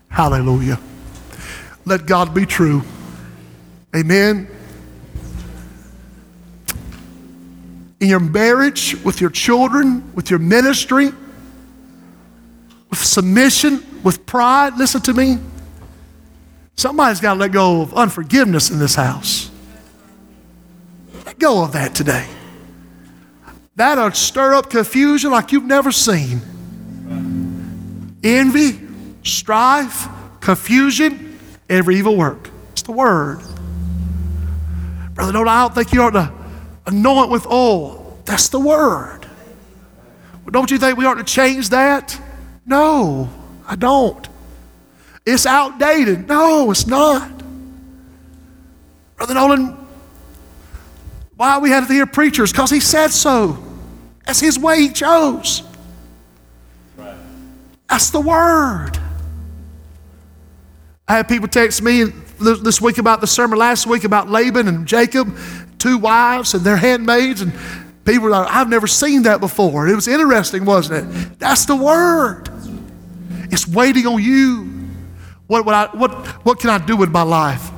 Hallelujah. 0.08 0.80
Let 1.84 2.06
God 2.06 2.34
be 2.34 2.46
true. 2.46 2.82
Amen. 3.94 4.48
In 8.00 8.08
your 8.08 8.20
marriage, 8.20 8.96
with 9.04 9.20
your 9.20 9.30
children, 9.30 10.12
with 10.14 10.30
your 10.30 10.38
ministry, 10.38 11.10
with 12.90 12.98
submission, 12.98 13.84
with 14.02 14.24
pride, 14.24 14.76
listen 14.78 15.00
to 15.02 15.12
me. 15.12 15.38
Somebody's 16.76 17.20
got 17.20 17.34
to 17.34 17.40
let 17.40 17.52
go 17.52 17.82
of 17.82 17.94
unforgiveness 17.94 18.70
in 18.70 18.78
this 18.78 18.94
house. 18.94 19.50
Let 21.24 21.38
go 21.38 21.64
of 21.64 21.72
that 21.72 21.94
today. 21.94 22.26
That'll 23.76 24.12
stir 24.12 24.54
up 24.54 24.70
confusion 24.70 25.30
like 25.30 25.52
you've 25.52 25.64
never 25.64 25.90
seen. 25.90 26.40
Envy, 28.22 28.80
strife, 29.22 30.08
confusion, 30.40 31.38
every 31.68 31.96
evil 31.96 32.16
work. 32.16 32.50
It's 32.72 32.82
the 32.82 32.92
word. 32.92 33.40
Brother, 35.14 35.32
don't 35.32 35.48
I 35.48 35.62
don't 35.62 35.74
think 35.74 35.92
you 35.92 36.02
ought 36.02 36.10
to 36.10 36.32
anoint 36.86 37.30
with 37.30 37.46
oil. 37.46 38.18
That's 38.24 38.48
the 38.48 38.60
word. 38.60 39.26
Don't 40.50 40.70
you 40.70 40.78
think 40.78 40.98
we 40.98 41.04
ought 41.06 41.14
to 41.14 41.24
change 41.24 41.70
that? 41.70 42.20
No, 42.66 43.28
I 43.66 43.76
don't. 43.76 44.28
It's 45.26 45.46
outdated. 45.46 46.28
No, 46.28 46.70
it's 46.70 46.86
not. 46.86 47.30
Brother 49.16 49.34
Nolan, 49.34 49.76
why 51.36 51.58
we 51.58 51.70
had 51.70 51.86
to 51.86 51.92
hear 51.92 52.06
preachers? 52.06 52.52
Because 52.52 52.70
he 52.70 52.80
said 52.80 53.08
so. 53.08 53.58
That's 54.26 54.40
his 54.40 54.58
way 54.58 54.80
he 54.80 54.88
chose. 54.90 55.62
That's 57.88 58.10
the 58.10 58.20
word. 58.20 58.98
I 61.06 61.16
had 61.16 61.28
people 61.28 61.48
text 61.48 61.82
me 61.82 62.04
this 62.40 62.80
week 62.80 62.98
about 62.98 63.20
the 63.20 63.26
sermon 63.26 63.58
last 63.58 63.86
week 63.86 64.04
about 64.04 64.30
Laban 64.30 64.68
and 64.68 64.86
Jacob, 64.86 65.36
two 65.78 65.98
wives 65.98 66.54
and 66.54 66.64
their 66.64 66.76
handmaids, 66.76 67.40
and 67.40 67.52
people 68.04 68.24
were 68.24 68.30
like, 68.30 68.48
I've 68.50 68.68
never 68.68 68.86
seen 68.86 69.22
that 69.22 69.40
before. 69.40 69.86
It 69.86 69.94
was 69.94 70.08
interesting, 70.08 70.64
wasn't 70.64 71.06
it? 71.06 71.38
That's 71.38 71.66
the 71.66 71.76
word. 71.76 72.48
It's 73.50 73.68
waiting 73.68 74.06
on 74.06 74.22
you. 74.22 74.73
What, 75.46 75.66
what, 75.66 75.74
I, 75.74 75.96
what, 75.96 76.12
what 76.44 76.58
can 76.58 76.70
I 76.70 76.78
do 76.78 76.96
with 76.96 77.10
my 77.10 77.22
life? 77.22 77.70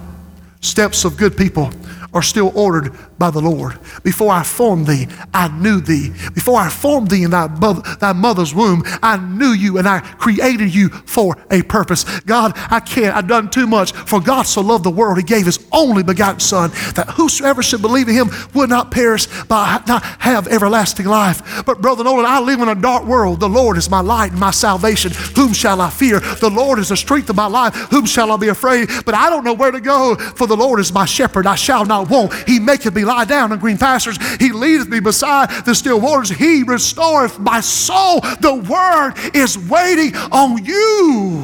Steps 0.60 1.04
of 1.04 1.16
good 1.16 1.36
people 1.36 1.70
are 2.12 2.22
still 2.22 2.52
ordered 2.54 2.96
by 3.18 3.30
the 3.30 3.40
Lord. 3.40 3.78
Before 4.02 4.30
I 4.30 4.42
formed 4.42 4.86
thee, 4.86 5.08
I 5.32 5.48
knew 5.48 5.80
thee. 5.80 6.10
Before 6.34 6.58
I 6.58 6.68
formed 6.68 7.10
thee 7.10 7.22
in 7.22 7.30
thy, 7.30 7.48
mother, 7.48 7.82
thy 7.96 8.12
mother's 8.12 8.54
womb, 8.54 8.82
I 9.02 9.16
knew 9.16 9.52
you 9.52 9.78
and 9.78 9.88
I 9.88 10.00
created 10.00 10.74
you 10.74 10.88
for 10.88 11.36
a 11.50 11.62
purpose. 11.62 12.04
God, 12.20 12.52
I 12.70 12.80
can't. 12.80 13.16
I've 13.16 13.28
done 13.28 13.50
too 13.50 13.66
much. 13.66 13.92
For 13.92 14.20
God 14.20 14.42
so 14.42 14.60
loved 14.60 14.84
the 14.84 14.90
world, 14.90 15.16
he 15.16 15.24
gave 15.24 15.46
his 15.46 15.66
only 15.72 16.02
begotten 16.02 16.40
Son, 16.40 16.70
that 16.94 17.10
whosoever 17.16 17.62
should 17.62 17.82
believe 17.82 18.08
in 18.08 18.14
him 18.14 18.30
would 18.54 18.68
not 18.68 18.90
perish, 18.90 19.26
but 19.48 19.86
not 19.88 20.04
have 20.20 20.46
everlasting 20.48 21.06
life. 21.06 21.64
But, 21.64 21.80
Brother 21.80 22.04
Nolan, 22.04 22.26
I 22.26 22.40
live 22.40 22.60
in 22.60 22.68
a 22.68 22.74
dark 22.74 23.04
world. 23.04 23.40
The 23.40 23.48
Lord 23.48 23.76
is 23.78 23.90
my 23.90 24.00
light 24.00 24.32
and 24.32 24.40
my 24.40 24.50
salvation. 24.50 25.12
Whom 25.34 25.52
shall 25.52 25.80
I 25.80 25.90
fear? 25.90 26.20
The 26.20 26.50
Lord 26.50 26.78
is 26.78 26.90
the 26.90 26.96
strength 26.96 27.30
of 27.30 27.36
my 27.36 27.46
life. 27.46 27.74
Whom 27.90 28.04
shall 28.06 28.30
I 28.32 28.36
be 28.36 28.48
afraid? 28.48 28.90
But 29.04 29.14
I 29.14 29.30
don't 29.30 29.44
know 29.44 29.54
where 29.54 29.70
to 29.70 29.80
go, 29.80 30.16
for 30.16 30.46
the 30.46 30.56
Lord 30.56 30.80
is 30.80 30.92
my 30.92 31.06
shepherd. 31.06 31.46
I 31.46 31.54
shall 31.54 31.84
not 31.84 32.10
want. 32.10 32.34
He 32.46 32.60
maketh 32.60 32.94
me 32.94 33.04
lie 33.06 33.24
down 33.24 33.52
in 33.52 33.58
green 33.58 33.78
pastures. 33.78 34.18
He 34.36 34.52
leadeth 34.52 34.88
me 34.88 35.00
beside 35.00 35.64
the 35.64 35.74
still 35.74 36.00
waters. 36.00 36.30
He 36.30 36.62
restoreth 36.62 37.38
my 37.38 37.60
soul. 37.60 38.20
The 38.20 38.54
word 38.54 39.14
is 39.34 39.58
waiting 39.58 40.14
on 40.30 40.64
you. 40.64 41.42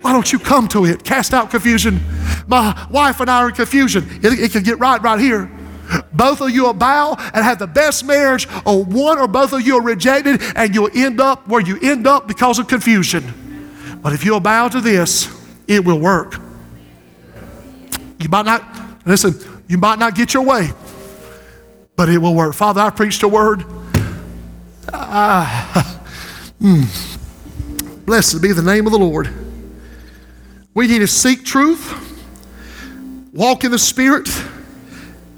Why 0.00 0.12
don't 0.12 0.32
you 0.32 0.38
come 0.38 0.66
to 0.68 0.84
it? 0.84 1.04
Cast 1.04 1.32
out 1.32 1.50
confusion. 1.50 2.00
My 2.48 2.86
wife 2.90 3.20
and 3.20 3.30
I 3.30 3.42
are 3.42 3.48
in 3.48 3.54
confusion. 3.54 4.08
It, 4.22 4.38
it 4.38 4.52
can 4.52 4.64
get 4.64 4.80
right 4.80 5.00
right 5.00 5.20
here. 5.20 5.50
Both 6.12 6.40
of 6.40 6.50
you 6.50 6.64
will 6.64 6.74
bow 6.74 7.16
and 7.18 7.44
have 7.44 7.58
the 7.58 7.66
best 7.66 8.04
marriage, 8.04 8.48
or 8.64 8.82
one 8.84 9.18
or 9.18 9.28
both 9.28 9.52
of 9.52 9.62
you 9.62 9.76
are 9.76 9.82
rejected, 9.82 10.40
and 10.56 10.74
you'll 10.74 10.90
end 10.94 11.20
up 11.20 11.46
where 11.46 11.60
you 11.60 11.78
end 11.82 12.06
up 12.06 12.26
because 12.26 12.58
of 12.58 12.66
confusion. 12.66 14.00
But 14.02 14.12
if 14.12 14.24
you'll 14.24 14.40
bow 14.40 14.68
to 14.68 14.80
this, 14.80 15.28
it 15.68 15.84
will 15.84 15.98
work. 16.00 16.34
You 18.18 18.28
might 18.28 18.46
not, 18.46 18.64
listen, 19.04 19.34
you 19.68 19.78
might 19.78 19.98
not 19.98 20.14
get 20.14 20.34
your 20.34 20.42
way, 20.42 20.70
but 21.96 22.08
it 22.08 22.18
will 22.18 22.34
work. 22.34 22.54
Father, 22.54 22.80
I 22.80 22.90
preached 22.90 23.22
a 23.22 23.28
word. 23.28 23.64
Ah, 24.92 26.00
mm. 26.60 28.04
Blessed 28.04 28.42
be 28.42 28.52
the 28.52 28.62
name 28.62 28.86
of 28.86 28.92
the 28.92 28.98
Lord. 28.98 29.32
We 30.74 30.86
need 30.86 31.00
to 31.00 31.06
seek 31.06 31.44
truth, 31.44 31.94
walk 33.32 33.64
in 33.64 33.70
the 33.70 33.78
Spirit, 33.78 34.28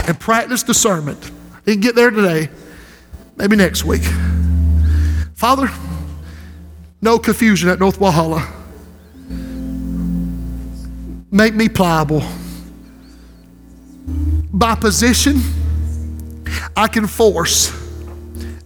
and 0.06 0.18
practice 0.18 0.62
discernment. 0.62 1.30
Didn't 1.64 1.82
get 1.82 1.94
there 1.94 2.10
today, 2.10 2.48
maybe 3.36 3.56
next 3.56 3.84
week. 3.84 4.02
Father, 5.34 5.68
no 7.02 7.18
confusion 7.18 7.68
at 7.68 7.78
North 7.78 7.98
Walhalla. 7.98 8.50
Make 11.30 11.54
me 11.54 11.68
pliable 11.68 12.22
by 14.54 14.76
position, 14.76 15.40
I 16.76 16.86
can 16.86 17.08
force, 17.08 17.72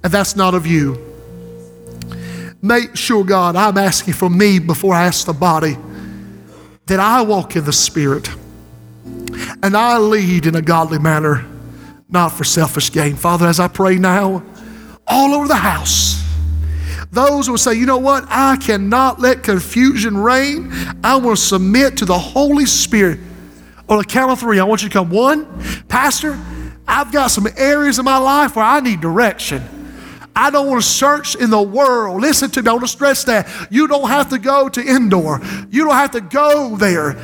and 0.04 0.12
that's 0.12 0.36
not 0.36 0.54
of 0.54 0.66
you. 0.66 1.04
Make 2.60 2.94
sure, 2.94 3.24
God, 3.24 3.56
I'm 3.56 3.78
asking 3.78 4.14
for 4.14 4.28
me 4.28 4.58
before 4.58 4.94
I 4.94 5.06
ask 5.06 5.24
the 5.24 5.32
body 5.32 5.78
that 6.86 7.00
I 7.00 7.22
walk 7.22 7.56
in 7.56 7.64
the 7.64 7.72
Spirit 7.72 8.28
and 9.62 9.76
I 9.76 9.96
lead 9.98 10.44
in 10.44 10.56
a 10.56 10.62
godly 10.62 10.98
manner, 10.98 11.46
not 12.10 12.30
for 12.30 12.44
selfish 12.44 12.92
gain. 12.92 13.16
Father, 13.16 13.46
as 13.46 13.58
I 13.58 13.68
pray 13.68 13.96
now, 13.96 14.42
all 15.06 15.34
over 15.34 15.48
the 15.48 15.56
house, 15.56 16.22
those 17.10 17.48
will 17.48 17.56
say, 17.56 17.74
you 17.74 17.86
know 17.86 17.98
what, 17.98 18.24
I 18.28 18.56
cannot 18.56 19.20
let 19.20 19.42
confusion 19.42 20.18
reign. 20.18 20.70
I 21.02 21.16
will 21.16 21.36
submit 21.36 21.96
to 21.98 22.04
the 22.04 22.18
Holy 22.18 22.66
Spirit 22.66 23.20
On 23.88 23.98
the 23.98 24.04
count 24.04 24.30
of 24.30 24.40
three, 24.40 24.60
I 24.60 24.64
want 24.64 24.82
you 24.82 24.88
to 24.88 24.92
come. 24.92 25.10
One, 25.10 25.46
Pastor, 25.88 26.38
I've 26.86 27.12
got 27.12 27.28
some 27.28 27.46
areas 27.56 27.98
in 27.98 28.04
my 28.04 28.18
life 28.18 28.56
where 28.56 28.64
I 28.64 28.80
need 28.80 29.00
direction. 29.00 29.62
I 30.36 30.50
don't 30.50 30.68
want 30.68 30.82
to 30.82 30.88
search 30.88 31.34
in 31.34 31.50
the 31.50 31.60
world. 31.60 32.20
Listen 32.20 32.50
to 32.52 32.62
me, 32.62 32.68
I 32.68 32.72
want 32.72 32.84
to 32.84 32.88
stress 32.88 33.24
that. 33.24 33.48
You 33.70 33.88
don't 33.88 34.08
have 34.08 34.30
to 34.30 34.38
go 34.38 34.68
to 34.68 34.80
Endor, 34.80 35.40
you 35.70 35.84
don't 35.84 35.94
have 35.94 36.12
to 36.12 36.20
go 36.20 36.76
there. 36.76 37.16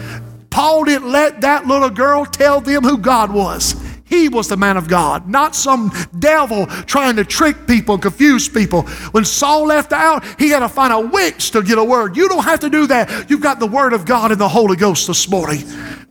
Paul 0.51 0.85
didn't 0.85 1.11
let 1.11 1.41
that 1.41 1.67
little 1.67 1.91
girl 1.91 2.25
tell 2.25 2.61
them 2.61 2.85
who 2.85 2.99
God 2.99 3.33
was. 3.33 3.75
He 4.05 4.29
was 4.29 4.49
the 4.49 4.57
man 4.57 4.77
of 4.77 4.87
God, 4.87 5.29
not 5.29 5.57
some 5.57 5.91
devil 6.19 6.67
trying 6.67 7.17
to 7.17 7.25
trick 7.25 7.67
people, 7.67 7.95
and 7.95 8.03
confuse 8.03 8.49
people. 8.49 8.83
When 9.11 9.25
Saul 9.25 9.67
left 9.67 9.93
out, 9.93 10.25
he 10.39 10.51
had 10.51 10.61
to 10.61 10.69
find 10.69 10.93
a 10.93 11.01
witch 11.01 11.51
to 11.53 11.63
get 11.63 11.79
a 11.79 11.85
word. 11.85 12.17
You 12.17 12.29
don't 12.29 12.45
have 12.45 12.61
to 12.61 12.71
do 12.71 12.87
that. 12.87 13.29
You've 13.29 13.41
got 13.41 13.59
the 13.59 13.67
word 13.67 13.93
of 13.93 14.05
God 14.05 14.31
and 14.31 14.41
the 14.41 14.49
Holy 14.49 14.77
Ghost 14.77 15.09
this 15.09 15.29
morning. 15.29 15.65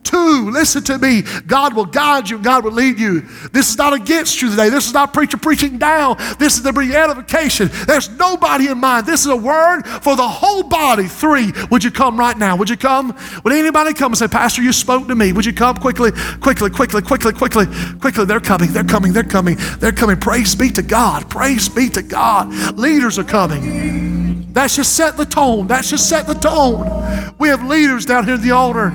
Two, 0.04 0.50
listen 0.50 0.84
to 0.84 0.98
me. 0.98 1.22
God 1.46 1.74
will 1.74 1.86
guide 1.86 2.28
you, 2.28 2.38
God 2.38 2.64
will 2.64 2.72
lead 2.72 3.00
you. 3.00 3.22
This 3.52 3.70
is 3.70 3.78
not 3.78 3.94
against 3.94 4.40
you 4.42 4.50
today. 4.50 4.68
This 4.68 4.86
is 4.86 4.92
not 4.92 5.14
preacher 5.14 5.38
preaching 5.38 5.78
down. 5.78 6.16
This 6.38 6.56
is 6.56 6.62
to 6.62 6.72
bring 6.72 6.92
edification. 6.92 7.70
There's 7.86 8.10
nobody 8.10 8.68
in 8.68 8.78
mind. 8.78 9.06
This 9.06 9.20
is 9.20 9.26
a 9.26 9.36
word 9.36 9.82
for 9.82 10.14
the 10.14 10.28
whole 10.28 10.62
body. 10.62 11.06
Three, 11.06 11.52
would 11.70 11.82
you 11.82 11.90
come 11.90 12.18
right 12.18 12.36
now? 12.36 12.54
Would 12.56 12.68
you 12.68 12.76
come? 12.76 13.16
Would 13.44 13.52
anybody 13.52 13.94
come 13.94 14.12
and 14.12 14.18
say, 14.18 14.28
Pastor, 14.28 14.62
you 14.62 14.72
spoke 14.72 15.08
to 15.08 15.14
me? 15.14 15.32
Would 15.32 15.46
you 15.46 15.54
come 15.54 15.76
quickly, 15.76 16.12
quickly, 16.40 16.70
quickly, 16.70 17.00
quickly, 17.00 17.32
quickly, 17.32 17.66
quickly? 17.98 18.24
They're 18.26 18.40
coming, 18.40 18.72
they're 18.72 18.84
coming, 18.84 19.12
they're 19.12 19.24
coming, 19.24 19.56
they're 19.78 19.92
coming. 19.92 20.18
Praise 20.18 20.54
be 20.54 20.70
to 20.70 20.82
God. 20.82 21.30
Praise 21.30 21.68
be 21.68 21.88
to 21.88 22.02
God. 22.02 22.52
Leaders 22.76 23.18
are 23.18 23.24
coming. 23.24 24.52
That 24.52 24.70
should 24.70 24.86
set 24.86 25.16
the 25.16 25.24
tone. 25.24 25.66
That 25.66 25.84
should 25.84 26.00
set 26.00 26.26
the 26.26 26.34
tone. 26.34 27.34
We 27.38 27.48
have 27.48 27.64
leaders 27.64 28.06
down 28.06 28.24
here 28.24 28.34
at 28.34 28.42
the 28.42 28.52
altar. 28.52 28.92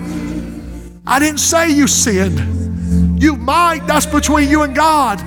I 1.06 1.20
didn't 1.20 1.40
say 1.40 1.72
you 1.72 1.88
sinned. 1.88 3.22
You 3.22 3.36
might, 3.36 3.86
that's 3.86 4.06
between 4.06 4.50
you 4.50 4.64
and 4.64 4.76
God. 4.76 5.20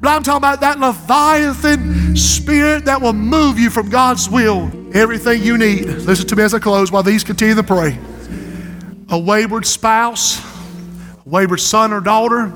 But 0.00 0.10
I'm 0.10 0.22
talking 0.22 0.36
about 0.36 0.60
that 0.60 0.78
Leviathan 0.78 2.16
spirit 2.16 2.84
that 2.84 3.00
will 3.00 3.12
move 3.12 3.58
you 3.58 3.70
from 3.70 3.88
God's 3.88 4.28
will. 4.28 4.70
Everything 4.92 5.42
you 5.42 5.56
need. 5.56 5.86
Listen 5.86 6.26
to 6.28 6.36
me 6.36 6.42
as 6.42 6.52
I 6.52 6.58
close 6.58 6.92
while 6.92 7.02
these 7.02 7.24
continue 7.24 7.54
to 7.54 7.62
pray. 7.62 7.98
A 9.08 9.18
wayward 9.18 9.66
spouse, 9.66 10.38
a 11.24 11.28
wayward 11.28 11.60
son 11.60 11.92
or 11.92 12.00
daughter, 12.00 12.50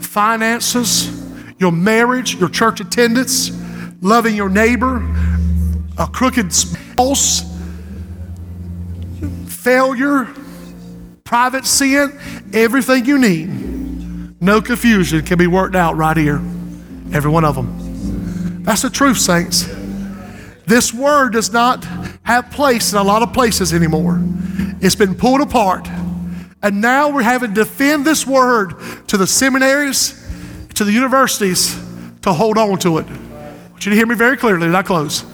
finances, 0.00 1.18
your 1.58 1.72
marriage, 1.72 2.36
your 2.36 2.48
church 2.48 2.80
attendance, 2.80 3.50
loving 4.00 4.34
your 4.34 4.48
neighbor, 4.48 4.96
a 5.98 6.06
crooked 6.06 6.52
spouse, 6.52 7.42
failure, 9.46 10.24
private 11.28 11.66
sin, 11.66 12.18
everything 12.54 13.04
you 13.04 13.18
need. 13.18 14.40
No 14.40 14.62
confusion 14.62 15.22
can 15.26 15.36
be 15.36 15.46
worked 15.46 15.76
out 15.76 15.94
right 15.94 16.16
here. 16.16 16.36
Every 17.12 17.30
one 17.30 17.44
of 17.44 17.54
them. 17.54 18.62
That's 18.64 18.80
the 18.80 18.88
truth, 18.88 19.18
saints. 19.18 19.68
This 20.64 20.94
word 20.94 21.34
does 21.34 21.52
not 21.52 21.84
have 22.22 22.50
place 22.50 22.92
in 22.92 22.98
a 22.98 23.02
lot 23.02 23.20
of 23.20 23.34
places 23.34 23.74
anymore. 23.74 24.18
It's 24.80 24.94
been 24.94 25.14
pulled 25.14 25.42
apart. 25.42 25.86
And 26.62 26.80
now 26.80 27.10
we're 27.10 27.20
having 27.20 27.52
to 27.52 27.54
defend 27.54 28.06
this 28.06 28.26
word 28.26 28.74
to 29.08 29.18
the 29.18 29.26
seminaries, 29.26 30.14
to 30.76 30.84
the 30.84 30.92
universities 30.92 31.78
to 32.22 32.32
hold 32.32 32.56
on 32.56 32.78
to 32.78 32.96
it. 32.98 33.06
I 33.06 33.68
want 33.70 33.84
you 33.84 33.90
to 33.90 33.96
hear 33.96 34.06
me 34.06 34.14
very 34.14 34.38
clearly 34.38 34.68
as 34.68 34.74
I 34.74 34.82
close. 34.82 35.26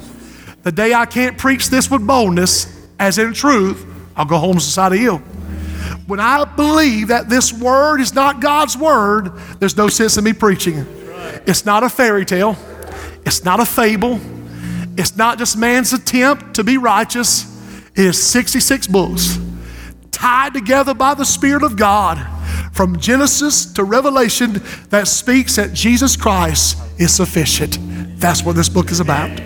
The 0.64 0.72
day 0.72 0.92
I 0.92 1.06
can't 1.06 1.38
preach 1.38 1.68
this 1.68 1.88
with 1.88 2.04
boldness, 2.04 2.84
as 2.98 3.16
in 3.18 3.32
truth, 3.32 3.86
I'll 4.16 4.24
go 4.24 4.38
home 4.38 4.54
to 4.54 4.60
Society 4.60 4.98
Hill. 4.98 5.22
When 6.06 6.20
I 6.20 6.44
believe 6.44 7.08
that 7.08 7.28
this 7.28 7.52
word 7.52 8.00
is 8.00 8.14
not 8.14 8.40
God's 8.40 8.76
word, 8.76 9.32
there's 9.58 9.76
no 9.76 9.88
sense 9.88 10.18
in 10.18 10.24
me 10.24 10.32
preaching 10.32 10.78
it. 10.78 10.86
It's 11.46 11.64
not 11.64 11.82
a 11.82 11.88
fairy 11.88 12.24
tale, 12.24 12.56
it's 13.24 13.44
not 13.44 13.60
a 13.60 13.64
fable, 13.64 14.20
it's 14.96 15.16
not 15.16 15.38
just 15.38 15.56
man's 15.56 15.92
attempt 15.92 16.54
to 16.54 16.64
be 16.64 16.76
righteous. 16.76 17.50
It 17.96 18.04
is 18.04 18.22
66 18.22 18.86
books 18.88 19.38
tied 20.10 20.52
together 20.52 20.94
by 20.94 21.14
the 21.14 21.24
Spirit 21.24 21.62
of 21.62 21.76
God 21.76 22.18
from 22.72 22.98
Genesis 22.98 23.66
to 23.72 23.84
Revelation 23.84 24.60
that 24.90 25.06
speaks 25.06 25.56
that 25.56 25.72
Jesus 25.72 26.16
Christ 26.16 26.76
is 26.98 27.14
sufficient. 27.14 27.78
That's 28.18 28.42
what 28.42 28.56
this 28.56 28.68
book 28.68 28.90
is 28.90 29.00
about. 29.00 29.36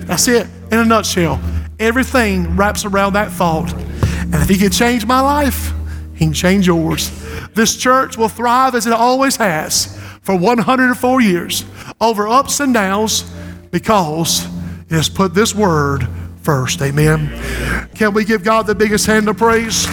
That's 0.00 0.26
it, 0.26 0.46
in 0.72 0.78
a 0.78 0.84
nutshell. 0.84 1.40
Everything 1.78 2.56
wraps 2.56 2.84
around 2.84 3.12
that 3.12 3.30
thought. 3.30 3.72
And 3.74 4.34
if 4.34 4.48
He 4.48 4.56
can 4.56 4.70
change 4.70 5.06
my 5.06 5.20
life, 5.20 5.72
he 6.18 6.24
can 6.24 6.32
change 6.32 6.66
yours. 6.66 7.12
This 7.54 7.76
church 7.76 8.18
will 8.18 8.28
thrive 8.28 8.74
as 8.74 8.88
it 8.88 8.92
always 8.92 9.36
has 9.36 9.96
for 10.20 10.36
104 10.36 11.20
years 11.20 11.64
over 12.00 12.26
ups 12.26 12.58
and 12.58 12.74
downs 12.74 13.22
because 13.70 14.44
it 14.90 14.94
has 14.94 15.08
put 15.08 15.32
this 15.32 15.54
word 15.54 16.08
first. 16.42 16.82
Amen. 16.82 17.88
Can 17.94 18.14
we 18.14 18.24
give 18.24 18.42
God 18.42 18.66
the 18.66 18.74
biggest 18.74 19.06
hand 19.06 19.28
of 19.28 19.36
praise? 19.36 19.86